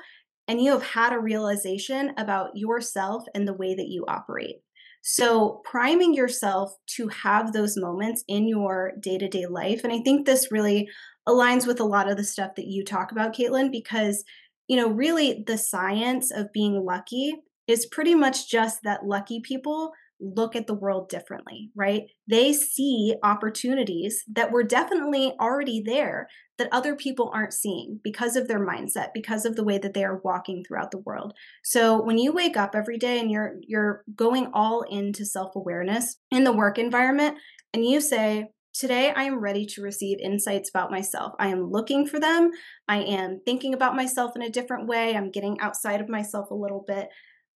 and 0.48 0.60
you 0.60 0.72
have 0.72 0.82
had 0.82 1.12
a 1.12 1.20
realization 1.20 2.12
about 2.16 2.56
yourself 2.56 3.24
and 3.34 3.46
the 3.46 3.54
way 3.54 3.74
that 3.74 3.88
you 3.88 4.04
operate. 4.08 4.56
So, 5.02 5.62
priming 5.64 6.12
yourself 6.12 6.74
to 6.96 7.08
have 7.08 7.52
those 7.52 7.76
moments 7.76 8.22
in 8.28 8.48
your 8.48 8.92
day 9.00 9.16
to 9.16 9.28
day 9.28 9.46
life. 9.46 9.82
And 9.82 9.92
I 9.92 10.00
think 10.00 10.26
this 10.26 10.52
really 10.52 10.88
aligns 11.28 11.66
with 11.66 11.80
a 11.80 11.84
lot 11.84 12.10
of 12.10 12.16
the 12.16 12.24
stuff 12.24 12.54
that 12.56 12.66
you 12.66 12.84
talk 12.84 13.12
about, 13.12 13.34
Katelin, 13.34 13.70
because, 13.70 14.24
you 14.68 14.76
know, 14.76 14.88
really 14.88 15.42
the 15.46 15.56
science 15.56 16.30
of 16.30 16.52
being 16.52 16.84
lucky 16.84 17.34
is 17.66 17.86
pretty 17.86 18.14
much 18.14 18.50
just 18.50 18.82
that 18.82 19.06
lucky 19.06 19.40
people 19.40 19.92
look 20.20 20.54
at 20.54 20.66
the 20.66 20.74
world 20.74 21.08
differently, 21.08 21.70
right? 21.74 22.02
They 22.28 22.52
see 22.52 23.14
opportunities 23.22 24.22
that 24.32 24.52
were 24.52 24.62
definitely 24.62 25.34
already 25.40 25.82
there 25.84 26.28
that 26.58 26.68
other 26.72 26.94
people 26.94 27.30
aren't 27.32 27.54
seeing 27.54 28.00
because 28.04 28.36
of 28.36 28.46
their 28.46 28.64
mindset, 28.64 29.08
because 29.14 29.44
of 29.46 29.56
the 29.56 29.64
way 29.64 29.78
that 29.78 29.94
they 29.94 30.04
are 30.04 30.20
walking 30.22 30.62
throughout 30.62 30.90
the 30.90 30.98
world. 30.98 31.32
So 31.64 32.02
when 32.02 32.18
you 32.18 32.32
wake 32.32 32.56
up 32.56 32.74
every 32.74 32.98
day 32.98 33.18
and 33.18 33.30
you're 33.30 33.54
you're 33.66 34.04
going 34.14 34.50
all 34.52 34.82
into 34.82 35.24
self-awareness 35.24 36.18
in 36.30 36.44
the 36.44 36.52
work 36.52 36.78
environment 36.78 37.38
and 37.72 37.84
you 37.84 38.00
say, 38.00 38.50
Today, 38.72 39.12
I 39.16 39.24
am 39.24 39.40
ready 39.40 39.66
to 39.66 39.82
receive 39.82 40.20
insights 40.20 40.70
about 40.70 40.92
myself. 40.92 41.32
I 41.40 41.48
am 41.48 41.72
looking 41.72 42.06
for 42.06 42.20
them. 42.20 42.52
I 42.86 42.98
am 42.98 43.40
thinking 43.44 43.74
about 43.74 43.96
myself 43.96 44.36
in 44.36 44.42
a 44.42 44.48
different 44.48 44.86
way. 44.86 45.16
I'm 45.16 45.32
getting 45.32 45.58
outside 45.58 46.00
of 46.00 46.08
myself 46.08 46.50
a 46.50 46.54
little 46.54 46.84
bit 46.86 47.08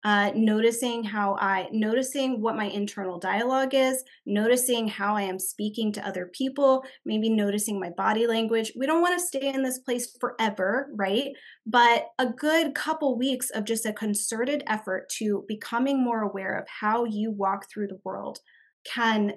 uh, 0.05 0.31
noticing 0.35 1.03
how 1.03 1.37
I, 1.41 1.69
noticing 1.73 2.43
what 2.43 2.57
my 2.57 2.67
internal 2.67 3.19
dialogue 3.19 3.73
is, 3.73 4.05
noticing 4.27 4.87
how 4.87 5.17
I 5.17 5.23
am 5.23 5.39
speaking 5.39 5.93
to 5.93 6.07
other 6.07 6.31
people, 6.33 6.85
maybe 7.07 7.31
noticing 7.31 7.81
my 7.81 7.91
body 7.91 8.27
language. 8.27 8.73
We 8.77 8.87
don't 8.87 9.01
want 9.01 9.19
to 9.19 9.27
stay 9.27 9.53
in 9.53 9.63
this 9.63 9.79
place 9.79 10.15
forever, 10.21 10.91
right? 10.95 11.31
But 11.67 12.09
a 12.19 12.27
good 12.27 12.75
couple 12.75 13.17
weeks 13.17 13.49
of 13.51 13.65
just 13.65 13.87
a 13.87 13.95
concerted 13.95 14.63
effort 14.67 15.09
to 15.19 15.45
becoming 15.49 16.05
more 16.05 16.21
aware 16.21 16.59
of 16.59 16.69
how 16.69 17.05
you 17.05 17.31
walk 17.31 17.71
through 17.71 17.89
the 17.89 18.01
world 18.05 18.41
can 18.85 19.33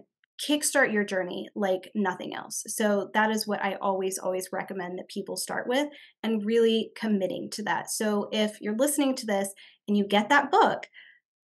kickstart 0.45 0.93
your 0.93 1.03
journey 1.03 1.49
like 1.55 1.89
nothing 1.95 2.35
else. 2.35 2.63
So 2.67 3.09
that 3.13 3.31
is 3.31 3.47
what 3.47 3.63
I 3.63 3.75
always, 3.81 4.19
always 4.19 4.49
recommend 4.51 4.99
that 4.99 5.07
people 5.07 5.35
start 5.35 5.67
with 5.67 5.87
and 6.21 6.45
really 6.45 6.91
committing 6.95 7.49
to 7.51 7.63
that. 7.63 7.89
So 7.89 8.29
if 8.31 8.61
you're 8.61 8.75
listening 8.75 9.15
to 9.15 9.25
this 9.25 9.51
and 9.87 9.97
you 9.97 10.05
get 10.05 10.29
that 10.29 10.51
book, 10.51 10.87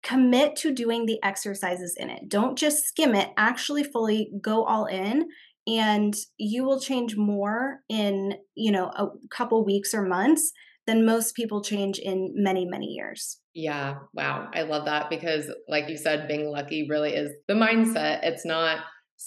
commit 0.02 0.56
to 0.56 0.72
doing 0.72 1.06
the 1.06 1.22
exercises 1.22 1.96
in 1.98 2.10
it. 2.10 2.28
Don't 2.28 2.58
just 2.58 2.84
skim 2.84 3.14
it, 3.14 3.30
actually 3.36 3.84
fully 3.84 4.30
go 4.40 4.64
all 4.64 4.86
in 4.86 5.28
and 5.66 6.14
you 6.38 6.64
will 6.64 6.80
change 6.80 7.16
more 7.16 7.80
in, 7.88 8.34
you 8.54 8.72
know, 8.72 8.86
a 8.96 9.06
couple 9.30 9.64
weeks 9.64 9.94
or 9.94 10.02
months 10.02 10.52
than 10.86 11.06
most 11.06 11.36
people 11.36 11.62
change 11.62 11.98
in 11.98 12.32
many, 12.34 12.64
many 12.64 12.86
years. 12.86 13.38
Yeah, 13.54 13.98
wow. 14.14 14.50
I 14.52 14.62
love 14.62 14.86
that 14.86 15.08
because, 15.08 15.52
like 15.68 15.88
you 15.88 15.96
said, 15.96 16.26
being 16.26 16.50
lucky 16.50 16.88
really 16.88 17.14
is 17.14 17.30
the 17.46 17.54
mindset. 17.54 18.20
It's 18.24 18.44
not 18.44 18.78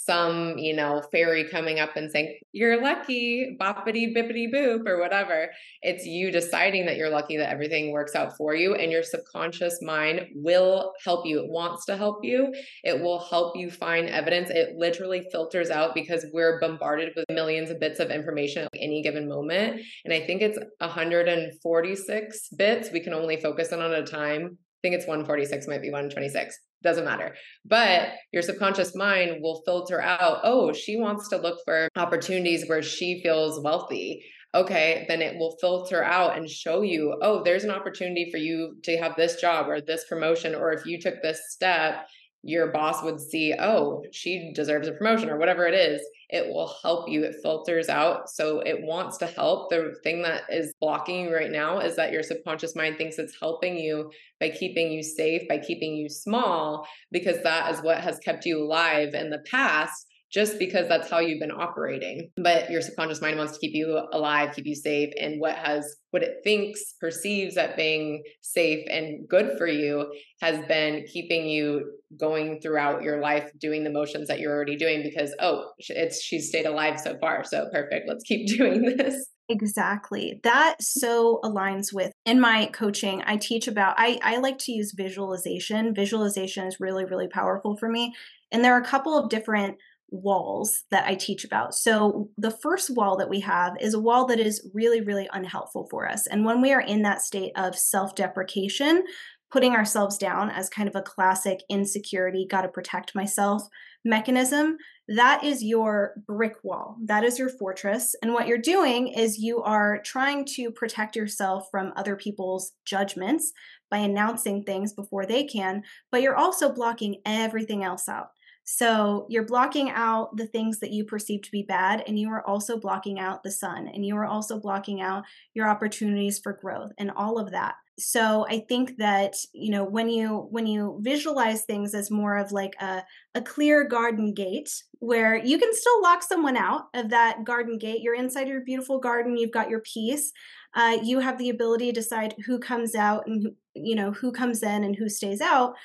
some, 0.04 0.58
you 0.58 0.76
know, 0.76 1.02
fairy 1.12 1.48
coming 1.50 1.80
up 1.80 1.96
and 1.96 2.12
saying, 2.12 2.38
You're 2.52 2.82
lucky, 2.82 3.58
boppity 3.60 4.16
bippity 4.16 4.54
boop, 4.54 4.88
or 4.88 5.00
whatever. 5.00 5.50
It's 5.82 6.06
you 6.06 6.32
deciding 6.32 6.86
that 6.86 6.98
you're 6.98 7.10
lucky 7.10 7.38
that 7.38 7.50
everything 7.50 7.92
works 7.92 8.16
out 8.16 8.36
for 8.38 8.54
you, 8.54 8.76
and 8.76 8.92
your 8.92 9.04
subconscious 9.04 9.82
mind 9.82 10.28
will 10.36 10.94
help 11.04 11.26
you. 11.26 11.40
It 11.40 11.50
wants 11.50 11.86
to 11.86 11.98
help 11.98 12.24
you, 12.24 12.54
it 12.84 13.02
will 13.02 13.20
help 13.20 13.56
you 13.56 13.72
find 13.72 14.10
evidence. 14.10 14.50
It 14.50 14.76
literally 14.78 15.28
filters 15.32 15.70
out 15.70 15.96
because 15.96 16.26
we're 16.34 16.60
bombarded 16.60 17.14
with 17.16 17.26
millions 17.30 17.70
of 17.70 17.80
bits 17.80 18.00
of 18.00 18.12
information 18.12 18.64
at 18.64 18.80
any 18.80 19.02
given 19.02 19.28
moment. 19.28 19.82
And 20.04 20.14
I 20.14 20.26
think 20.26 20.42
it's 20.42 20.60
146 20.80 22.50
bits 22.58 22.92
we 22.92 23.00
can 23.00 23.14
only 23.14 23.38
focus 23.38 23.72
on 23.72 23.82
at 23.82 23.92
a 23.92 24.04
time. 24.04 24.58
I 24.58 24.80
think 24.82 24.96
it's 24.96 25.08
146, 25.08 25.68
might 25.68 25.82
be 25.82 25.90
126 25.90 26.60
doesn't 26.86 27.04
matter. 27.04 27.36
But 27.66 28.10
your 28.32 28.42
subconscious 28.42 28.96
mind 28.96 29.42
will 29.42 29.62
filter 29.66 30.02
out, 30.02 30.40
oh, 30.44 30.72
she 30.72 30.96
wants 30.96 31.28
to 31.30 31.38
look 31.38 31.60
for 31.66 31.90
opportunities 31.98 32.70
where 32.70 32.82
she 32.82 33.22
feels 33.22 33.62
wealthy. 33.62 34.24
Okay, 34.54 35.04
then 35.10 35.22
it 35.22 35.38
will 35.38 35.58
filter 35.60 36.02
out 36.02 36.38
and 36.38 36.50
show 36.50 36.82
you, 36.82 37.20
oh, 37.22 37.44
there's 37.44 37.66
an 37.66 37.72
opportunity 37.72 38.30
for 38.32 38.38
you 38.38 38.78
to 38.84 38.96
have 38.98 39.18
this 39.18 39.42
job 39.42 39.68
or 39.68 39.82
this 39.82 40.06
promotion. 40.08 40.56
Or 40.56 40.72
if 40.72 40.86
you 40.86 40.98
took 40.98 41.16
this 41.22 41.42
step, 41.50 42.08
your 42.46 42.72
boss 42.72 43.04
would 43.04 43.20
see, 43.20 43.54
oh, 43.60 44.04
she 44.12 44.52
deserves 44.54 44.88
a 44.88 44.94
promotion 44.94 45.30
or 45.30 45.38
whatever 45.38 45.66
it 45.66 45.74
is 45.74 46.02
it 46.30 46.48
will 46.48 46.74
help 46.82 47.08
you. 47.08 47.24
It 47.24 47.36
filters 47.42 47.88
out. 47.88 48.30
So 48.30 48.60
it 48.62 48.82
wants 48.82 49.18
to 49.20 49.28
help. 49.28 49.70
The 49.70 49.96
thing 50.04 50.22
that 50.24 50.44
is 50.50 50.74
blocking 50.80 51.26
you 51.26 51.34
right 51.34 51.52
now 51.52 51.80
is 51.80 51.96
that 51.96 52.12
your 52.12 52.24
subconscious 52.24 52.76
mind 52.76 52.98
thinks 52.98 53.20
it's 53.20 53.40
helping 53.40 53.78
you 53.78 54.12
by 54.40 54.50
keeping 54.50 54.92
you 54.92 55.04
safe, 55.04 55.48
by 55.48 55.60
keeping 55.60 55.96
you 55.96 56.10
small, 56.10 56.88
because 57.12 57.42
that 57.44 57.74
is 57.74 57.82
what 57.82 58.00
has 58.00 58.20
kept 58.20 58.46
you 58.46 58.64
alive 58.64 59.14
in 59.14 59.30
the 59.30 59.44
past 59.50 60.05
just 60.36 60.60
because 60.60 60.90
that's 60.90 61.10
how 61.10 61.20
you've 61.20 61.40
been 61.40 61.50
operating. 61.50 62.30
But 62.36 62.70
your 62.70 62.82
subconscious 62.82 63.22
mind 63.22 63.38
wants 63.38 63.54
to 63.54 63.60
keep 63.60 63.74
you 63.74 64.06
alive, 64.12 64.54
keep 64.54 64.66
you 64.66 64.76
safe, 64.76 65.14
and 65.18 65.40
what 65.40 65.56
has 65.56 65.96
what 66.12 66.24
it 66.24 66.38
thinks 66.44 66.94
perceives 67.00 67.58
at 67.58 67.78
being 67.78 68.22
safe 68.42 68.86
and 68.90 69.28
good 69.28 69.58
for 69.58 69.68
you 69.68 70.12
has 70.42 70.66
been 70.68 71.06
keeping 71.12 71.48
you 71.48 71.92
going 72.20 72.60
throughout 72.62 73.02
your 73.02 73.22
life 73.22 73.50
doing 73.60 73.84
the 73.84 73.90
motions 73.90 74.28
that 74.28 74.40
you're 74.40 74.54
already 74.54 74.78
doing 74.78 75.04
because 75.04 75.36
oh 75.42 75.72
it's 75.90 76.22
she's 76.22 76.48
stayed 76.48 76.66
alive 76.66 76.98
so 76.98 77.18
far 77.20 77.44
so 77.44 77.68
perfect 77.74 78.08
let's 78.08 78.24
keep 78.24 78.48
doing 78.58 78.96
this 78.98 79.30
Exactly. 79.48 80.40
That 80.44 80.82
so 80.82 81.40
aligns 81.44 81.94
with 81.94 82.12
in 82.26 82.40
my 82.40 82.66
coaching, 82.74 83.22
I 83.28 83.38
teach 83.38 83.68
about 83.68 83.94
I, 83.96 84.20
I 84.24 84.38
like 84.38 84.58
to 84.60 84.72
use 84.72 84.94
visualization. 84.98 85.94
Visualization 85.94 86.66
is 86.66 86.80
really, 86.80 87.06
really 87.06 87.28
powerful 87.28 87.78
for 87.78 87.88
me. 87.88 88.16
And 88.52 88.64
there 88.64 88.74
are 88.74 88.82
a 88.82 88.86
couple 88.86 89.16
of 89.16 89.30
different 89.30 89.78
walls 90.10 90.84
that 90.92 91.06
I 91.06 91.16
teach 91.16 91.44
about. 91.44 91.74
So, 91.76 92.30
the 92.38 92.52
first 92.52 92.96
wall 92.96 93.18
that 93.18 93.30
we 93.30 93.40
have 93.42 93.74
is 93.80 93.94
a 93.94 94.00
wall 94.00 94.26
that 94.28 94.40
is 94.40 94.70
really, 94.74 95.02
really 95.02 95.30
unhelpful 95.34 95.88
for 95.90 96.10
us. 96.10 96.28
And 96.28 96.46
when 96.46 96.62
we 96.62 96.72
are 96.74 96.82
in 96.82 97.02
that 97.04 97.22
state 97.22 97.52
of 97.56 97.78
self 97.78 98.16
deprecation, 98.16 99.04
putting 99.52 99.74
ourselves 99.74 100.18
down 100.18 100.50
as 100.50 100.70
kind 100.70 100.90
of 100.90 100.96
a 100.96 101.02
classic 101.02 101.60
insecurity, 101.70 102.48
got 102.50 102.64
to 102.64 102.68
protect 102.68 103.16
myself 103.16 103.64
mechanism, 104.04 104.78
that 105.08 105.44
is 105.44 105.64
your 105.64 106.14
brick 106.28 106.56
wall. 106.64 106.98
That 107.06 107.24
is 107.24 107.38
your 107.38 107.50
fortress. 107.50 108.16
And 108.22 108.34
what 108.34 108.48
you're 108.48 108.58
doing 108.58 109.08
is 109.08 109.38
you 109.38 109.62
are 109.62 110.02
trying 110.04 110.46
to 110.56 110.72
protect 110.72 111.16
yourself 111.16 111.68
from 111.72 111.94
other 111.96 112.16
people's 112.16 112.74
judgments 112.86 113.52
by 113.92 113.98
announcing 113.98 114.64
things 114.64 114.94
before 114.94 115.26
they 115.26 115.44
can, 115.44 115.84
but 116.12 116.22
you're 116.22 116.36
also 116.36 116.74
blocking 116.74 117.22
everything 117.26 117.84
else 117.84 118.10
out. 118.10 118.28
So 118.66 119.28
you're 119.30 119.46
blocking 119.46 119.92
out 119.92 120.36
the 120.36 120.48
things 120.48 120.80
that 120.80 120.92
you 120.92 121.06
perceive 121.06 121.44
to 121.44 121.52
be 121.52 121.64
bad, 121.64 122.04
and 122.08 122.20
you 122.20 122.30
are 122.30 122.46
also 122.46 122.78
blocking 122.80 123.20
out 123.20 123.44
the 123.44 123.52
sun, 123.52 123.88
and 123.88 124.04
you 124.04 124.18
are 124.18 124.26
also 124.26 124.60
blocking 124.60 125.02
out 125.02 125.24
your 125.54 125.70
opportunities 125.70 126.40
for 126.40 126.54
growth 126.54 126.92
and 126.98 127.12
all 127.12 127.38
of 127.38 127.52
that. 127.52 127.76
So 127.98 128.46
I 128.50 128.60
think 128.68 128.98
that 128.98 129.36
you 129.54 129.72
know 129.72 129.86
when 129.86 130.10
you 130.10 130.48
when 130.50 130.66
you 130.68 131.00
visualize 131.02 131.64
things 131.64 131.94
as 131.94 132.12
more 132.12 132.38
of 132.38 132.52
like 132.52 132.74
a 132.82 133.04
a 133.36 133.42
clear 133.42 133.88
garden 133.88 134.34
gate 134.34 134.70
where 135.00 135.38
you 135.38 135.58
can 135.60 135.74
still 135.74 136.02
lock 136.02 136.24
someone 136.24 136.58
out 136.58 136.86
of 136.94 137.12
that 137.12 137.44
garden 137.46 137.78
gate. 137.78 138.02
You're 138.02 138.16
inside 138.16 138.48
your 138.48 138.62
beautiful 138.62 139.00
garden. 139.00 139.38
You've 139.38 139.52
got 139.52 139.70
your 139.70 139.82
peace. 139.82 140.32
Uh, 140.74 140.98
you 141.04 141.20
have 141.20 141.38
the 141.38 141.50
ability 141.50 141.94
to 141.94 142.02
decide 142.02 142.36
who 142.46 142.60
comes 142.60 142.96
out 142.96 143.28
and 143.28 143.44
who, 143.44 143.56
you 143.76 143.96
know 143.96 144.12
who 144.12 144.32
comes 144.32 144.62
in 144.62 144.84
and 144.84 144.96
who 144.96 145.08
stays 145.08 145.40
out 145.40 145.76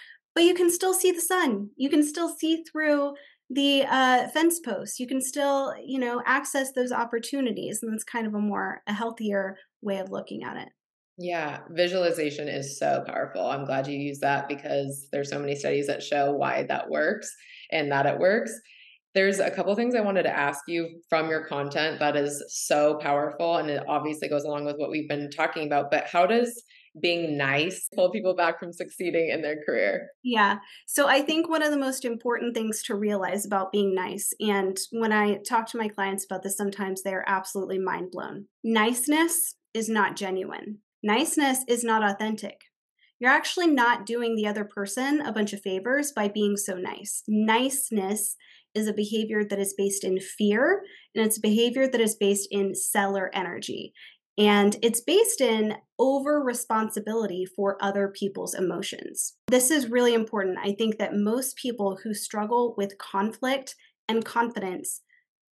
but 0.40 0.46
you 0.46 0.54
can 0.54 0.70
still 0.70 0.94
see 0.94 1.12
the 1.12 1.20
sun. 1.20 1.68
You 1.76 1.90
can 1.90 2.02
still 2.02 2.30
see 2.30 2.64
through 2.64 3.12
the 3.50 3.84
uh, 3.86 4.26
fence 4.28 4.58
posts. 4.58 4.98
You 4.98 5.06
can 5.06 5.20
still, 5.20 5.74
you 5.84 5.98
know, 5.98 6.22
access 6.24 6.72
those 6.72 6.92
opportunities, 6.92 7.80
and 7.82 7.92
that's 7.92 8.04
kind 8.04 8.26
of 8.26 8.32
a 8.32 8.38
more 8.38 8.80
a 8.86 8.94
healthier 8.94 9.58
way 9.82 9.98
of 9.98 10.10
looking 10.10 10.42
at 10.42 10.56
it. 10.56 10.70
Yeah, 11.18 11.58
visualization 11.72 12.48
is 12.48 12.78
so 12.78 13.04
powerful. 13.06 13.44
I'm 13.50 13.66
glad 13.66 13.86
you 13.86 13.98
use 13.98 14.20
that 14.20 14.48
because 14.48 15.08
there's 15.12 15.28
so 15.28 15.38
many 15.38 15.54
studies 15.56 15.88
that 15.88 16.02
show 16.02 16.32
why 16.32 16.62
that 16.70 16.88
works 16.88 17.30
and 17.70 17.92
that 17.92 18.06
it 18.06 18.18
works. 18.18 18.58
There's 19.12 19.40
a 19.40 19.50
couple 19.50 19.74
things 19.74 19.94
I 19.94 20.00
wanted 20.00 20.22
to 20.22 20.34
ask 20.34 20.60
you 20.68 21.02
from 21.10 21.28
your 21.28 21.44
content 21.44 21.98
that 21.98 22.16
is 22.16 22.42
so 22.48 22.94
powerful 22.94 23.58
and 23.58 23.68
it 23.68 23.82
obviously 23.86 24.28
goes 24.30 24.44
along 24.44 24.64
with 24.64 24.76
what 24.78 24.90
we've 24.90 25.08
been 25.08 25.28
talking 25.28 25.66
about, 25.66 25.90
but 25.90 26.06
how 26.06 26.24
does 26.24 26.64
being 27.00 27.36
nice 27.36 27.88
pull 27.94 28.10
people 28.10 28.34
back 28.34 28.58
from 28.58 28.72
succeeding 28.72 29.30
in 29.30 29.42
their 29.42 29.62
career? 29.64 30.08
Yeah. 30.24 30.58
So 30.86 31.08
I 31.08 31.22
think 31.22 31.48
one 31.48 31.62
of 31.62 31.70
the 31.70 31.78
most 31.78 32.04
important 32.04 32.54
things 32.54 32.82
to 32.84 32.94
realize 32.94 33.44
about 33.44 33.72
being 33.72 33.94
nice, 33.94 34.32
and 34.40 34.76
when 34.92 35.12
I 35.12 35.38
talk 35.48 35.66
to 35.68 35.78
my 35.78 35.88
clients 35.88 36.24
about 36.24 36.42
this, 36.42 36.56
sometimes 36.56 37.02
they're 37.02 37.24
absolutely 37.28 37.78
mind 37.78 38.10
blown. 38.10 38.46
Niceness 38.64 39.54
is 39.74 39.88
not 39.88 40.16
genuine, 40.16 40.78
niceness 41.02 41.64
is 41.68 41.84
not 41.84 42.02
authentic. 42.02 42.58
You're 43.20 43.30
actually 43.30 43.66
not 43.66 44.06
doing 44.06 44.34
the 44.34 44.46
other 44.46 44.64
person 44.64 45.20
a 45.20 45.32
bunch 45.32 45.52
of 45.52 45.60
favors 45.60 46.10
by 46.10 46.28
being 46.28 46.56
so 46.56 46.76
nice. 46.76 47.22
Niceness 47.28 48.34
is 48.74 48.88
a 48.88 48.94
behavior 48.94 49.44
that 49.44 49.58
is 49.58 49.74
based 49.76 50.04
in 50.04 50.18
fear 50.20 50.82
and 51.14 51.26
it's 51.26 51.36
a 51.36 51.42
behavior 51.42 51.86
that 51.86 52.00
is 52.00 52.14
based 52.14 52.48
in 52.50 52.74
seller 52.74 53.30
energy. 53.34 53.92
And 54.38 54.76
it's 54.82 55.00
based 55.00 55.40
in 55.40 55.76
over 55.98 56.40
responsibility 56.40 57.44
for 57.44 57.76
other 57.80 58.08
people's 58.08 58.54
emotions. 58.54 59.34
This 59.48 59.70
is 59.70 59.90
really 59.90 60.14
important. 60.14 60.58
I 60.62 60.72
think 60.72 60.98
that 60.98 61.14
most 61.14 61.56
people 61.56 61.98
who 62.02 62.14
struggle 62.14 62.74
with 62.78 62.96
conflict 62.98 63.74
and 64.08 64.24
confidence, 64.24 65.02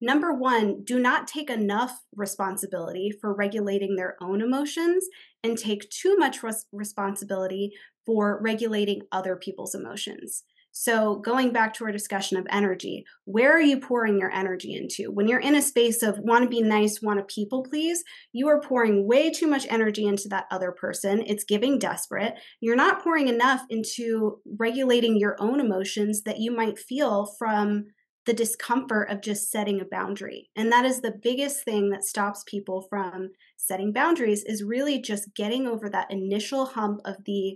number 0.02 0.34
one, 0.34 0.84
do 0.84 1.00
not 1.00 1.28
take 1.28 1.50
enough 1.50 2.04
responsibility 2.16 3.12
for 3.20 3.34
regulating 3.34 3.96
their 3.96 4.18
own 4.22 4.42
emotions 4.42 5.06
and 5.44 5.58
take 5.58 5.90
too 5.90 6.16
much 6.18 6.44
res- 6.44 6.68
responsibility 6.72 7.72
for 8.06 8.40
regulating 8.42 9.02
other 9.12 9.36
people's 9.36 9.74
emotions. 9.74 10.44
So, 10.78 11.16
going 11.16 11.54
back 11.54 11.74
to 11.76 11.86
our 11.86 11.92
discussion 11.94 12.38
of 12.38 12.46
energy, 12.50 13.06
where 13.24 13.56
are 13.56 13.62
you 13.62 13.80
pouring 13.80 14.20
your 14.20 14.30
energy 14.30 14.76
into? 14.76 15.10
When 15.10 15.26
you're 15.26 15.40
in 15.40 15.56
a 15.56 15.62
space 15.62 16.04
of 16.04 16.20
want 16.20 16.44
to 16.44 16.50
be 16.50 16.62
nice, 16.62 17.02
want 17.02 17.18
to 17.18 17.34
people 17.34 17.64
please, 17.64 18.04
you 18.34 18.50
are 18.50 18.60
pouring 18.60 19.08
way 19.08 19.32
too 19.32 19.48
much 19.48 19.66
energy 19.70 20.06
into 20.06 20.28
that 20.28 20.48
other 20.52 20.74
person. 20.74 21.24
It's 21.26 21.46
giving 21.46 21.80
desperate. 21.80 22.34
You're 22.60 22.76
not 22.76 23.02
pouring 23.02 23.30
enough 23.30 23.62
into 23.70 24.42
regulating 24.58 25.16
your 25.16 25.38
own 25.40 25.62
emotions 25.62 26.24
that 26.24 26.40
you 26.40 26.52
might 26.52 26.78
feel 26.78 27.34
from 27.40 27.86
the 28.26 28.34
discomfort 28.34 29.10
of 29.10 29.22
just 29.22 29.52
setting 29.52 29.80
a 29.80 29.86
boundary. 29.86 30.50
And 30.58 30.74
that 30.74 30.84
is 30.84 31.00
the 31.00 31.18
biggest 31.24 31.64
thing 31.64 31.92
that 31.92 32.04
stops 32.04 32.44
people 32.46 32.86
from 32.90 33.30
setting 33.56 33.94
boundaries 33.94 34.44
is 34.44 34.62
really 34.62 35.00
just 35.00 35.34
getting 35.36 35.68
over 35.68 35.90
that 35.90 36.12
initial 36.12 36.66
hump 36.66 37.00
of 37.06 37.16
the 37.26 37.56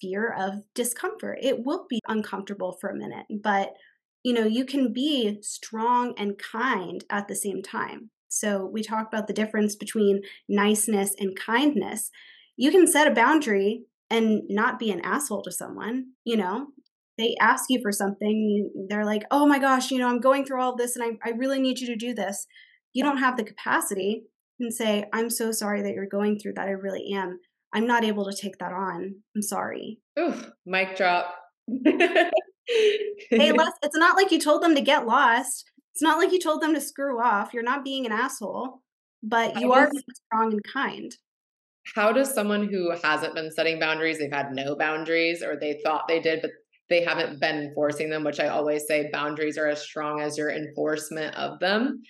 fear 0.00 0.34
of 0.38 0.62
discomfort. 0.74 1.38
It 1.42 1.64
will 1.64 1.86
be 1.88 2.00
uncomfortable 2.08 2.76
for 2.80 2.90
a 2.90 2.96
minute, 2.96 3.26
but 3.42 3.74
you 4.24 4.32
know, 4.32 4.44
you 4.44 4.64
can 4.64 4.92
be 4.92 5.38
strong 5.42 6.12
and 6.18 6.38
kind 6.38 7.04
at 7.10 7.28
the 7.28 7.36
same 7.36 7.62
time. 7.62 8.10
So 8.28 8.66
we 8.66 8.82
talk 8.82 9.08
about 9.08 9.26
the 9.26 9.32
difference 9.32 9.76
between 9.76 10.22
niceness 10.48 11.14
and 11.18 11.38
kindness. 11.38 12.10
You 12.56 12.70
can 12.70 12.86
set 12.86 13.06
a 13.06 13.14
boundary 13.14 13.84
and 14.10 14.42
not 14.48 14.78
be 14.78 14.90
an 14.90 15.00
asshole 15.02 15.42
to 15.42 15.52
someone, 15.52 16.12
you 16.24 16.36
know. 16.36 16.68
They 17.16 17.34
ask 17.40 17.64
you 17.68 17.80
for 17.82 17.90
something, 17.92 18.70
they're 18.88 19.04
like, 19.04 19.24
"Oh 19.30 19.46
my 19.46 19.58
gosh, 19.58 19.90
you 19.90 19.98
know, 19.98 20.08
I'm 20.08 20.20
going 20.20 20.44
through 20.44 20.60
all 20.62 20.76
this 20.76 20.96
and 20.96 21.04
I 21.04 21.28
I 21.28 21.32
really 21.32 21.60
need 21.60 21.78
you 21.80 21.86
to 21.88 21.96
do 21.96 22.14
this." 22.14 22.46
You 22.92 23.04
don't 23.04 23.18
have 23.18 23.36
the 23.36 23.44
capacity 23.44 24.24
and 24.60 24.72
say, 24.72 25.04
"I'm 25.12 25.30
so 25.30 25.52
sorry 25.52 25.82
that 25.82 25.94
you're 25.94 26.06
going 26.06 26.38
through 26.38 26.54
that. 26.54 26.68
I 26.68 26.72
really 26.72 27.12
am. 27.12 27.40
I'm 27.72 27.86
not 27.86 28.04
able 28.04 28.24
to 28.30 28.36
take 28.36 28.58
that 28.58 28.72
on. 28.72 29.16
I'm 29.34 29.42
sorry." 29.42 30.00
Ooh, 30.18 30.34
mic 30.66 30.96
drop. 30.96 31.34
hey, 31.84 33.52
Les, 33.52 33.72
it's 33.82 33.96
not 33.96 34.16
like 34.16 34.30
you 34.30 34.38
told 34.38 34.62
them 34.62 34.74
to 34.74 34.80
get 34.80 35.06
lost. 35.06 35.70
It's 35.92 36.02
not 36.02 36.18
like 36.18 36.32
you 36.32 36.38
told 36.38 36.62
them 36.62 36.74
to 36.74 36.80
screw 36.80 37.20
off. 37.20 37.52
You're 37.52 37.62
not 37.62 37.84
being 37.84 38.06
an 38.06 38.12
asshole, 38.12 38.82
but 39.22 39.60
you 39.60 39.72
are 39.72 39.90
strong 40.14 40.52
and 40.52 40.62
kind. 40.72 41.12
How 41.94 42.12
does 42.12 42.32
someone 42.32 42.68
who 42.68 42.92
hasn't 43.02 43.34
been 43.34 43.50
setting 43.50 43.80
boundaries, 43.80 44.18
they've 44.18 44.32
had 44.32 44.52
no 44.52 44.76
boundaries, 44.76 45.42
or 45.42 45.56
they 45.56 45.80
thought 45.84 46.06
they 46.06 46.20
did, 46.20 46.42
but 46.42 46.50
they 46.88 47.02
haven't 47.02 47.40
been 47.40 47.64
enforcing 47.64 48.10
them, 48.10 48.24
which 48.24 48.40
I 48.40 48.48
always 48.48 48.86
say 48.86 49.10
boundaries 49.12 49.58
are 49.58 49.68
as 49.68 49.82
strong 49.82 50.20
as 50.20 50.38
your 50.38 50.50
enforcement 50.50 51.34
of 51.36 51.58
them. 51.58 52.02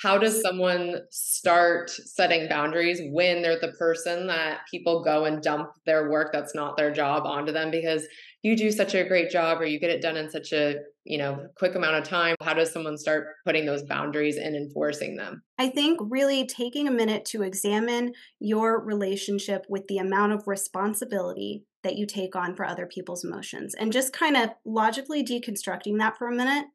How 0.00 0.16
does 0.16 0.40
someone 0.40 1.00
start 1.10 1.90
setting 1.90 2.48
boundaries 2.48 3.00
when 3.10 3.42
they're 3.42 3.58
the 3.58 3.72
person 3.72 4.28
that 4.28 4.60
people 4.70 5.02
go 5.02 5.24
and 5.24 5.42
dump 5.42 5.70
their 5.86 6.08
work 6.08 6.30
that's 6.32 6.54
not 6.54 6.76
their 6.76 6.92
job 6.92 7.24
onto 7.26 7.52
them? 7.52 7.72
Because 7.72 8.06
you 8.42 8.56
do 8.56 8.70
such 8.70 8.94
a 8.94 9.06
great 9.06 9.28
job 9.28 9.60
or 9.60 9.66
you 9.66 9.80
get 9.80 9.90
it 9.90 10.00
done 10.00 10.16
in 10.16 10.30
such 10.30 10.52
a 10.52 10.76
you 11.04 11.18
know 11.18 11.48
quick 11.56 11.74
amount 11.74 11.96
of 11.96 12.04
time. 12.04 12.36
How 12.40 12.54
does 12.54 12.72
someone 12.72 12.96
start 12.96 13.26
putting 13.44 13.66
those 13.66 13.82
boundaries 13.82 14.36
and 14.36 14.54
enforcing 14.54 15.16
them? 15.16 15.42
I 15.58 15.68
think 15.68 15.98
really 16.02 16.46
taking 16.46 16.86
a 16.86 16.92
minute 16.92 17.24
to 17.26 17.42
examine 17.42 18.12
your 18.38 18.80
relationship 18.80 19.66
with 19.68 19.88
the 19.88 19.98
amount 19.98 20.32
of 20.32 20.46
responsibility 20.46 21.64
that 21.82 21.96
you 21.96 22.06
take 22.06 22.36
on 22.36 22.54
for 22.54 22.64
other 22.64 22.86
people's 22.86 23.24
emotions 23.24 23.74
and 23.74 23.92
just 23.92 24.12
kind 24.12 24.36
of 24.36 24.50
logically 24.64 25.24
deconstructing 25.24 25.98
that 25.98 26.18
for 26.18 26.28
a 26.28 26.34
minute 26.34 26.66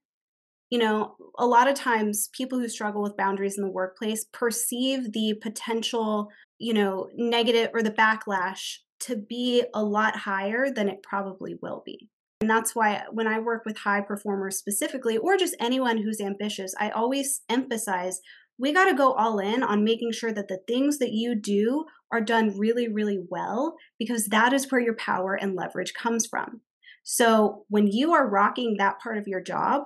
you 0.73 0.79
know 0.79 1.15
a 1.37 1.45
lot 1.45 1.67
of 1.67 1.75
times 1.75 2.29
people 2.33 2.57
who 2.57 2.67
struggle 2.67 3.03
with 3.03 3.15
boundaries 3.15 3.59
in 3.59 3.63
the 3.63 3.69
workplace 3.69 4.25
perceive 4.33 5.13
the 5.13 5.35
potential 5.39 6.29
you 6.57 6.73
know 6.73 7.07
negative 7.15 7.69
or 7.75 7.83
the 7.83 7.91
backlash 7.91 8.77
to 8.99 9.15
be 9.15 9.63
a 9.75 9.83
lot 9.83 10.15
higher 10.15 10.71
than 10.71 10.89
it 10.89 11.03
probably 11.03 11.55
will 11.61 11.83
be. 11.85 12.09
And 12.41 12.49
that's 12.49 12.73
why 12.73 13.03
when 13.11 13.27
I 13.27 13.37
work 13.37 13.65
with 13.65 13.77
high 13.77 14.01
performers 14.01 14.57
specifically, 14.57 15.15
or 15.15 15.37
just 15.37 15.55
anyone 15.59 15.97
who's 15.97 16.19
ambitious, 16.19 16.73
I 16.79 16.89
always 16.89 17.41
emphasize 17.49 18.19
we 18.57 18.73
got 18.73 18.85
to 18.85 18.95
go 18.95 19.13
all 19.13 19.37
in 19.37 19.61
on 19.61 19.83
making 19.83 20.13
sure 20.13 20.33
that 20.33 20.47
the 20.47 20.61
things 20.67 20.97
that 20.97 21.11
you 21.11 21.35
do 21.35 21.85
are 22.11 22.21
done 22.21 22.57
really, 22.57 22.87
really 22.87 23.19
well, 23.29 23.75
because 23.99 24.27
that 24.27 24.53
is 24.53 24.71
where 24.71 24.81
your 24.81 24.95
power 24.95 25.35
and 25.35 25.55
leverage 25.55 25.93
comes 25.93 26.25
from. 26.25 26.61
So 27.03 27.65
when 27.69 27.87
you 27.87 28.13
are 28.13 28.27
rocking 28.27 28.77
that 28.77 28.99
part 28.99 29.17
of 29.17 29.27
your 29.27 29.41
job, 29.41 29.83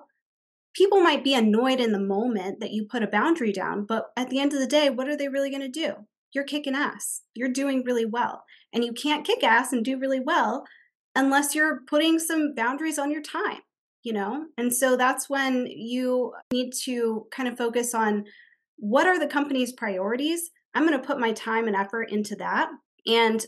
people 0.78 1.02
might 1.02 1.24
be 1.24 1.34
annoyed 1.34 1.80
in 1.80 1.92
the 1.92 2.00
moment 2.00 2.60
that 2.60 2.72
you 2.72 2.86
put 2.86 3.02
a 3.02 3.08
boundary 3.08 3.52
down, 3.52 3.84
but 3.84 4.12
at 4.16 4.30
the 4.30 4.40
end 4.40 4.54
of 4.54 4.60
the 4.60 4.68
day, 4.68 4.92
what 4.92 5.08
are 5.08 5.18
they 5.18 5.28
really 5.28 5.50
going 5.50 5.62
to 5.62 5.68
do? 5.68 5.94
You're 6.34 6.44
kicking 6.44 6.76
ass. 6.76 7.24
You're 7.34 7.50
doing 7.50 7.84
really 7.84 8.06
well. 8.06 8.44
And 8.72 8.84
you 8.84 8.94
can't 8.94 9.26
kick 9.26 9.44
ass 9.44 9.74
and 9.74 9.84
do 9.84 9.98
really 9.98 10.20
well 10.20 10.66
unless 11.16 11.56
you're 11.56 11.82
putting 11.88 12.20
some 12.20 12.54
boundaries 12.54 13.00
on 13.00 13.10
your 13.10 13.24
time, 13.24 13.62
you 14.04 14.14
know? 14.14 14.46
And 14.56 14.72
so 14.72 14.96
that's 14.96 15.28
when 15.28 15.66
you 15.66 16.34
need 16.54 16.74
to 16.84 17.26
kind 17.32 17.50
of 17.50 17.58
focus 17.58 17.96
on 17.96 18.26
what 18.76 19.08
are 19.08 19.18
the 19.18 19.26
company's 19.26 19.74
priorities? 19.74 20.52
I'm 20.76 20.86
going 20.86 21.00
to 21.00 21.08
put 21.08 21.20
my 21.20 21.32
time 21.32 21.66
and 21.66 21.76
effort 21.76 22.12
into 22.12 22.36
that. 22.36 22.70
And 23.08 23.44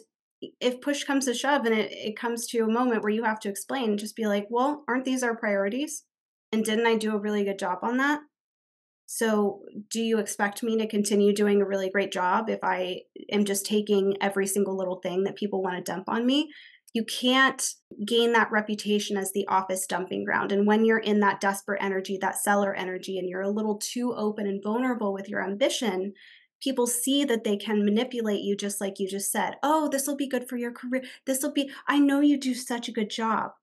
if 0.60 0.82
push 0.82 1.04
comes 1.04 1.26
to 1.26 1.36
shove 1.36 1.66
and 1.66 1.76
it, 1.78 1.92
it 1.92 2.18
comes 2.18 2.48
to 2.48 2.62
a 2.62 2.72
moment 2.72 3.04
where 3.04 3.12
you 3.12 3.24
have 3.24 3.40
to 3.42 3.50
explain, 3.50 4.00
just 4.00 4.16
be 4.16 4.26
like, 4.26 4.48
well, 4.50 4.84
aren't 4.88 5.06
these 5.06 5.22
our 5.22 5.36
priorities? 5.36 6.06
And 6.52 6.66
didn't 6.66 6.88
I 6.88 6.96
do 6.96 7.16
a 7.16 7.20
really 7.20 7.44
good 7.44 7.60
job 7.60 7.80
on 7.84 7.98
that? 7.98 8.22
So, 9.12 9.62
do 9.90 10.02
you 10.02 10.20
expect 10.20 10.62
me 10.62 10.78
to 10.78 10.88
continue 10.88 11.34
doing 11.34 11.62
a 11.62 11.66
really 11.66 11.90
great 11.90 12.12
job 12.12 12.48
if 12.48 12.60
I 12.64 13.02
am 13.32 13.44
just 13.44 13.66
taking 13.66 14.16
every 14.22 14.46
single 14.46 14.78
little 14.78 15.00
thing 15.02 15.24
that 15.24 15.36
people 15.36 15.64
want 15.64 15.78
to 15.78 15.92
dump 15.92 16.08
on 16.08 16.28
me? 16.28 16.52
You 16.94 17.04
can't 17.06 17.74
gain 18.06 18.34
that 18.34 18.52
reputation 18.52 19.18
as 19.18 19.32
the 19.32 19.48
office 19.48 19.88
dumping 19.88 20.26
ground. 20.26 20.52
And 20.52 20.68
when 20.68 20.86
you're 20.86 21.00
in 21.00 21.22
that 21.22 21.42
desperate 21.42 21.84
energy, 21.84 22.20
that 22.22 22.38
seller 22.38 22.74
energy, 22.74 23.18
and 23.18 23.28
you're 23.28 23.42
a 23.42 23.50
little 23.50 23.78
too 23.78 24.14
open 24.16 24.46
and 24.46 24.62
vulnerable 24.62 25.12
with 25.12 25.28
your 25.28 25.44
ambition, 25.44 26.14
people 26.62 26.86
see 26.86 27.24
that 27.26 27.44
they 27.44 27.58
can 27.58 27.86
manipulate 27.86 28.42
you 28.42 28.56
just 28.56 28.80
like 28.80 29.00
you 29.00 29.08
just 29.08 29.32
said. 29.32 29.56
Oh, 29.64 29.90
this 29.90 30.06
will 30.06 30.18
be 30.18 30.28
good 30.28 30.48
for 30.48 30.58
your 30.58 30.72
career. 30.72 31.04
This 31.26 31.42
will 31.42 31.54
be, 31.54 31.72
I 31.88 31.98
know 31.98 32.20
you 32.22 32.40
do 32.40 32.54
such 32.54 32.88
a 32.88 32.94
good 32.94 33.10
job 33.10 33.54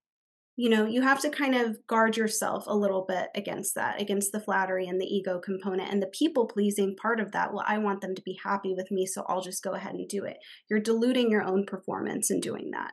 you 0.56 0.70
know, 0.70 0.86
you 0.86 1.02
have 1.02 1.20
to 1.20 1.28
kind 1.28 1.54
of 1.54 1.76
guard 1.86 2.16
yourself 2.16 2.64
a 2.66 2.74
little 2.74 3.04
bit 3.06 3.28
against 3.34 3.74
that, 3.74 4.00
against 4.00 4.32
the 4.32 4.40
flattery 4.40 4.86
and 4.86 4.98
the 4.98 5.06
ego 5.06 5.38
component 5.38 5.92
and 5.92 6.02
the 6.02 6.06
people 6.06 6.46
pleasing 6.46 6.96
part 6.96 7.20
of 7.20 7.32
that. 7.32 7.52
Well, 7.52 7.64
I 7.66 7.76
want 7.76 8.00
them 8.00 8.14
to 8.14 8.22
be 8.22 8.38
happy 8.42 8.74
with 8.74 8.90
me, 8.90 9.04
so 9.06 9.24
I'll 9.28 9.42
just 9.42 9.62
go 9.62 9.72
ahead 9.72 9.94
and 9.94 10.08
do 10.08 10.24
it. 10.24 10.38
You're 10.70 10.80
diluting 10.80 11.30
your 11.30 11.42
own 11.42 11.66
performance 11.66 12.30
in 12.30 12.40
doing 12.40 12.70
that. 12.72 12.92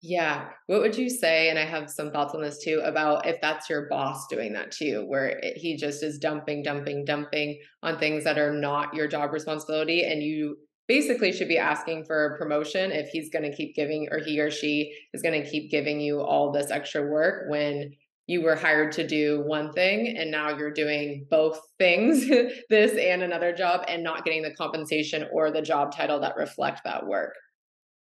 Yeah. 0.00 0.48
What 0.66 0.80
would 0.80 0.96
you 0.96 1.08
say? 1.08 1.48
And 1.48 1.58
I 1.58 1.64
have 1.64 1.88
some 1.88 2.10
thoughts 2.10 2.34
on 2.34 2.42
this 2.42 2.58
too 2.58 2.82
about 2.84 3.24
if 3.26 3.40
that's 3.40 3.70
your 3.70 3.86
boss 3.88 4.26
doing 4.28 4.54
that 4.54 4.72
too, 4.72 5.04
where 5.06 5.40
he 5.54 5.76
just 5.76 6.02
is 6.02 6.18
dumping, 6.18 6.64
dumping, 6.64 7.04
dumping 7.04 7.60
on 7.84 7.98
things 7.98 8.24
that 8.24 8.36
are 8.36 8.52
not 8.52 8.94
your 8.94 9.06
job 9.06 9.32
responsibility 9.32 10.02
and 10.02 10.20
you 10.20 10.56
basically 10.88 11.32
should 11.32 11.48
be 11.48 11.58
asking 11.58 12.04
for 12.04 12.26
a 12.26 12.38
promotion 12.38 12.90
if 12.90 13.08
he's 13.08 13.30
going 13.30 13.48
to 13.48 13.56
keep 13.56 13.74
giving 13.74 14.08
or 14.10 14.18
he 14.18 14.40
or 14.40 14.50
she 14.50 14.92
is 15.14 15.22
going 15.22 15.42
to 15.42 15.48
keep 15.48 15.70
giving 15.70 16.00
you 16.00 16.20
all 16.20 16.52
this 16.52 16.70
extra 16.70 17.02
work 17.02 17.48
when 17.48 17.92
you 18.26 18.42
were 18.42 18.56
hired 18.56 18.92
to 18.92 19.06
do 19.06 19.42
one 19.46 19.72
thing 19.72 20.16
and 20.16 20.30
now 20.30 20.56
you're 20.56 20.72
doing 20.72 21.26
both 21.30 21.60
things 21.78 22.26
this 22.70 22.96
and 22.96 23.22
another 23.22 23.52
job 23.52 23.84
and 23.88 24.02
not 24.02 24.24
getting 24.24 24.42
the 24.42 24.54
compensation 24.54 25.26
or 25.32 25.50
the 25.50 25.62
job 25.62 25.94
title 25.94 26.20
that 26.20 26.36
reflect 26.36 26.80
that 26.84 27.06
work 27.06 27.34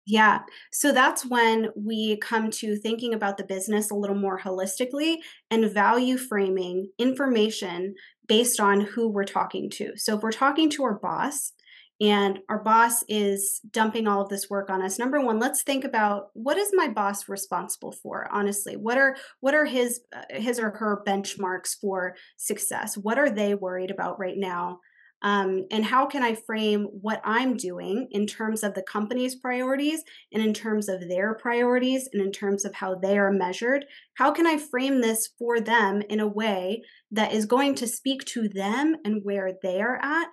yeah. 0.09 0.39
So 0.71 0.91
that's 0.91 1.23
when 1.23 1.69
we 1.75 2.17
come 2.17 2.49
to 2.51 2.75
thinking 2.75 3.13
about 3.13 3.38
the 3.38 3.43
business 3.43 3.91
a 3.91 3.95
little 3.95 4.15
more 4.15 4.39
holistically 4.39 5.17
and 5.51 5.71
value 5.71 6.17
framing 6.17 6.89
information 6.97 7.93
based 8.27 8.59
on 8.59 8.82
who 8.82 9.07
we're 9.07 9.23
talking 9.23 9.69
to. 9.71 9.91
So 9.97 10.15
if 10.15 10.23
we're 10.23 10.32
talking 10.32 10.71
to 10.71 10.84
our 10.84 10.97
boss, 10.97 11.53
and 12.02 12.39
our 12.47 12.60
boss 12.60 13.04
is 13.10 13.60
dumping 13.72 14.08
all 14.08 14.22
of 14.22 14.30
this 14.30 14.50
work 14.50 14.70
on 14.70 14.82
us. 14.82 14.97
Number 14.97 15.20
one 15.20 15.39
let's 15.39 15.64
think 15.64 15.84
about 15.84 16.30
what 16.34 16.58
is 16.58 16.72
my 16.74 16.88
boss 16.88 17.28
responsible 17.28 17.91
for? 17.91 18.28
Honestly 18.32 18.78
what 18.78 18.97
are 18.97 19.16
what 19.41 19.54
are 19.54 19.66
his 19.66 20.02
uh, 20.16 20.22
his 20.30 20.60
or 20.60 20.72
her 20.72 21.04
benchmarks 21.06 21.76
for 21.80 22.16
success? 22.38 22.97
What 22.97 23.20
are 23.20 23.30
they 23.30 23.56
worried 23.56 23.91
about 23.91 24.20
right 24.20 24.38
now? 24.38 24.80
Um, 25.22 25.66
and 25.70 25.84
how 25.84 26.06
can 26.06 26.24
i 26.24 26.34
frame 26.34 26.84
what 27.02 27.20
i'm 27.26 27.58
doing 27.58 28.08
in 28.12 28.26
terms 28.26 28.64
of 28.64 28.74
the 28.74 28.84
company's 28.84 29.36
priorities 29.36 30.02
and 30.32 30.41
in 30.41 30.54
terms 30.54 30.88
of 30.88 31.10
their 31.10 31.34
priorities 31.34 32.08
and 32.14 32.22
in 32.22 32.32
terms 32.32 32.64
of 32.64 32.74
how 32.74 32.95
they 32.95 33.18
are 33.18 33.32
measured? 33.32 33.84
How 34.14 34.32
can 34.32 34.47
i 34.47 34.58
frame 34.58 35.02
this 35.02 35.28
for 35.38 35.60
them 35.60 36.02
in 36.10 36.22
a 36.22 36.28
way 36.28 36.84
that 37.12 37.34
is 37.34 37.45
going 37.45 37.76
to 37.76 37.88
speak 37.88 38.24
to 38.26 38.47
them 38.47 38.95
and 39.04 39.26
where 39.26 39.52
they 39.62 39.82
are 39.82 40.00
at 40.02 40.30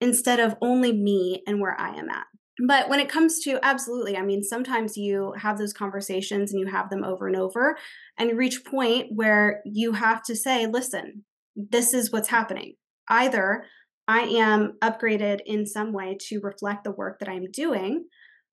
instead 0.00 0.40
of 0.40 0.56
only 0.60 0.92
me 0.92 1.42
and 1.46 1.60
where 1.60 1.78
I 1.78 1.90
am 1.94 2.08
at. 2.08 2.26
But 2.66 2.88
when 2.88 2.98
it 2.98 3.08
comes 3.08 3.40
to 3.44 3.60
absolutely, 3.62 4.16
I 4.16 4.22
mean, 4.22 4.42
sometimes 4.42 4.96
you 4.96 5.32
have 5.38 5.58
those 5.58 5.72
conversations 5.72 6.52
and 6.52 6.58
you 6.60 6.66
have 6.66 6.90
them 6.90 7.04
over 7.04 7.28
and 7.28 7.36
over, 7.36 7.78
and 8.18 8.30
you 8.30 8.36
reach 8.36 8.64
point 8.64 9.08
where 9.14 9.60
you 9.64 9.92
have 9.92 10.22
to 10.24 10.34
say, 10.34 10.66
listen, 10.66 11.24
this 11.54 11.94
is 11.94 12.10
what's 12.10 12.28
happening. 12.28 12.74
Either 13.08 13.64
I 14.08 14.22
am 14.22 14.74
upgraded 14.82 15.40
in 15.46 15.66
some 15.66 15.92
way 15.92 16.16
to 16.28 16.40
reflect 16.40 16.82
the 16.82 16.90
work 16.90 17.20
that 17.20 17.28
I'm 17.28 17.50
doing. 17.52 18.06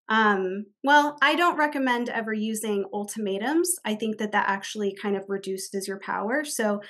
Um, 0.08 0.66
well, 0.84 1.18
I 1.24 1.36
don't 1.36 1.58
recommend 1.58 2.10
ever 2.10 2.34
using 2.34 2.86
ultimatums. 2.94 3.74
I 3.86 3.96
think 3.96 4.20
that 4.20 4.34
that 4.34 4.48
actually 4.48 4.96
kind 5.02 5.16
of 5.16 5.24
reduces 5.28 5.88
your 5.88 6.00
power. 6.00 6.44
So 6.44 6.82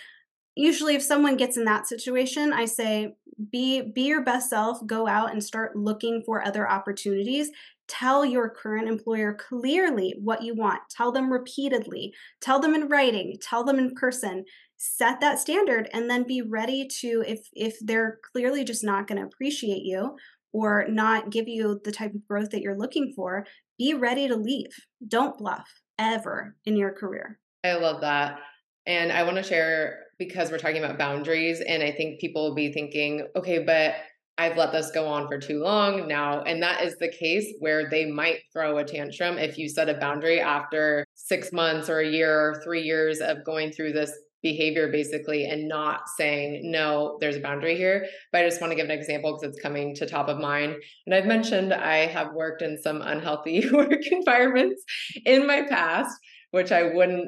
usually 0.55 0.95
if 0.95 1.03
someone 1.03 1.35
gets 1.35 1.57
in 1.57 1.65
that 1.65 1.87
situation 1.87 2.53
i 2.53 2.65
say 2.65 3.13
be 3.51 3.81
be 3.81 4.03
your 4.03 4.23
best 4.23 4.49
self 4.49 4.79
go 4.85 5.07
out 5.07 5.31
and 5.31 5.43
start 5.43 5.75
looking 5.75 6.23
for 6.25 6.45
other 6.45 6.69
opportunities 6.69 7.51
Tell 7.87 8.25
your 8.25 8.49
current 8.49 8.87
employer 8.87 9.33
clearly 9.33 10.15
what 10.19 10.41
you 10.41 10.55
want. 10.55 10.81
Tell 10.89 11.11
them 11.11 11.31
repeatedly. 11.31 12.13
Tell 12.41 12.59
them 12.59 12.73
in 12.73 12.87
writing. 12.87 13.37
Tell 13.41 13.63
them 13.63 13.77
in 13.77 13.93
person. 13.93 14.45
Set 14.77 15.19
that 15.21 15.39
standard 15.39 15.89
and 15.93 16.09
then 16.09 16.23
be 16.23 16.41
ready 16.41 16.87
to 17.01 17.23
if 17.27 17.47
if 17.53 17.77
they're 17.81 18.19
clearly 18.33 18.63
just 18.63 18.83
not 18.83 19.07
going 19.07 19.21
to 19.21 19.27
appreciate 19.27 19.83
you 19.83 20.17
or 20.51 20.85
not 20.89 21.29
give 21.29 21.47
you 21.47 21.79
the 21.83 21.91
type 21.91 22.13
of 22.13 22.27
growth 22.27 22.49
that 22.51 22.61
you're 22.61 22.77
looking 22.77 23.13
for, 23.15 23.45
be 23.77 23.93
ready 23.93 24.27
to 24.27 24.35
leave. 24.35 24.71
Don't 25.07 25.37
bluff 25.37 25.69
ever 25.99 26.55
in 26.65 26.75
your 26.75 26.91
career. 26.91 27.39
I 27.63 27.75
love 27.75 28.01
that. 28.01 28.39
And 28.87 29.11
I 29.11 29.23
want 29.23 29.37
to 29.37 29.43
share 29.43 29.99
because 30.17 30.51
we're 30.51 30.59
talking 30.59 30.83
about 30.83 30.97
boundaries 30.97 31.61
and 31.61 31.83
I 31.83 31.91
think 31.91 32.19
people 32.19 32.47
will 32.47 32.55
be 32.55 32.71
thinking, 32.71 33.27
okay, 33.35 33.59
but 33.59 33.95
I've 34.37 34.57
let 34.57 34.73
this 34.73 34.91
go 34.91 35.07
on 35.07 35.27
for 35.27 35.39
too 35.39 35.61
long 35.61 36.07
now. 36.07 36.41
And 36.41 36.61
that 36.61 36.83
is 36.83 36.97
the 36.97 37.07
case 37.07 37.53
where 37.59 37.89
they 37.89 38.05
might 38.05 38.39
throw 38.51 38.77
a 38.77 38.83
tantrum 38.83 39.37
if 39.37 39.57
you 39.57 39.69
set 39.69 39.87
a 39.87 39.93
boundary 39.93 40.41
after 40.41 41.05
six 41.13 41.53
months 41.53 41.89
or 41.89 41.99
a 41.99 42.07
year 42.07 42.37
or 42.37 42.61
three 42.63 42.81
years 42.81 43.21
of 43.21 43.45
going 43.45 43.71
through 43.71 43.93
this 43.93 44.11
behavior 44.45 44.91
basically 44.91 45.45
and 45.45 45.67
not 45.67 46.07
saying 46.17 46.69
no 46.69 47.17
there's 47.19 47.35
a 47.35 47.39
boundary 47.39 47.75
here 47.75 48.05
but 48.31 48.43
i 48.43 48.47
just 48.47 48.61
want 48.61 48.69
to 48.69 48.75
give 48.75 48.85
an 48.85 48.91
example 48.91 49.33
because 49.33 49.55
it's 49.55 49.59
coming 49.59 49.95
to 49.95 50.05
top 50.05 50.27
of 50.27 50.37
mind 50.37 50.75
and 51.07 51.15
i've 51.15 51.25
mentioned 51.25 51.73
i 51.73 52.05
have 52.05 52.31
worked 52.31 52.61
in 52.61 52.79
some 52.79 53.01
unhealthy 53.01 53.67
work 53.71 54.05
environments 54.11 54.83
in 55.25 55.47
my 55.47 55.63
past 55.63 56.15
which 56.51 56.71
i 56.71 56.83
wouldn't 56.83 57.27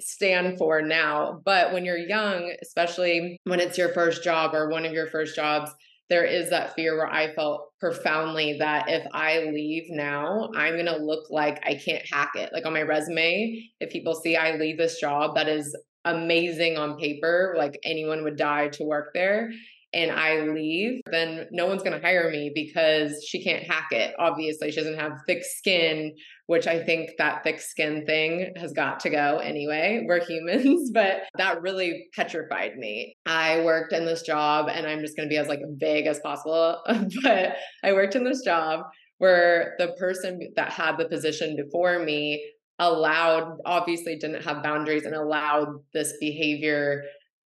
stand 0.00 0.58
for 0.58 0.82
now 0.82 1.40
but 1.44 1.72
when 1.72 1.84
you're 1.84 1.96
young 1.96 2.54
especially 2.62 3.38
when 3.44 3.60
it's 3.60 3.78
your 3.78 3.88
first 3.90 4.22
job 4.22 4.54
or 4.54 4.68
one 4.68 4.84
of 4.84 4.92
your 4.92 5.06
first 5.06 5.34
jobs 5.34 5.70
there 6.08 6.24
is 6.24 6.50
that 6.50 6.74
fear 6.74 6.96
where 6.96 7.12
I 7.12 7.34
felt 7.34 7.70
profoundly 7.80 8.58
that 8.58 8.88
if 8.88 9.06
I 9.12 9.40
leave 9.40 9.86
now, 9.90 10.50
I'm 10.56 10.74
going 10.74 10.86
to 10.86 10.96
look 10.96 11.30
like 11.30 11.60
I 11.66 11.74
can't 11.74 12.04
hack 12.10 12.32
it. 12.36 12.50
Like 12.52 12.64
on 12.64 12.72
my 12.72 12.82
resume, 12.82 13.70
if 13.80 13.90
people 13.90 14.14
see 14.14 14.36
I 14.36 14.56
leave 14.56 14.78
this 14.78 15.00
job 15.00 15.34
that 15.34 15.48
is 15.48 15.76
amazing 16.04 16.76
on 16.76 16.98
paper, 16.98 17.54
like 17.58 17.80
anyone 17.84 18.22
would 18.22 18.36
die 18.36 18.68
to 18.68 18.84
work 18.84 19.10
there, 19.14 19.50
and 19.96 20.12
I 20.12 20.42
leave, 20.42 21.00
then 21.10 21.46
no 21.50 21.66
one's 21.66 21.82
going 21.82 21.98
to 21.98 22.06
hire 22.06 22.30
me 22.30 22.52
because 22.54 23.24
she 23.26 23.42
can't 23.42 23.62
hack 23.62 23.88
it. 23.92 24.14
Obviously, 24.18 24.70
she 24.70 24.76
doesn't 24.76 24.98
have 24.98 25.12
thick 25.26 25.42
skin, 25.42 26.12
which 26.48 26.66
I 26.66 26.84
think 26.84 27.12
that 27.16 27.42
thick 27.42 27.62
skin 27.62 28.04
thing 28.04 28.52
has 28.56 28.74
got 28.74 29.00
to 29.00 29.10
go 29.10 29.38
anyway. 29.38 30.04
We're 30.06 30.22
humans, 30.22 30.90
but 30.94 31.22
that 31.38 31.62
really 31.62 32.08
petrified 32.14 32.76
me. 32.76 33.14
I 33.24 33.64
worked 33.64 33.94
in 33.94 34.04
this 34.04 34.20
job 34.20 34.68
and 34.70 34.86
I'm 34.86 35.00
just 35.00 35.16
going 35.16 35.30
to 35.30 35.32
be 35.32 35.38
as 35.38 35.48
like 35.48 35.60
vague 35.78 36.06
as 36.06 36.20
possible, 36.20 36.78
but 37.22 37.56
I 37.82 37.94
worked 37.94 38.16
in 38.16 38.24
this 38.24 38.42
job 38.44 38.80
where 39.16 39.76
the 39.78 39.94
person 39.98 40.40
that 40.56 40.72
had 40.72 40.98
the 40.98 41.08
position 41.08 41.56
before 41.56 42.00
me 42.00 42.44
allowed 42.78 43.56
obviously 43.64 44.18
didn't 44.18 44.42
have 44.42 44.62
boundaries 44.62 45.06
and 45.06 45.14
allowed 45.14 45.68
this 45.94 46.12
behavior 46.20 47.02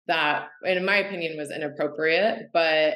that 0.07 0.49
in 0.65 0.85
my 0.85 0.97
opinion 0.97 1.37
was 1.37 1.51
inappropriate 1.51 2.51
but 2.53 2.95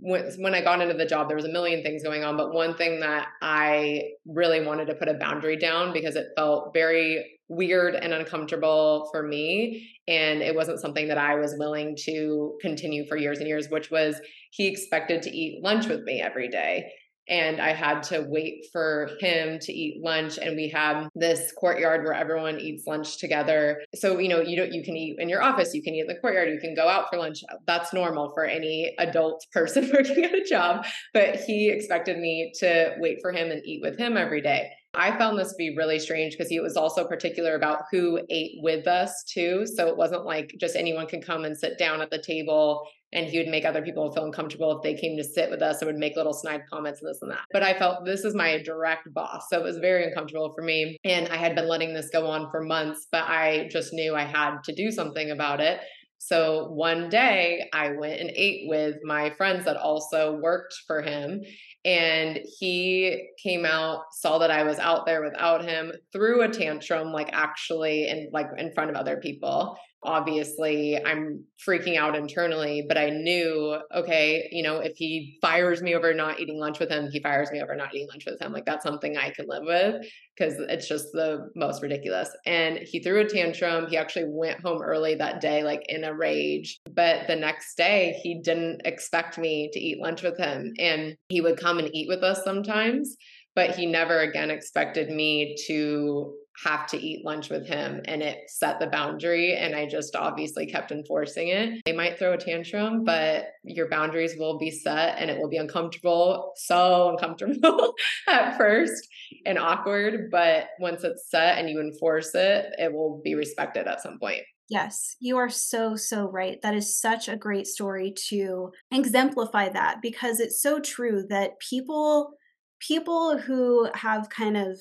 when, 0.00 0.24
when 0.38 0.54
i 0.54 0.62
got 0.62 0.80
into 0.80 0.94
the 0.94 1.06
job 1.06 1.28
there 1.28 1.36
was 1.36 1.44
a 1.44 1.52
million 1.52 1.82
things 1.82 2.02
going 2.02 2.24
on 2.24 2.36
but 2.36 2.52
one 2.52 2.74
thing 2.76 3.00
that 3.00 3.28
i 3.42 4.02
really 4.26 4.64
wanted 4.64 4.86
to 4.86 4.94
put 4.94 5.08
a 5.08 5.14
boundary 5.14 5.56
down 5.56 5.92
because 5.92 6.16
it 6.16 6.28
felt 6.36 6.72
very 6.72 7.38
weird 7.48 7.94
and 7.94 8.14
uncomfortable 8.14 9.08
for 9.12 9.22
me 9.22 9.86
and 10.08 10.40
it 10.40 10.54
wasn't 10.54 10.80
something 10.80 11.08
that 11.08 11.18
i 11.18 11.34
was 11.34 11.54
willing 11.58 11.94
to 11.94 12.56
continue 12.62 13.06
for 13.06 13.16
years 13.16 13.38
and 13.38 13.48
years 13.48 13.68
which 13.68 13.90
was 13.90 14.20
he 14.50 14.66
expected 14.66 15.20
to 15.20 15.30
eat 15.30 15.62
lunch 15.62 15.86
with 15.86 16.02
me 16.04 16.22
every 16.22 16.48
day 16.48 16.90
and 17.28 17.60
I 17.60 17.72
had 17.72 18.02
to 18.04 18.26
wait 18.28 18.66
for 18.72 19.10
him 19.20 19.58
to 19.60 19.72
eat 19.72 20.02
lunch. 20.02 20.38
And 20.38 20.56
we 20.56 20.68
have 20.70 21.08
this 21.14 21.52
courtyard 21.52 22.04
where 22.04 22.12
everyone 22.12 22.60
eats 22.60 22.86
lunch 22.86 23.18
together. 23.18 23.82
So, 23.94 24.18
you 24.18 24.28
know, 24.28 24.40
you 24.40 24.56
don't, 24.56 24.72
you 24.72 24.82
can 24.82 24.96
eat 24.96 25.16
in 25.18 25.28
your 25.28 25.42
office, 25.42 25.74
you 25.74 25.82
can 25.82 25.94
eat 25.94 26.02
in 26.02 26.06
the 26.06 26.20
courtyard, 26.20 26.50
you 26.50 26.60
can 26.60 26.74
go 26.74 26.88
out 26.88 27.06
for 27.10 27.18
lunch. 27.18 27.42
That's 27.66 27.92
normal 27.92 28.32
for 28.34 28.44
any 28.44 28.94
adult 28.98 29.46
person 29.52 29.90
working 29.92 30.24
at 30.24 30.34
a 30.34 30.44
job. 30.44 30.84
But 31.12 31.36
he 31.36 31.70
expected 31.70 32.18
me 32.18 32.52
to 32.60 32.94
wait 32.98 33.18
for 33.22 33.32
him 33.32 33.50
and 33.50 33.64
eat 33.64 33.82
with 33.82 33.98
him 33.98 34.16
every 34.16 34.40
day. 34.40 34.70
I 34.94 35.16
found 35.18 35.38
this 35.38 35.50
to 35.50 35.56
be 35.56 35.76
really 35.76 35.98
strange 35.98 36.32
because 36.32 36.48
he 36.48 36.60
was 36.60 36.76
also 36.76 37.06
particular 37.06 37.54
about 37.54 37.84
who 37.90 38.20
ate 38.30 38.58
with 38.62 38.86
us 38.86 39.24
too. 39.24 39.66
So 39.66 39.88
it 39.88 39.96
wasn't 39.96 40.24
like 40.24 40.54
just 40.58 40.76
anyone 40.76 41.06
could 41.06 41.24
come 41.24 41.44
and 41.44 41.56
sit 41.56 41.78
down 41.78 42.00
at 42.00 42.10
the 42.10 42.22
table 42.22 42.86
and 43.12 43.26
he 43.26 43.38
would 43.38 43.48
make 43.48 43.64
other 43.64 43.82
people 43.82 44.10
feel 44.12 44.24
uncomfortable 44.24 44.76
if 44.76 44.82
they 44.82 44.94
came 44.94 45.16
to 45.16 45.24
sit 45.24 45.48
with 45.48 45.62
us 45.62 45.80
and 45.80 45.86
would 45.86 45.96
make 45.96 46.16
little 46.16 46.32
snide 46.32 46.62
comments 46.68 47.00
and 47.00 47.08
this 47.08 47.22
and 47.22 47.30
that. 47.30 47.44
But 47.52 47.62
I 47.62 47.78
felt 47.78 48.04
this 48.04 48.24
is 48.24 48.34
my 48.34 48.60
direct 48.62 49.12
boss. 49.14 49.46
So 49.48 49.58
it 49.58 49.64
was 49.64 49.78
very 49.78 50.04
uncomfortable 50.04 50.52
for 50.54 50.62
me. 50.62 50.98
And 51.04 51.28
I 51.28 51.36
had 51.36 51.54
been 51.54 51.68
letting 51.68 51.94
this 51.94 52.10
go 52.10 52.26
on 52.26 52.50
for 52.50 52.60
months, 52.60 53.06
but 53.12 53.24
I 53.24 53.68
just 53.70 53.92
knew 53.92 54.16
I 54.16 54.24
had 54.24 54.58
to 54.64 54.74
do 54.74 54.90
something 54.90 55.30
about 55.30 55.60
it. 55.60 55.80
So 56.18 56.68
one 56.70 57.08
day 57.08 57.68
I 57.72 57.90
went 57.90 58.20
and 58.20 58.30
ate 58.34 58.66
with 58.66 58.96
my 59.04 59.30
friends 59.30 59.66
that 59.66 59.76
also 59.76 60.38
worked 60.42 60.74
for 60.86 61.02
him. 61.02 61.42
And 61.84 62.40
he 62.58 63.28
came 63.42 63.66
out, 63.66 64.04
saw 64.12 64.38
that 64.38 64.50
I 64.50 64.62
was 64.62 64.78
out 64.78 65.04
there 65.04 65.22
without 65.22 65.64
him, 65.64 65.92
threw 66.12 66.42
a 66.42 66.48
tantrum, 66.48 67.12
like 67.12 67.28
actually 67.32 68.08
in 68.08 68.30
like 68.32 68.46
in 68.56 68.72
front 68.72 68.90
of 68.90 68.96
other 68.96 69.18
people 69.18 69.76
obviously 70.04 71.02
I'm 71.02 71.44
freaking 71.66 71.96
out 71.96 72.14
internally, 72.14 72.84
but 72.86 72.98
I 72.98 73.10
knew, 73.10 73.78
okay, 73.94 74.48
you 74.52 74.62
know, 74.62 74.78
if 74.78 74.96
he 74.96 75.38
fires 75.40 75.82
me 75.82 75.94
over 75.94 76.12
not 76.12 76.40
eating 76.40 76.58
lunch 76.58 76.78
with 76.78 76.90
him, 76.90 77.10
he 77.10 77.20
fires 77.20 77.50
me 77.50 77.62
over 77.62 77.74
not 77.74 77.94
eating 77.94 78.08
lunch 78.08 78.24
with 78.26 78.40
him. 78.40 78.52
Like 78.52 78.66
that's 78.66 78.84
something 78.84 79.16
I 79.16 79.30
can 79.30 79.46
live 79.48 79.62
with 79.64 80.06
because 80.36 80.54
it's 80.68 80.86
just 80.86 81.06
the 81.12 81.50
most 81.56 81.82
ridiculous. 81.82 82.28
And 82.44 82.78
he 82.78 83.00
threw 83.00 83.20
a 83.20 83.28
tantrum. 83.28 83.88
He 83.88 83.96
actually 83.96 84.26
went 84.28 84.60
home 84.60 84.82
early 84.82 85.14
that 85.14 85.40
day, 85.40 85.62
like 85.62 85.82
in 85.88 86.04
a 86.04 86.14
rage. 86.14 86.80
But 86.90 87.26
the 87.26 87.36
next 87.36 87.76
day, 87.76 88.18
he 88.22 88.40
didn't 88.42 88.82
expect 88.84 89.38
me 89.38 89.70
to 89.72 89.80
eat 89.80 90.00
lunch 90.00 90.22
with 90.22 90.38
him. 90.38 90.72
And 90.78 91.16
he 91.28 91.40
would 91.40 91.58
come 91.58 91.78
and 91.78 91.88
eat 91.94 92.08
with 92.08 92.22
us 92.22 92.44
sometimes, 92.44 93.16
but 93.54 93.74
he 93.74 93.86
never 93.86 94.20
again 94.20 94.50
expected 94.50 95.10
me 95.10 95.56
to 95.66 96.34
have 96.62 96.86
to 96.86 96.96
eat 96.96 97.24
lunch 97.24 97.50
with 97.50 97.66
him 97.66 98.00
and 98.04 98.22
it 98.22 98.48
set 98.48 98.78
the 98.78 98.86
boundary 98.86 99.56
and 99.56 99.74
I 99.74 99.86
just 99.86 100.14
obviously 100.14 100.66
kept 100.66 100.92
enforcing 100.92 101.48
it. 101.48 101.82
They 101.84 101.92
might 101.92 102.18
throw 102.18 102.32
a 102.32 102.38
tantrum, 102.38 103.04
but 103.04 103.46
your 103.64 103.88
boundaries 103.88 104.34
will 104.38 104.58
be 104.58 104.70
set 104.70 105.18
and 105.18 105.30
it 105.30 105.38
will 105.38 105.48
be 105.48 105.56
uncomfortable, 105.56 106.52
so 106.56 107.10
uncomfortable 107.10 107.94
at 108.28 108.56
first 108.56 109.08
and 109.44 109.58
awkward, 109.58 110.30
but 110.30 110.68
once 110.78 111.02
it's 111.02 111.28
set 111.28 111.58
and 111.58 111.68
you 111.68 111.80
enforce 111.80 112.34
it, 112.34 112.66
it 112.78 112.92
will 112.92 113.20
be 113.24 113.34
respected 113.34 113.86
at 113.86 114.02
some 114.02 114.18
point. 114.18 114.42
Yes, 114.70 115.16
you 115.20 115.36
are 115.36 115.50
so, 115.50 115.94
so 115.94 116.30
right. 116.30 116.58
That 116.62 116.74
is 116.74 116.98
such 116.98 117.28
a 117.28 117.36
great 117.36 117.66
story 117.66 118.14
to 118.28 118.70
exemplify 118.90 119.68
that 119.70 120.00
because 120.00 120.40
it's 120.40 120.62
so 120.62 120.80
true 120.80 121.26
that 121.28 121.58
people 121.60 122.32
people 122.80 123.38
who 123.38 123.88
have 123.94 124.28
kind 124.28 124.56
of 124.56 124.78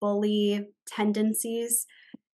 bully 0.00 0.68
tendencies, 0.86 1.86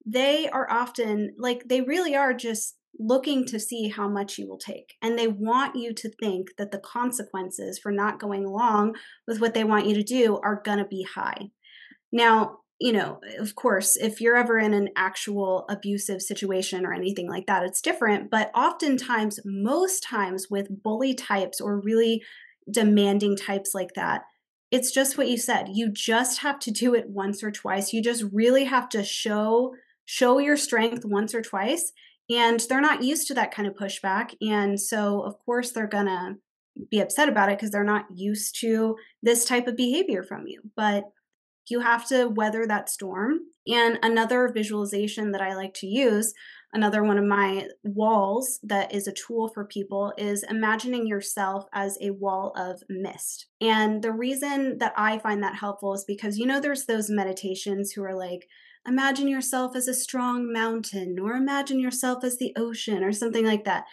they 0.04 0.48
are 0.48 0.70
often 0.70 1.34
like 1.38 1.68
they 1.68 1.80
really 1.80 2.14
are 2.14 2.34
just 2.34 2.76
looking 2.98 3.46
to 3.46 3.58
see 3.58 3.88
how 3.88 4.08
much 4.08 4.36
you 4.38 4.48
will 4.48 4.58
take. 4.58 4.94
And 5.00 5.18
they 5.18 5.28
want 5.28 5.76
you 5.76 5.94
to 5.94 6.10
think 6.20 6.48
that 6.58 6.70
the 6.70 6.78
consequences 6.78 7.78
for 7.78 7.92
not 7.92 8.20
going 8.20 8.44
along 8.44 8.96
with 9.26 9.40
what 9.40 9.54
they 9.54 9.64
want 9.64 9.86
you 9.86 9.94
to 9.94 10.02
do 10.02 10.38
are 10.42 10.60
going 10.62 10.78
to 10.78 10.84
be 10.84 11.06
high. 11.14 11.50
Now, 12.12 12.58
you 12.80 12.92
know, 12.92 13.20
of 13.38 13.54
course, 13.54 13.96
if 13.96 14.20
you're 14.20 14.36
ever 14.36 14.58
in 14.58 14.72
an 14.72 14.88
actual 14.96 15.66
abusive 15.68 16.22
situation 16.22 16.86
or 16.86 16.94
anything 16.94 17.28
like 17.28 17.46
that, 17.46 17.62
it's 17.62 17.82
different. 17.82 18.30
But 18.30 18.50
oftentimes, 18.54 19.38
most 19.44 20.02
times 20.02 20.46
with 20.50 20.82
bully 20.82 21.14
types 21.14 21.60
or 21.60 21.80
really 21.80 22.22
demanding 22.70 23.36
types 23.36 23.74
like 23.74 23.94
that, 23.96 24.22
it's 24.70 24.92
just 24.92 25.18
what 25.18 25.28
you 25.28 25.36
said. 25.36 25.68
You 25.72 25.90
just 25.90 26.40
have 26.40 26.58
to 26.60 26.70
do 26.70 26.94
it 26.94 27.08
once 27.08 27.42
or 27.42 27.50
twice. 27.50 27.92
You 27.92 28.02
just 28.02 28.24
really 28.32 28.64
have 28.64 28.88
to 28.90 29.02
show 29.02 29.74
show 30.04 30.38
your 30.38 30.56
strength 30.56 31.04
once 31.04 31.34
or 31.34 31.42
twice 31.42 31.92
and 32.28 32.60
they're 32.68 32.80
not 32.80 33.04
used 33.04 33.28
to 33.28 33.34
that 33.34 33.54
kind 33.54 33.68
of 33.68 33.74
pushback 33.74 34.34
and 34.40 34.80
so 34.80 35.20
of 35.22 35.38
course 35.38 35.70
they're 35.70 35.86
going 35.86 36.06
to 36.06 36.34
be 36.90 37.00
upset 37.00 37.28
about 37.28 37.48
it 37.48 37.58
because 37.58 37.70
they're 37.70 37.84
not 37.84 38.06
used 38.14 38.58
to 38.60 38.96
this 39.22 39.44
type 39.44 39.66
of 39.66 39.76
behavior 39.76 40.22
from 40.22 40.46
you. 40.46 40.60
But 40.76 41.04
you 41.68 41.80
have 41.80 42.06
to 42.08 42.26
weather 42.26 42.66
that 42.66 42.88
storm. 42.88 43.40
And 43.66 43.98
another 44.02 44.50
visualization 44.52 45.32
that 45.32 45.42
I 45.42 45.54
like 45.54 45.74
to 45.74 45.86
use 45.86 46.32
Another 46.72 47.02
one 47.02 47.18
of 47.18 47.24
my 47.24 47.66
walls 47.82 48.60
that 48.62 48.94
is 48.94 49.08
a 49.08 49.12
tool 49.12 49.48
for 49.48 49.64
people 49.64 50.12
is 50.16 50.44
imagining 50.48 51.06
yourself 51.06 51.64
as 51.72 51.98
a 52.00 52.10
wall 52.10 52.52
of 52.56 52.82
mist. 52.88 53.46
And 53.60 54.02
the 54.02 54.12
reason 54.12 54.78
that 54.78 54.92
I 54.96 55.18
find 55.18 55.42
that 55.42 55.56
helpful 55.56 55.94
is 55.94 56.04
because 56.04 56.38
you 56.38 56.46
know, 56.46 56.60
there's 56.60 56.86
those 56.86 57.10
meditations 57.10 57.92
who 57.92 58.04
are 58.04 58.14
like, 58.14 58.46
imagine 58.86 59.28
yourself 59.28 59.74
as 59.74 59.88
a 59.88 59.94
strong 59.94 60.52
mountain, 60.52 61.18
or 61.20 61.32
imagine 61.32 61.80
yourself 61.80 62.22
as 62.24 62.38
the 62.38 62.54
ocean, 62.56 63.02
or 63.02 63.12
something 63.12 63.44
like 63.44 63.64
that. 63.64 63.84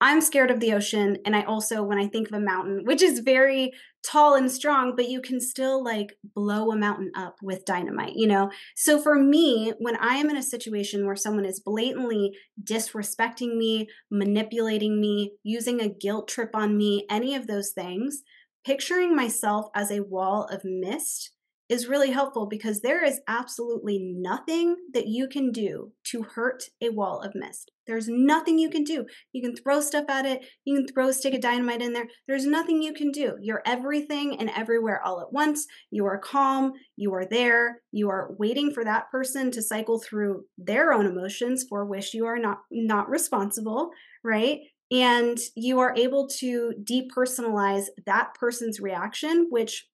I'm 0.00 0.20
scared 0.20 0.50
of 0.50 0.60
the 0.60 0.74
ocean. 0.74 1.16
And 1.24 1.34
I 1.34 1.42
also, 1.44 1.82
when 1.82 1.98
I 1.98 2.06
think 2.06 2.28
of 2.28 2.34
a 2.34 2.40
mountain, 2.40 2.82
which 2.84 3.00
is 3.00 3.20
very 3.20 3.72
tall 4.06 4.34
and 4.34 4.50
strong, 4.50 4.94
but 4.94 5.08
you 5.08 5.20
can 5.20 5.40
still 5.40 5.82
like 5.82 6.16
blow 6.34 6.70
a 6.70 6.76
mountain 6.76 7.10
up 7.16 7.36
with 7.42 7.64
dynamite, 7.64 8.14
you 8.14 8.26
know? 8.26 8.50
So 8.76 9.00
for 9.00 9.16
me, 9.16 9.72
when 9.78 9.96
I 9.96 10.14
am 10.16 10.30
in 10.30 10.36
a 10.36 10.42
situation 10.42 11.06
where 11.06 11.16
someone 11.16 11.44
is 11.44 11.60
blatantly 11.60 12.32
disrespecting 12.62 13.56
me, 13.56 13.88
manipulating 14.10 15.00
me, 15.00 15.32
using 15.42 15.80
a 15.80 15.88
guilt 15.88 16.28
trip 16.28 16.50
on 16.54 16.76
me, 16.76 17.04
any 17.10 17.34
of 17.34 17.46
those 17.46 17.72
things, 17.72 18.22
picturing 18.64 19.14
myself 19.14 19.66
as 19.74 19.90
a 19.90 20.04
wall 20.04 20.44
of 20.50 20.62
mist 20.64 21.32
is 21.68 21.88
really 21.88 22.10
helpful 22.10 22.46
because 22.46 22.80
there 22.80 23.04
is 23.04 23.20
absolutely 23.26 23.98
nothing 23.98 24.76
that 24.94 25.08
you 25.08 25.28
can 25.28 25.50
do 25.50 25.92
to 26.04 26.22
hurt 26.22 26.64
a 26.80 26.90
wall 26.90 27.20
of 27.20 27.34
mist. 27.34 27.72
There's 27.86 28.08
nothing 28.08 28.58
you 28.58 28.70
can 28.70 28.84
do. 28.84 29.06
You 29.32 29.42
can 29.42 29.56
throw 29.56 29.80
stuff 29.80 30.06
at 30.08 30.26
it, 30.26 30.44
you 30.64 30.76
can 30.76 30.86
throw 30.86 31.08
a 31.08 31.12
stick 31.12 31.34
of 31.34 31.40
dynamite 31.40 31.82
in 31.82 31.92
there. 31.92 32.06
There's 32.28 32.46
nothing 32.46 32.82
you 32.82 32.92
can 32.92 33.10
do. 33.10 33.36
You're 33.40 33.62
everything 33.66 34.38
and 34.38 34.50
everywhere 34.50 35.02
all 35.04 35.20
at 35.20 35.32
once. 35.32 35.66
You 35.90 36.06
are 36.06 36.18
calm, 36.18 36.72
you 36.96 37.12
are 37.14 37.26
there, 37.26 37.80
you 37.92 38.08
are 38.10 38.34
waiting 38.38 38.72
for 38.72 38.84
that 38.84 39.10
person 39.10 39.50
to 39.52 39.62
cycle 39.62 40.00
through 40.00 40.44
their 40.58 40.92
own 40.92 41.06
emotions 41.06 41.64
for 41.68 41.84
which 41.84 42.14
you 42.14 42.26
are 42.26 42.38
not 42.38 42.58
not 42.70 43.08
responsible, 43.08 43.90
right? 44.22 44.60
And 44.92 45.38
you 45.56 45.80
are 45.80 45.94
able 45.96 46.28
to 46.38 46.72
depersonalize 46.84 47.86
that 48.06 48.34
person's 48.38 48.78
reaction, 48.78 49.48
which 49.50 49.84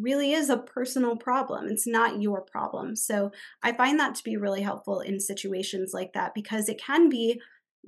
really 0.00 0.32
is 0.32 0.50
a 0.50 0.58
personal 0.58 1.16
problem. 1.16 1.66
It's 1.68 1.86
not 1.86 2.20
your 2.20 2.42
problem. 2.42 2.96
So 2.96 3.30
I 3.62 3.72
find 3.72 3.98
that 4.00 4.14
to 4.16 4.24
be 4.24 4.36
really 4.36 4.62
helpful 4.62 5.00
in 5.00 5.20
situations 5.20 5.92
like 5.94 6.12
that 6.14 6.32
because 6.34 6.68
it 6.68 6.80
can 6.80 7.08
be 7.08 7.40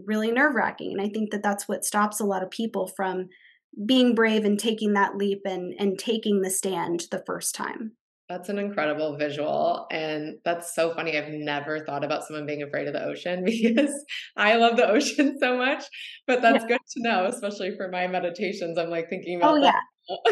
really 0.04 0.30
nerve 0.30 0.54
wracking. 0.54 0.92
And 0.92 1.00
I 1.00 1.08
think 1.08 1.30
that 1.30 1.42
that's 1.42 1.68
what 1.68 1.84
stops 1.84 2.20
a 2.20 2.24
lot 2.24 2.42
of 2.42 2.50
people 2.50 2.86
from 2.86 3.28
being 3.84 4.14
brave 4.14 4.44
and 4.44 4.58
taking 4.58 4.94
that 4.94 5.16
leap 5.16 5.42
and, 5.44 5.74
and 5.78 5.98
taking 5.98 6.40
the 6.40 6.50
stand 6.50 7.04
the 7.10 7.22
first 7.26 7.54
time. 7.54 7.92
That's 8.28 8.48
an 8.48 8.58
incredible 8.58 9.16
visual. 9.16 9.86
And 9.92 10.38
that's 10.44 10.74
so 10.74 10.92
funny. 10.94 11.16
I've 11.16 11.28
never 11.28 11.84
thought 11.84 12.04
about 12.04 12.24
someone 12.24 12.44
being 12.44 12.62
afraid 12.62 12.88
of 12.88 12.94
the 12.94 13.04
ocean 13.04 13.44
because 13.46 13.92
I 14.36 14.56
love 14.56 14.76
the 14.76 14.88
ocean 14.90 15.36
so 15.40 15.56
much. 15.56 15.84
But 16.26 16.42
that's 16.42 16.62
yeah. 16.62 16.76
good 16.76 16.80
to 16.96 17.02
know, 17.02 17.26
especially 17.26 17.76
for 17.76 17.88
my 17.88 18.06
meditations. 18.06 18.78
I'm 18.78 18.90
like 18.90 19.08
thinking 19.08 19.40
oh, 19.42 19.50
about 19.50 19.54
Oh, 19.54 19.62
yeah. 19.62 19.80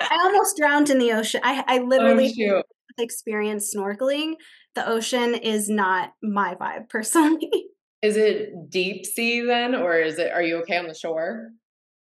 I 0.00 0.18
almost 0.24 0.56
drowned 0.56 0.90
in 0.90 0.98
the 0.98 1.12
ocean. 1.12 1.40
I, 1.42 1.64
I 1.66 1.78
literally 1.78 2.34
oh, 2.50 2.62
experienced 2.98 3.74
snorkeling. 3.74 4.34
The 4.74 4.88
ocean 4.88 5.34
is 5.34 5.68
not 5.68 6.12
my 6.22 6.54
vibe 6.54 6.88
personally. 6.88 7.50
Is 8.00 8.16
it 8.16 8.70
deep 8.70 9.04
sea 9.04 9.40
then, 9.40 9.74
or 9.74 9.98
is 9.98 10.20
it? 10.20 10.30
Are 10.30 10.40
you 10.40 10.58
okay 10.58 10.76
on 10.76 10.86
the 10.86 10.94
shore? 10.94 11.48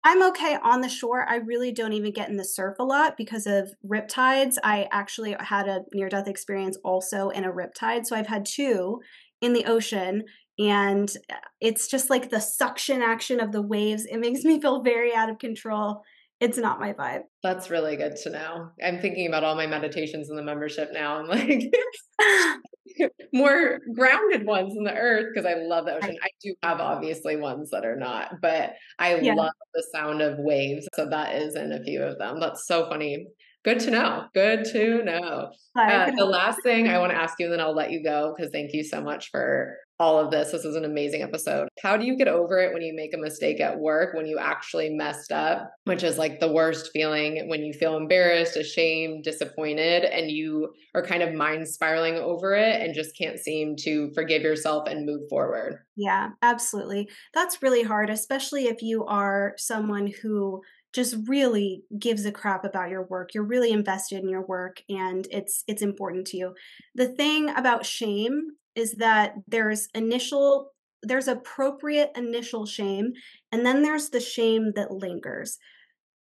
I'm 0.04 0.22
okay 0.24 0.58
on 0.62 0.82
the 0.82 0.90
shore. 0.90 1.26
I 1.26 1.38
really 1.38 1.72
don't 1.72 1.94
even 1.94 2.12
get 2.12 2.28
in 2.28 2.36
the 2.36 2.44
surf 2.44 2.76
a 2.80 2.84
lot 2.84 3.16
because 3.16 3.48
of 3.48 3.74
riptides. 3.84 4.56
I 4.62 4.90
actually 4.92 5.38
had 5.40 5.70
a 5.70 5.86
near 5.94 6.10
death 6.10 6.28
experience 6.28 6.78
also 6.84 7.30
in 7.30 7.46
a 7.46 7.52
riptide. 7.52 8.06
So 8.06 8.16
I've 8.16 8.28
had 8.28 8.46
two 8.46 9.00
in 9.42 9.54
the 9.54 9.66
ocean 9.66 10.26
and 10.58 11.10
uh, 11.30 11.38
it's 11.60 11.88
just 11.88 12.10
like 12.10 12.30
the 12.30 12.40
suction 12.40 13.02
action 13.02 13.40
of 13.40 13.52
the 13.52 13.62
waves. 13.62 14.06
It 14.06 14.20
makes 14.20 14.44
me 14.44 14.62
feel 14.62 14.84
very 14.84 15.14
out 15.14 15.30
of 15.30 15.40
control. 15.40 16.04
It's 16.42 16.58
not 16.58 16.80
my 16.80 16.94
vibe. 16.94 17.22
That's 17.44 17.70
really 17.70 17.96
good 17.96 18.18
to 18.24 18.30
know. 18.30 18.70
I'm 18.84 19.00
thinking 19.00 19.28
about 19.28 19.44
all 19.44 19.56
my 19.56 19.68
meditations 19.68 20.30
in 20.30 20.36
the 20.36 20.44
membership 20.44 20.90
now 20.92 21.20
I'm 21.20 21.28
like 21.28 21.74
more 23.34 23.80
grounded 23.94 24.46
ones 24.46 24.74
in 24.78 24.84
the 24.84 24.94
earth 24.94 25.28
because 25.34 25.50
I 25.50 25.56
love 25.56 25.86
the 25.86 25.96
ocean. 25.96 26.18
I 26.22 26.30
do 26.44 26.54
have 26.62 26.80
obviously 26.80 27.38
ones 27.38 27.70
that 27.72 27.86
are 27.86 27.96
not, 27.96 28.42
but 28.42 28.74
I 29.00 29.16
yeah. 29.18 29.34
love 29.34 29.54
the 29.74 29.84
sound 29.94 30.22
of 30.22 30.38
waves. 30.40 30.88
So 30.94 31.08
that 31.10 31.36
is 31.36 31.56
in 31.56 31.72
a 31.72 31.84
few 31.84 32.04
of 32.04 32.18
them. 32.18 32.40
That's 32.40 32.68
so 32.68 32.90
funny. 32.90 33.28
Good 33.66 33.80
to 33.82 33.92
know. 33.92 34.28
Good 34.36 34.64
to 34.74 35.04
know. 35.04 35.52
Uh, 35.76 36.12
the 36.16 36.24
last 36.24 36.62
thing 36.62 36.88
I 36.88 37.00
want 37.00 37.12
to 37.12 37.18
ask 37.18 37.40
you, 37.40 37.48
and 37.48 37.54
then 37.54 37.60
I'll 37.60 37.76
let 37.76 37.90
you 37.92 38.04
go 38.04 38.34
because 38.36 38.52
thank 38.52 38.74
you 38.74 38.84
so 38.84 39.02
much 39.02 39.32
for 39.32 39.76
all 40.00 40.20
of 40.20 40.30
this. 40.30 40.52
This 40.52 40.64
was 40.64 40.76
an 40.76 40.86
amazing 40.86 41.22
episode. 41.22 41.68
How 41.82 41.98
do 41.98 42.06
you 42.06 42.18
get 42.18 42.28
over 42.28 42.60
it 42.60 42.74
when 42.74 42.82
you 42.82 42.94
make 42.96 43.14
a 43.14 43.18
mistake 43.18 43.60
at 43.60 43.80
work, 43.80 44.14
when 44.14 44.28
you 44.28 44.38
actually 44.38 44.90
messed 44.90 45.32
up, 45.32 45.72
which 45.86 46.04
is 46.04 46.18
like 46.18 46.40
the 46.40 46.52
worst 46.52 46.92
feeling 46.94 47.48
when 47.48 47.64
you 47.64 47.74
feel 47.74 47.98
embarrassed, 47.98 48.58
ashamed, 48.58 49.24
disappointed, 49.24 50.04
and 50.04 50.30
you 50.30 50.74
are 50.94 51.06
kind 51.06 51.24
of 51.24 51.34
mind 51.34 51.68
spiraling 51.68 52.16
over 52.16 52.54
it 52.54 52.82
and 52.82 52.94
just 52.94 53.18
can't 53.18 53.40
seem 53.40 53.76
to 53.78 54.12
forgive 54.14 54.42
yourself 54.42 54.88
and 54.88 55.06
move 55.06 55.22
forward? 55.30 55.80
Yeah, 55.96 56.30
absolutely. 56.42 57.10
That's 57.34 57.64
really 57.64 57.84
hard, 57.84 58.10
especially 58.10 58.66
if 58.66 58.82
you 58.82 59.06
are 59.06 59.54
someone 59.58 60.12
who 60.22 60.62
just 60.96 61.16
really 61.28 61.84
gives 62.00 62.26
a 62.26 62.32
crap 62.32 62.64
about 62.64 62.90
your 62.90 63.04
work. 63.04 63.34
You're 63.34 63.44
really 63.44 63.72
invested 63.72 64.24
in 64.24 64.30
your 64.30 64.46
work 64.46 64.82
and 64.90 65.28
it's 65.30 65.64
it's 65.68 65.82
important 65.82 66.26
to 66.28 66.38
you. 66.38 66.56
The 66.96 67.10
thing 67.10 67.50
about 67.50 67.86
shame 67.86 68.52
is 68.76 68.94
that 68.94 69.34
there's 69.46 69.90
initial 69.94 70.72
there's 71.04 71.28
appropriate 71.28 72.12
initial 72.16 72.66
shame 72.66 73.12
and 73.52 73.66
then 73.66 73.84
there's 73.84 74.10
the 74.10 74.22
shame 74.22 74.72
that 74.76 74.92
lingers. 74.92 75.58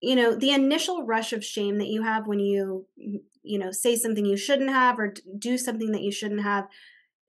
You 0.01 0.15
know, 0.15 0.35
the 0.35 0.51
initial 0.51 1.05
rush 1.05 1.31
of 1.31 1.45
shame 1.45 1.77
that 1.79 1.87
you 1.87 2.03
have 2.03 2.27
when 2.27 2.39
you 2.39 2.85
you 3.43 3.57
know 3.57 3.71
say 3.71 3.95
something 3.95 4.25
you 4.25 4.35
shouldn't 4.35 4.69
have 4.69 4.99
or 4.99 5.13
do 5.39 5.57
something 5.57 5.93
that 5.93 6.03
you 6.03 6.11
shouldn't 6.11 6.43
have 6.43 6.67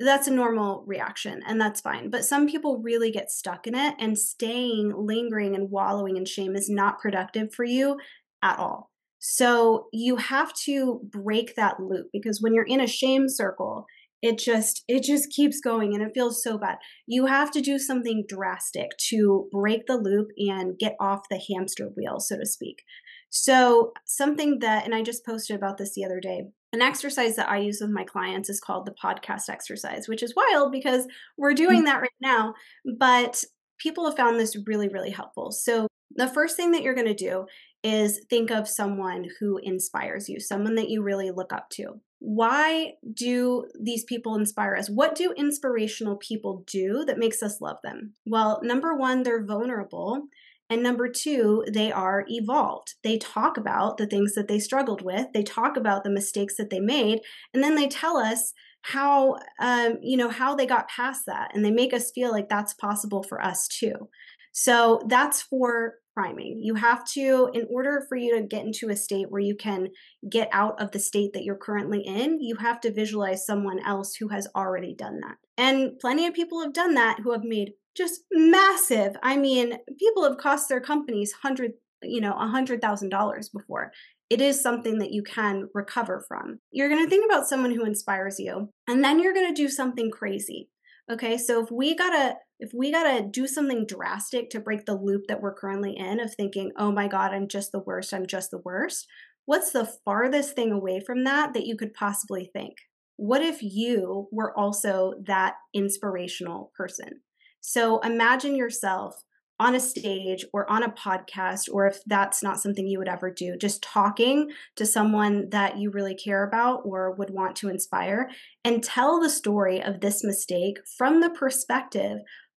that's 0.01 0.29
a 0.29 0.33
normal 0.33 0.85
reaction 0.87 1.43
and 1.47 1.61
that's 1.61 1.81
fine. 1.81 2.11
But 2.11 2.25
some 2.25 2.49
people 2.49 2.81
really 2.83 3.11
get 3.11 3.31
stuck 3.31 3.67
in 3.67 3.75
it, 3.75 3.95
and 3.99 4.19
staying, 4.19 4.93
lingering, 4.97 5.55
and 5.55 5.71
wallowing 5.71 6.17
in 6.17 6.25
shame 6.25 6.55
is 6.55 6.69
not 6.69 6.99
productive 6.99 7.53
for 7.53 7.65
you 7.65 7.99
at 8.43 8.59
all. 8.59 8.91
So 9.19 9.89
you 9.93 10.17
have 10.17 10.53
to 10.65 11.01
break 11.11 11.57
that 11.57 11.81
loop 11.81 12.07
because 12.13 12.41
when 12.41 12.55
you're 12.55 12.65
in 12.65 12.81
a 12.81 12.87
shame 12.87 13.29
circle, 13.29 13.87
it 14.23 14.39
just 14.39 14.85
it 14.89 15.03
just 15.03 15.31
keeps 15.31 15.61
going 15.61 15.95
and 15.95 16.03
it 16.03 16.13
feels 16.15 16.43
so 16.43 16.59
bad 16.59 16.79
you 17.07 17.27
have 17.27 17.51
to 17.53 17.61
do 17.61 17.79
something 17.79 18.25
drastic 18.29 18.91
to 18.99 19.49
break 19.53 19.87
the 19.87 19.97
loop 19.97 20.29
and 20.39 20.79
get 20.79 20.97
off 20.99 21.29
the 21.31 21.41
hamster 21.53 21.91
wheel 21.97 22.19
so 22.19 22.37
to 22.37 22.45
speak 22.45 22.83
so 23.31 23.93
something 24.07 24.59
that 24.61 24.85
and 24.85 24.95
i 24.95 25.03
just 25.03 25.25
posted 25.25 25.57
about 25.57 25.79
this 25.79 25.95
the 25.95 26.05
other 26.05 26.21
day 26.21 26.45
an 26.73 26.83
exercise 26.83 27.37
that 27.37 27.49
I 27.49 27.59
use 27.59 27.79
with 27.81 27.91
my 27.91 28.05
clients 28.05 28.51
is 28.51 28.61
called 28.61 28.85
the 28.85 28.95
podcast 29.03 29.49
exercise, 29.49 30.07
which 30.07 30.23
is 30.23 30.35
wild 30.37 30.71
because 30.71 31.07
we're 31.39 31.55
doing 31.55 31.83
mm. 31.83 31.85
that 31.87 32.03
right 32.03 32.11
now. 32.21 32.55
But 32.99 33.43
people 33.79 34.05
have 34.05 34.17
found 34.17 34.39
this 34.39 34.57
really, 34.67 34.89
really 34.89 35.11
helpful. 35.11 35.51
So, 35.51 35.87
the 36.15 36.29
first 36.29 36.57
thing 36.57 36.73
that 36.73 36.83
you're 36.83 36.95
going 36.95 37.07
to 37.07 37.15
do 37.15 37.47
is 37.85 38.21
think 38.29 38.51
of 38.51 38.67
someone 38.67 39.27
who 39.39 39.59
inspires 39.63 40.29
you, 40.29 40.41
someone 40.41 40.75
that 40.75 40.89
you 40.89 41.03
really 41.03 41.31
look 41.31 41.53
up 41.53 41.69
to. 41.71 42.01
Why 42.19 42.95
do 43.15 43.67
these 43.81 44.05
people 44.05 44.35
inspire 44.35 44.75
us? 44.75 44.91
What 44.91 45.15
do 45.15 45.33
inspirational 45.37 46.17
people 46.17 46.65
do 46.67 47.05
that 47.05 47.19
makes 47.19 47.43
us 47.43 47.61
love 47.61 47.77
them? 47.85 48.15
Well, 48.27 48.61
number 48.65 48.97
one, 48.97 49.23
they're 49.23 49.45
vulnerable 49.45 50.23
and 50.71 50.83
number 50.83 51.09
two, 51.09 51.65
they 51.73 51.91
are 51.91 52.25
evolved. 52.29 52.95
They 53.03 53.19
talk 53.19 53.57
about 53.57 53.97
the 53.97 54.07
things 54.07 54.35
that 54.35 54.49
they 54.49 54.59
struggled 54.59 55.03
with, 55.03 55.27
they 55.33 55.43
talk 55.43 55.77
about 55.77 56.05
the 56.05 56.11
mistakes 56.11 56.57
that 56.57 56.71
they 56.71 56.81
made, 56.81 57.21
and 57.55 57.63
then 57.63 57.75
they 57.75 57.89
tell 57.89 58.17
us 58.17 58.53
how 58.83 59.37
um, 59.61 59.99
you 60.03 60.17
know 60.17 60.31
how 60.31 60.55
they 60.55 60.67
got 60.67 60.89
past 60.89 61.23
that. 61.27 61.51
And 61.55 61.65
they 61.65 61.71
make 61.71 61.93
us 61.93 62.11
feel 62.15 62.31
like 62.31 62.49
that's 62.49 62.75
possible 62.75 63.23
for 63.23 63.43
us 63.43 63.67
too. 63.69 64.09
So 64.53 65.03
that's 65.09 65.43
for 65.43 65.95
priming 66.19 66.59
you 66.61 66.75
have 66.75 67.05
to 67.05 67.51
in 67.55 67.67
order 67.71 68.05
for 68.09 68.17
you 68.17 68.37
to 68.37 68.47
get 68.47 68.65
into 68.65 68.89
a 68.89 68.97
state 68.97 69.31
where 69.31 69.41
you 69.41 69.55
can 69.55 69.89
get 70.29 70.49
out 70.53 70.81
of 70.81 70.91
the 70.93 70.99
state 70.99 71.33
that 71.33 71.45
you're 71.45 71.57
currently 71.57 72.01
in 72.01 72.41
you 72.41 72.57
have 72.57 72.81
to 72.81 72.93
visualize 72.93 73.47
someone 73.47 73.79
else 73.87 74.15
who 74.15 74.29
has 74.29 74.49
already 74.57 74.95
done 74.95 75.21
that 75.21 75.37
and 75.57 75.99
plenty 76.01 76.27
of 76.27 76.35
people 76.35 76.63
have 76.63 76.73
done 76.73 76.95
that 76.95 77.19
who 77.23 77.33
have 77.33 77.45
made 77.45 77.73
just 77.99 78.23
massive. 78.31 79.17
I 79.23 79.37
mean, 79.37 79.77
people 79.99 80.23
have 80.23 80.39
cost 80.39 80.69
their 80.69 80.81
companies 80.81 81.35
hundred, 81.43 81.73
you 82.03 82.21
know, 82.21 82.33
a 82.33 82.47
hundred 82.47 82.81
thousand 82.81 83.11
dollars 83.11 83.51
before. 83.51 83.93
It 84.31 84.41
is 84.41 84.63
something 84.63 84.99
that 84.99 85.11
you 85.11 85.23
can 85.23 85.69
recover 85.75 86.25
from. 86.29 86.61
You're 86.71 86.89
going 86.89 87.03
to 87.03 87.11
think 87.11 87.29
about 87.29 87.49
someone 87.49 87.73
who 87.73 87.85
inspires 87.85 88.39
you, 88.39 88.71
and 88.87 89.03
then 89.03 89.21
you're 89.21 89.35
going 89.35 89.53
to 89.53 89.63
do 89.63 89.69
something 89.69 90.11
crazy. 90.11 90.69
Okay, 91.11 91.39
so 91.39 91.65
if 91.65 91.71
we 91.71 91.97
gotta 91.97 92.35
if 92.59 92.73
we 92.75 92.91
gotta 92.91 93.23
do 93.23 93.47
something 93.47 93.87
drastic 93.87 94.51
to 94.51 94.61
break 94.61 94.85
the 94.85 94.97
loop 94.97 95.27
that 95.29 95.41
we're 95.41 95.55
currently 95.55 95.97
in 95.97 96.21
of 96.21 96.35
thinking, 96.35 96.73
oh 96.77 96.91
my 96.91 97.09
god, 97.09 97.33
I'm 97.33 97.49
just 97.49 97.73
the 97.73 97.81
worst, 97.81 98.13
I'm 98.13 98.27
just 98.27 98.51
the 98.51 98.63
worst. 98.65 99.07
What's 99.47 99.71
the 99.71 99.91
farthest 100.05 100.55
thing 100.55 100.73
away 100.73 101.01
from 101.01 101.25
that 101.25 101.55
that 101.55 101.67
you 101.67 101.77
could 101.77 101.95
possibly 101.95 102.51
think? 102.53 102.77
What 103.17 103.43
if 103.43 103.63
you 103.63 104.29
were 104.31 104.57
also 104.59 105.15
that 105.27 105.55
inspirational 105.73 106.73
person? 106.77 107.21
So 107.61 107.99
imagine 108.01 108.55
yourself 108.55 109.23
on 109.61 109.75
a 109.75 109.81
stage 109.81 110.45
or 110.53 110.71
on 110.71 110.85
a 110.85 110.93
podcast, 110.93 111.69
or 111.73 111.87
if 111.87 111.99
that's 112.07 112.45
not 112.45 112.61
something 112.61 112.87
you 112.87 112.99
would 112.99 113.09
ever 113.09 113.31
do, 113.31 113.57
just 113.57 113.83
talking 113.83 114.51
to 114.77 114.87
someone 114.87 115.51
that 115.51 115.77
you 115.77 115.91
really 115.91 116.15
care 116.15 116.45
about 116.47 116.83
or 116.85 117.13
would 117.17 117.31
want 117.31 117.57
to 117.57 117.69
inspire, 117.69 118.31
and 118.65 118.85
tell 118.85 119.21
the 119.21 119.29
story 119.29 119.83
of 119.83 120.01
this 120.01 120.23
mistake 120.23 120.79
from 120.97 121.21
the 121.21 121.31
perspective 121.31 122.19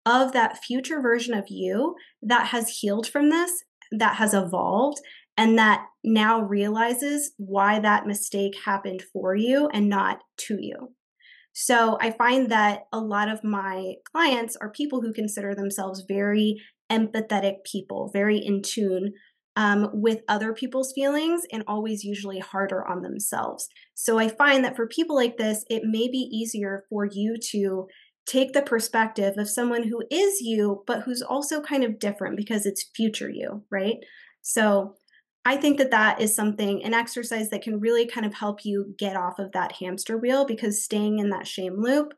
of 0.09 0.33
that 0.33 0.63
future 0.63 1.01
version 1.01 1.33
of 1.33 1.45
you 1.49 1.95
that 2.21 2.47
has 2.47 2.79
healed 2.79 3.07
from 3.07 3.29
this, 3.29 3.51
that 3.91 4.15
has 4.15 4.33
evolved, 4.33 4.99
and 5.37 5.57
that 5.57 5.85
now 6.03 6.41
realizes 6.41 7.31
why 7.37 7.79
that 7.79 8.07
mistake 8.07 8.55
happened 8.65 9.03
for 9.13 9.35
you 9.35 9.69
and 9.71 9.87
not 9.87 10.19
to 10.37 10.57
you. 10.59 10.93
So 11.53 11.97
I 12.01 12.11
find 12.11 12.49
that 12.51 12.81
a 12.91 12.99
lot 12.99 13.29
of 13.29 13.43
my 13.43 13.95
clients 14.11 14.55
are 14.61 14.71
people 14.71 15.01
who 15.01 15.13
consider 15.13 15.55
themselves 15.55 16.03
very 16.07 16.57
empathetic 16.91 17.63
people, 17.65 18.09
very 18.13 18.37
in 18.37 18.61
tune 18.61 19.13
um, 19.55 19.89
with 19.93 20.19
other 20.27 20.53
people's 20.53 20.93
feelings 20.93 21.41
and 21.51 21.63
always 21.67 22.03
usually 22.03 22.39
harder 22.39 22.87
on 22.87 23.01
themselves. 23.01 23.67
So 23.93 24.17
I 24.17 24.29
find 24.29 24.63
that 24.63 24.75
for 24.75 24.87
people 24.87 25.15
like 25.15 25.37
this, 25.37 25.65
it 25.69 25.83
may 25.83 26.07
be 26.07 26.29
easier 26.31 26.85
for 26.89 27.05
you 27.05 27.35
to 27.51 27.87
take 28.29 28.53
the 28.53 28.61
perspective 28.61 29.37
of 29.37 29.49
someone 29.49 29.83
who 29.83 30.03
is 30.11 30.39
you, 30.39 30.83
but 30.85 31.01
who's 31.01 31.23
also 31.23 31.61
kind 31.61 31.83
of 31.83 31.97
different 31.97 32.37
because 32.37 32.65
it's 32.67 32.91
future 32.95 33.29
you, 33.29 33.63
right? 33.71 33.97
So 34.43 34.95
I 35.45 35.57
think 35.57 35.79
that 35.79 35.89
that 35.89 36.21
is 36.21 36.35
something, 36.35 36.83
an 36.83 36.93
exercise 36.93 37.49
that 37.49 37.63
can 37.63 37.79
really 37.79 38.05
kind 38.05 38.27
of 38.27 38.35
help 38.35 38.63
you 38.63 38.93
get 38.99 39.15
off 39.15 39.39
of 39.39 39.51
that 39.53 39.71
hamster 39.71 40.15
wheel 40.15 40.45
because 40.45 40.83
staying 40.83 41.17
in 41.17 41.29
that 41.29 41.47
shame 41.47 41.81
loop 41.81 42.13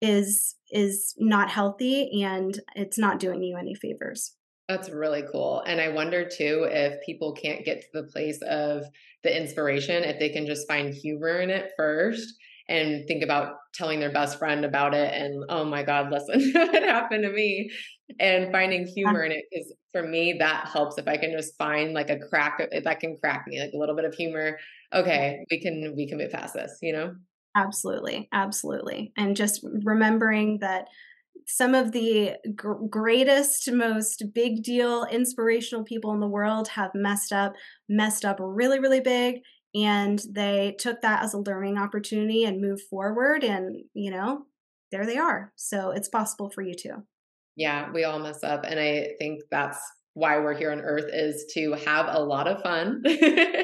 is 0.00 0.54
is 0.70 1.14
not 1.18 1.50
healthy 1.50 2.22
and 2.22 2.60
it's 2.76 2.98
not 2.98 3.18
doing 3.18 3.42
you 3.42 3.56
any 3.56 3.74
favors. 3.74 4.36
That's 4.68 4.90
really 4.90 5.24
cool. 5.32 5.62
And 5.66 5.80
I 5.80 5.88
wonder 5.88 6.28
too 6.28 6.68
if 6.70 7.04
people 7.04 7.32
can't 7.32 7.64
get 7.64 7.80
to 7.80 7.86
the 7.92 8.02
place 8.04 8.40
of 8.42 8.84
the 9.24 9.36
inspiration, 9.36 10.04
if 10.04 10.20
they 10.20 10.28
can 10.28 10.46
just 10.46 10.68
find 10.68 10.94
humor 10.94 11.40
in 11.40 11.50
it 11.50 11.72
first 11.76 12.34
and 12.68 13.06
think 13.06 13.22
about 13.22 13.54
telling 13.74 14.00
their 14.00 14.12
best 14.12 14.38
friend 14.38 14.64
about 14.64 14.94
it 14.94 15.12
and, 15.14 15.44
oh 15.48 15.64
my 15.64 15.82
God, 15.82 16.10
listen, 16.10 16.50
what 16.54 16.82
happened 16.82 17.24
to 17.24 17.30
me? 17.30 17.70
And 18.18 18.50
finding 18.52 18.82
uh-huh. 18.82 18.92
humor 18.94 19.24
in 19.24 19.32
it 19.32 19.44
is 19.52 19.72
for 19.92 20.02
me, 20.02 20.36
that 20.38 20.68
helps 20.68 20.98
if 20.98 21.06
I 21.06 21.16
can 21.16 21.32
just 21.32 21.56
find 21.56 21.92
like 21.92 22.10
a 22.10 22.18
crack, 22.18 22.60
eh, 22.72 22.80
that 22.84 23.00
can 23.00 23.16
crack 23.16 23.44
me, 23.46 23.60
like 23.60 23.72
a 23.72 23.78
little 23.78 23.96
bit 23.96 24.04
of 24.04 24.14
humor. 24.14 24.58
Okay, 24.92 25.44
we 25.50 25.60
can, 25.60 25.94
we 25.96 26.08
can 26.08 26.18
move 26.18 26.32
past 26.32 26.54
this, 26.54 26.78
you 26.82 26.92
know? 26.92 27.14
Absolutely. 27.56 28.28
Absolutely. 28.32 29.12
And 29.16 29.36
just 29.36 29.64
remembering 29.84 30.58
that 30.60 30.86
some 31.46 31.74
of 31.74 31.92
the 31.92 32.32
gr- 32.54 32.84
greatest, 32.90 33.70
most 33.72 34.24
big 34.34 34.62
deal, 34.62 35.04
inspirational 35.04 35.84
people 35.84 36.12
in 36.12 36.20
the 36.20 36.26
world 36.26 36.68
have 36.68 36.90
messed 36.94 37.32
up, 37.32 37.54
messed 37.88 38.24
up 38.24 38.36
really, 38.40 38.80
really 38.80 39.00
big. 39.00 39.36
And 39.76 40.22
they 40.30 40.74
took 40.78 41.02
that 41.02 41.22
as 41.22 41.34
a 41.34 41.38
learning 41.38 41.76
opportunity 41.76 42.44
and 42.44 42.62
moved 42.62 42.82
forward. 42.88 43.44
And, 43.44 43.76
you 43.92 44.10
know, 44.10 44.46
there 44.90 45.04
they 45.04 45.18
are. 45.18 45.52
So 45.56 45.90
it's 45.90 46.08
possible 46.08 46.50
for 46.50 46.62
you 46.62 46.74
too. 46.74 47.04
Yeah, 47.56 47.90
we 47.92 48.04
all 48.04 48.18
mess 48.18 48.42
up. 48.42 48.64
And 48.66 48.80
I 48.80 49.10
think 49.18 49.42
that's 49.50 49.78
why 50.16 50.38
we're 50.38 50.56
here 50.56 50.72
on 50.72 50.80
earth 50.80 51.10
is 51.12 51.44
to 51.52 51.74
have 51.84 52.06
a 52.08 52.18
lot 52.18 52.48
of 52.48 52.62
fun 52.62 53.02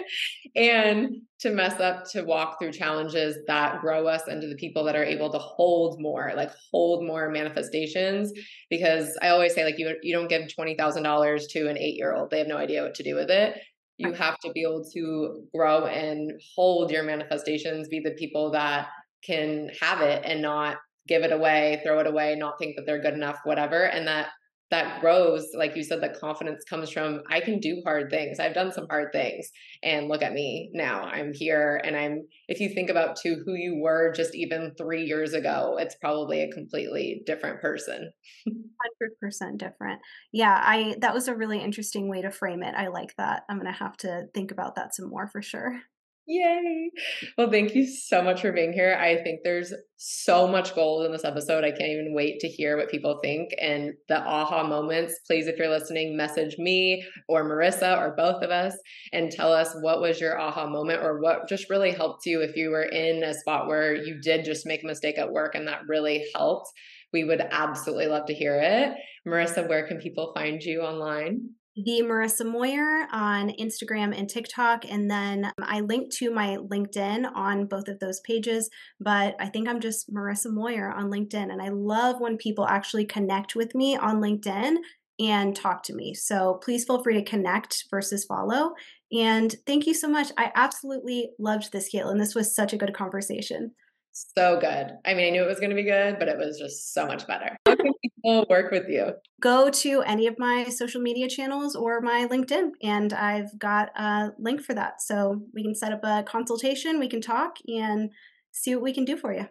and 0.55 1.17
to 1.41 1.51
mess 1.51 1.81
up 1.81 2.05
to 2.11 2.23
walk 2.25 2.59
through 2.59 2.71
challenges 2.71 3.39
that 3.47 3.81
grow 3.81 4.07
us 4.07 4.29
into 4.29 4.47
the 4.47 4.55
people 4.57 4.85
that 4.85 4.95
are 4.95 5.03
able 5.03 5.33
to 5.33 5.39
hold 5.39 5.99
more 5.99 6.31
like 6.37 6.51
hold 6.71 7.07
more 7.07 7.31
manifestations 7.31 8.31
because 8.69 9.19
i 9.23 9.29
always 9.29 9.55
say 9.55 9.65
like 9.65 9.79
you 9.79 9.97
you 10.03 10.15
don't 10.15 10.29
give 10.29 10.43
$20000 10.43 11.49
to 11.49 11.71
an 11.71 11.79
8 11.79 11.97
year 11.97 12.15
old 12.15 12.29
they 12.31 12.37
have 12.37 12.49
no 12.49 12.59
idea 12.59 12.83
what 12.83 12.97
to 12.97 13.03
do 13.03 13.15
with 13.15 13.31
it 13.31 13.59
you 14.03 14.13
have 14.13 14.39
to 14.41 14.51
be 14.53 14.63
able 14.63 14.85
to 14.93 15.45
grow 15.55 15.87
and 15.87 16.33
hold 16.55 16.91
your 16.91 17.03
manifestations 17.03 17.89
be 17.89 18.01
the 18.01 18.13
people 18.13 18.51
that 18.51 18.89
can 19.25 19.71
have 19.81 20.01
it 20.01 20.23
and 20.25 20.43
not 20.43 20.77
give 21.09 21.23
it 21.23 21.33
away 21.33 21.81
throw 21.85 21.99
it 22.01 22.07
away 22.07 22.35
not 22.37 22.59
think 22.59 22.77
that 22.77 22.87
they're 22.87 23.01
good 23.01 23.15
enough 23.15 23.39
whatever 23.45 23.85
and 23.85 24.07
that 24.07 24.29
that 24.73 25.01
grows 25.03 25.47
like 25.55 25.77
you 25.77 25.85
said 25.85 26.01
the 26.01 26.09
confidence 26.09 26.65
comes 26.65 26.91
from 26.91 27.21
i 27.31 27.41
can 27.41 27.61
do 27.61 27.83
hard 27.85 28.11
things. 28.11 28.41
I've 28.41 28.55
done 28.55 28.73
some 28.73 28.87
hard 28.89 29.13
things. 29.13 29.51
And 29.83 30.09
look 30.09 30.23
at 30.23 30.33
me 30.33 30.71
now. 30.73 31.03
I'm 31.03 31.33
here. 31.33 31.81
And 31.85 31.97
i'm 31.97 32.27
if 32.49 32.59
you 32.59 32.71
think 32.71 32.91
about 32.91 33.17
too 33.17 33.43
who 33.45 33.55
you 33.55 33.79
were 33.81 34.13
just 34.13 34.35
even 34.35 34.73
three 34.77 35.05
years 35.05 35.35
ago 35.35 35.77
it's 35.79 35.95
probably 35.97 36.43
a 36.43 36.51
completely 36.51 37.23
different 37.27 37.61
person. 37.61 38.11
100% 38.49 39.59
different. 39.59 40.01
Yeah 40.33 40.59
i 40.65 40.97
that 41.01 41.15
was 41.15 41.29
a 41.29 41.37
really 41.37 41.61
interesting 41.61 42.09
way 42.09 42.23
to 42.23 42.31
frame 42.31 42.63
it. 42.63 42.75
I 42.75 42.89
like 42.89 43.15
that. 43.19 43.43
I'm 43.49 43.59
gonna 43.59 43.73
have 43.73 43.97
to 43.99 44.25
think 44.35 44.51
about 44.51 44.75
that 44.77 44.95
some 44.95 45.11
more 45.11 45.29
for 45.29 45.43
sure 45.43 45.81
Yay. 46.27 46.91
Well, 47.37 47.51
thank 47.51 47.75
you 47.75 47.85
so 47.85 48.23
much 48.23 48.43
for 48.43 48.53
being 48.53 48.73
here. 48.73 48.95
I 48.95 49.21
think 49.25 49.41
there's 49.43 49.75
so 49.97 50.47
much 50.47 50.73
gold 50.75 51.05
in 51.05 51.11
this 51.11 51.25
episode. 51.25 51.65
I 51.65 51.73
can't 51.73 51.91
even 51.91 52.15
wait 52.15 52.39
to 52.41 52.49
hear 52.49 52.77
what 52.77 52.91
people 52.91 53.19
think 53.25 53.51
and 53.61 53.93
the 54.09 54.21
aha 54.21 54.65
moments. 54.65 55.19
Please, 55.27 55.49
if 55.49 55.59
you're 55.59 55.69
listening, 55.69 56.17
message 56.17 56.59
me 56.59 57.05
or 57.29 57.45
Marissa 57.45 57.99
or 57.99 58.15
both 58.17 58.41
of 58.45 58.51
us 58.51 58.77
and 59.13 59.33
tell 59.33 59.53
us 59.53 59.75
what 59.81 60.01
was 60.01 60.21
your 60.21 60.41
aha 60.41 60.69
moment 60.69 61.03
or 61.03 61.21
what 61.21 61.49
just 61.49 61.69
really 61.69 61.91
helped 61.91 62.25
you 62.25 62.41
if 62.41 62.55
you 62.57 62.71
were 62.71 62.85
in 62.85 63.25
a 63.25 63.35
spot 63.35 63.67
where 63.67 63.93
you 63.93 64.21
did 64.21 64.45
just 64.45 64.65
make 64.65 64.85
a 64.85 64.87
mistake 64.87 65.19
at 65.19 65.33
work 65.33 65.57
and 65.57 65.67
that 65.67 65.89
really 65.89 66.25
helped. 66.37 66.71
We 67.13 67.25
would 67.25 67.41
absolutely 67.51 68.07
love 68.07 68.27
to 68.27 68.35
hear 68.35 68.61
it. 68.63 68.95
Marissa, 69.27 69.69
where 69.69 69.87
can 69.89 69.99
people 69.99 70.33
find 70.35 70.63
you 70.63 70.83
online? 70.83 71.51
The 71.77 72.03
Marissa 72.03 72.45
Moyer 72.45 73.07
on 73.13 73.51
Instagram 73.51 74.17
and 74.17 74.29
TikTok. 74.29 74.85
And 74.91 75.11
then 75.11 75.47
um, 75.47 75.53
I 75.63 75.81
link 75.81 76.13
to 76.17 76.31
my 76.31 76.59
LinkedIn 76.59 77.31
on 77.35 77.67
both 77.67 77.89
of 77.89 77.99
those 77.99 78.21
pages. 78.21 78.69
But 79.01 79.37
I 79.41 79.49
think 79.49 79.69
I'm 79.69 79.81
just 79.81 80.13
Marissa 80.13 80.53
Moyer 80.53 80.91
on 80.91 81.11
LinkedIn. 81.11 81.51
And 81.51 81.63
I 81.63 81.71
love 81.71 82.21
when 82.21 82.37
people 82.37 82.67
actually 82.67 83.07
connect 83.07 83.55
with 83.57 83.75
me 83.75 83.97
on 83.97 84.21
LinkedIn 84.21 84.77
and 85.19 85.55
talk 85.55 85.83
to 85.85 85.95
me. 85.95 86.15
So 86.15 86.61
please 86.63 86.85
feel 86.85 87.03
free 87.03 87.15
to 87.15 87.25
connect 87.25 87.85
versus 87.91 88.25
follow. 88.25 88.73
And 89.13 89.55
thank 89.67 89.87
you 89.87 89.95
so 89.95 90.09
much. 90.09 90.33
I 90.39 90.51
absolutely 90.55 91.31
loved 91.39 91.73
this, 91.73 91.91
Katelin. 91.95 92.19
This 92.19 92.35
was 92.35 92.55
such 92.55 92.73
a 92.73 92.79
good 92.79 92.95
conversation. 92.95 93.73
So 94.13 94.59
good. 94.61 94.99
I 95.05 95.15
mean, 95.15 95.27
I 95.27 95.31
knew 95.31 95.43
it 95.43 95.49
was 95.49 95.59
going 95.59 95.71
to 95.71 95.77
be 95.77 95.85
good, 95.85 96.19
but 96.19 96.29
it 96.29 96.37
was 96.37 96.59
just 96.59 96.93
so 96.93 97.07
much 97.07 97.27
better. 97.27 97.57
How 97.67 97.77
can 97.77 97.93
people 98.03 98.47
work 98.51 98.71
with 98.71 98.89
you? 98.89 99.13
Go 99.41 99.71
to 99.71 100.03
any 100.03 100.27
of 100.27 100.39
my 100.39 100.65
social 100.65 101.01
media 101.01 101.29
channels 101.29 101.75
or 101.75 102.01
my 102.01 102.27
LinkedIn, 102.31 102.73
and 102.83 103.13
I've 103.13 103.59
got 103.59 103.89
a 103.97 104.33
link 104.39 104.63
for 104.63 104.75
that. 104.75 105.01
So 105.01 105.43
we 105.55 105.63
can 105.63 105.75
set 105.75 105.93
up 105.93 106.01
a 106.05 106.23
consultation, 106.25 106.99
we 106.99 107.09
can 107.09 107.23
talk, 107.23 107.57
and 107.67 108.11
see 108.53 108.75
what 108.75 108.85
we 108.85 108.93
can 108.93 109.05
do 109.05 109.17
for 109.17 109.33
you. 109.33 109.49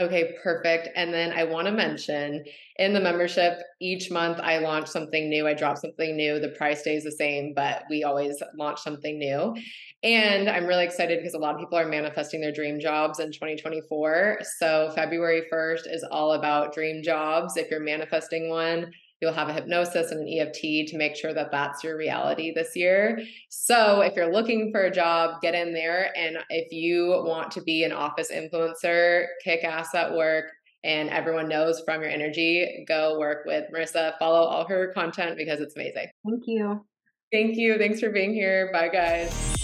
Okay, 0.00 0.34
perfect. 0.42 0.88
And 0.96 1.12
then 1.12 1.30
I 1.32 1.44
want 1.44 1.66
to 1.66 1.72
mention 1.72 2.42
in 2.76 2.94
the 2.94 3.00
membership, 3.00 3.58
each 3.82 4.10
month 4.10 4.40
I 4.40 4.56
launch 4.56 4.88
something 4.88 5.28
new. 5.28 5.46
I 5.46 5.52
drop 5.52 5.76
something 5.76 6.16
new. 6.16 6.40
The 6.40 6.48
price 6.56 6.80
stays 6.80 7.04
the 7.04 7.12
same, 7.12 7.52
but 7.54 7.82
we 7.90 8.02
always 8.02 8.42
launch 8.56 8.80
something 8.80 9.18
new. 9.18 9.54
And 10.02 10.48
I'm 10.48 10.64
really 10.64 10.86
excited 10.86 11.18
because 11.18 11.34
a 11.34 11.38
lot 11.38 11.54
of 11.54 11.60
people 11.60 11.76
are 11.76 11.86
manifesting 11.86 12.40
their 12.40 12.52
dream 12.52 12.80
jobs 12.80 13.20
in 13.20 13.30
2024. 13.30 14.38
So 14.58 14.90
February 14.94 15.42
1st 15.52 15.92
is 15.92 16.02
all 16.10 16.32
about 16.32 16.72
dream 16.72 17.02
jobs. 17.02 17.58
If 17.58 17.70
you're 17.70 17.80
manifesting 17.80 18.48
one, 18.48 18.90
You'll 19.20 19.32
have 19.32 19.48
a 19.48 19.52
hypnosis 19.52 20.10
and 20.10 20.20
an 20.20 20.28
EFT 20.28 20.88
to 20.88 20.96
make 20.96 21.14
sure 21.14 21.34
that 21.34 21.50
that's 21.50 21.84
your 21.84 21.96
reality 21.96 22.52
this 22.54 22.74
year. 22.74 23.20
So, 23.50 24.00
if 24.00 24.16
you're 24.16 24.32
looking 24.32 24.70
for 24.72 24.82
a 24.82 24.90
job, 24.90 25.42
get 25.42 25.54
in 25.54 25.74
there. 25.74 26.10
And 26.16 26.38
if 26.48 26.72
you 26.72 27.22
want 27.24 27.50
to 27.52 27.62
be 27.62 27.84
an 27.84 27.92
office 27.92 28.30
influencer, 28.32 29.26
kick 29.44 29.62
ass 29.62 29.94
at 29.94 30.14
work, 30.14 30.46
and 30.84 31.10
everyone 31.10 31.48
knows 31.48 31.82
from 31.84 32.00
your 32.00 32.10
energy, 32.10 32.84
go 32.88 33.18
work 33.18 33.44
with 33.44 33.64
Marissa. 33.74 34.18
Follow 34.18 34.46
all 34.46 34.66
her 34.66 34.92
content 34.94 35.36
because 35.36 35.60
it's 35.60 35.76
amazing. 35.76 36.06
Thank 36.26 36.42
you. 36.46 36.86
Thank 37.30 37.56
you. 37.56 37.78
Thanks 37.78 38.00
for 38.00 38.10
being 38.10 38.32
here. 38.32 38.70
Bye, 38.72 38.88
guys. 38.88 39.59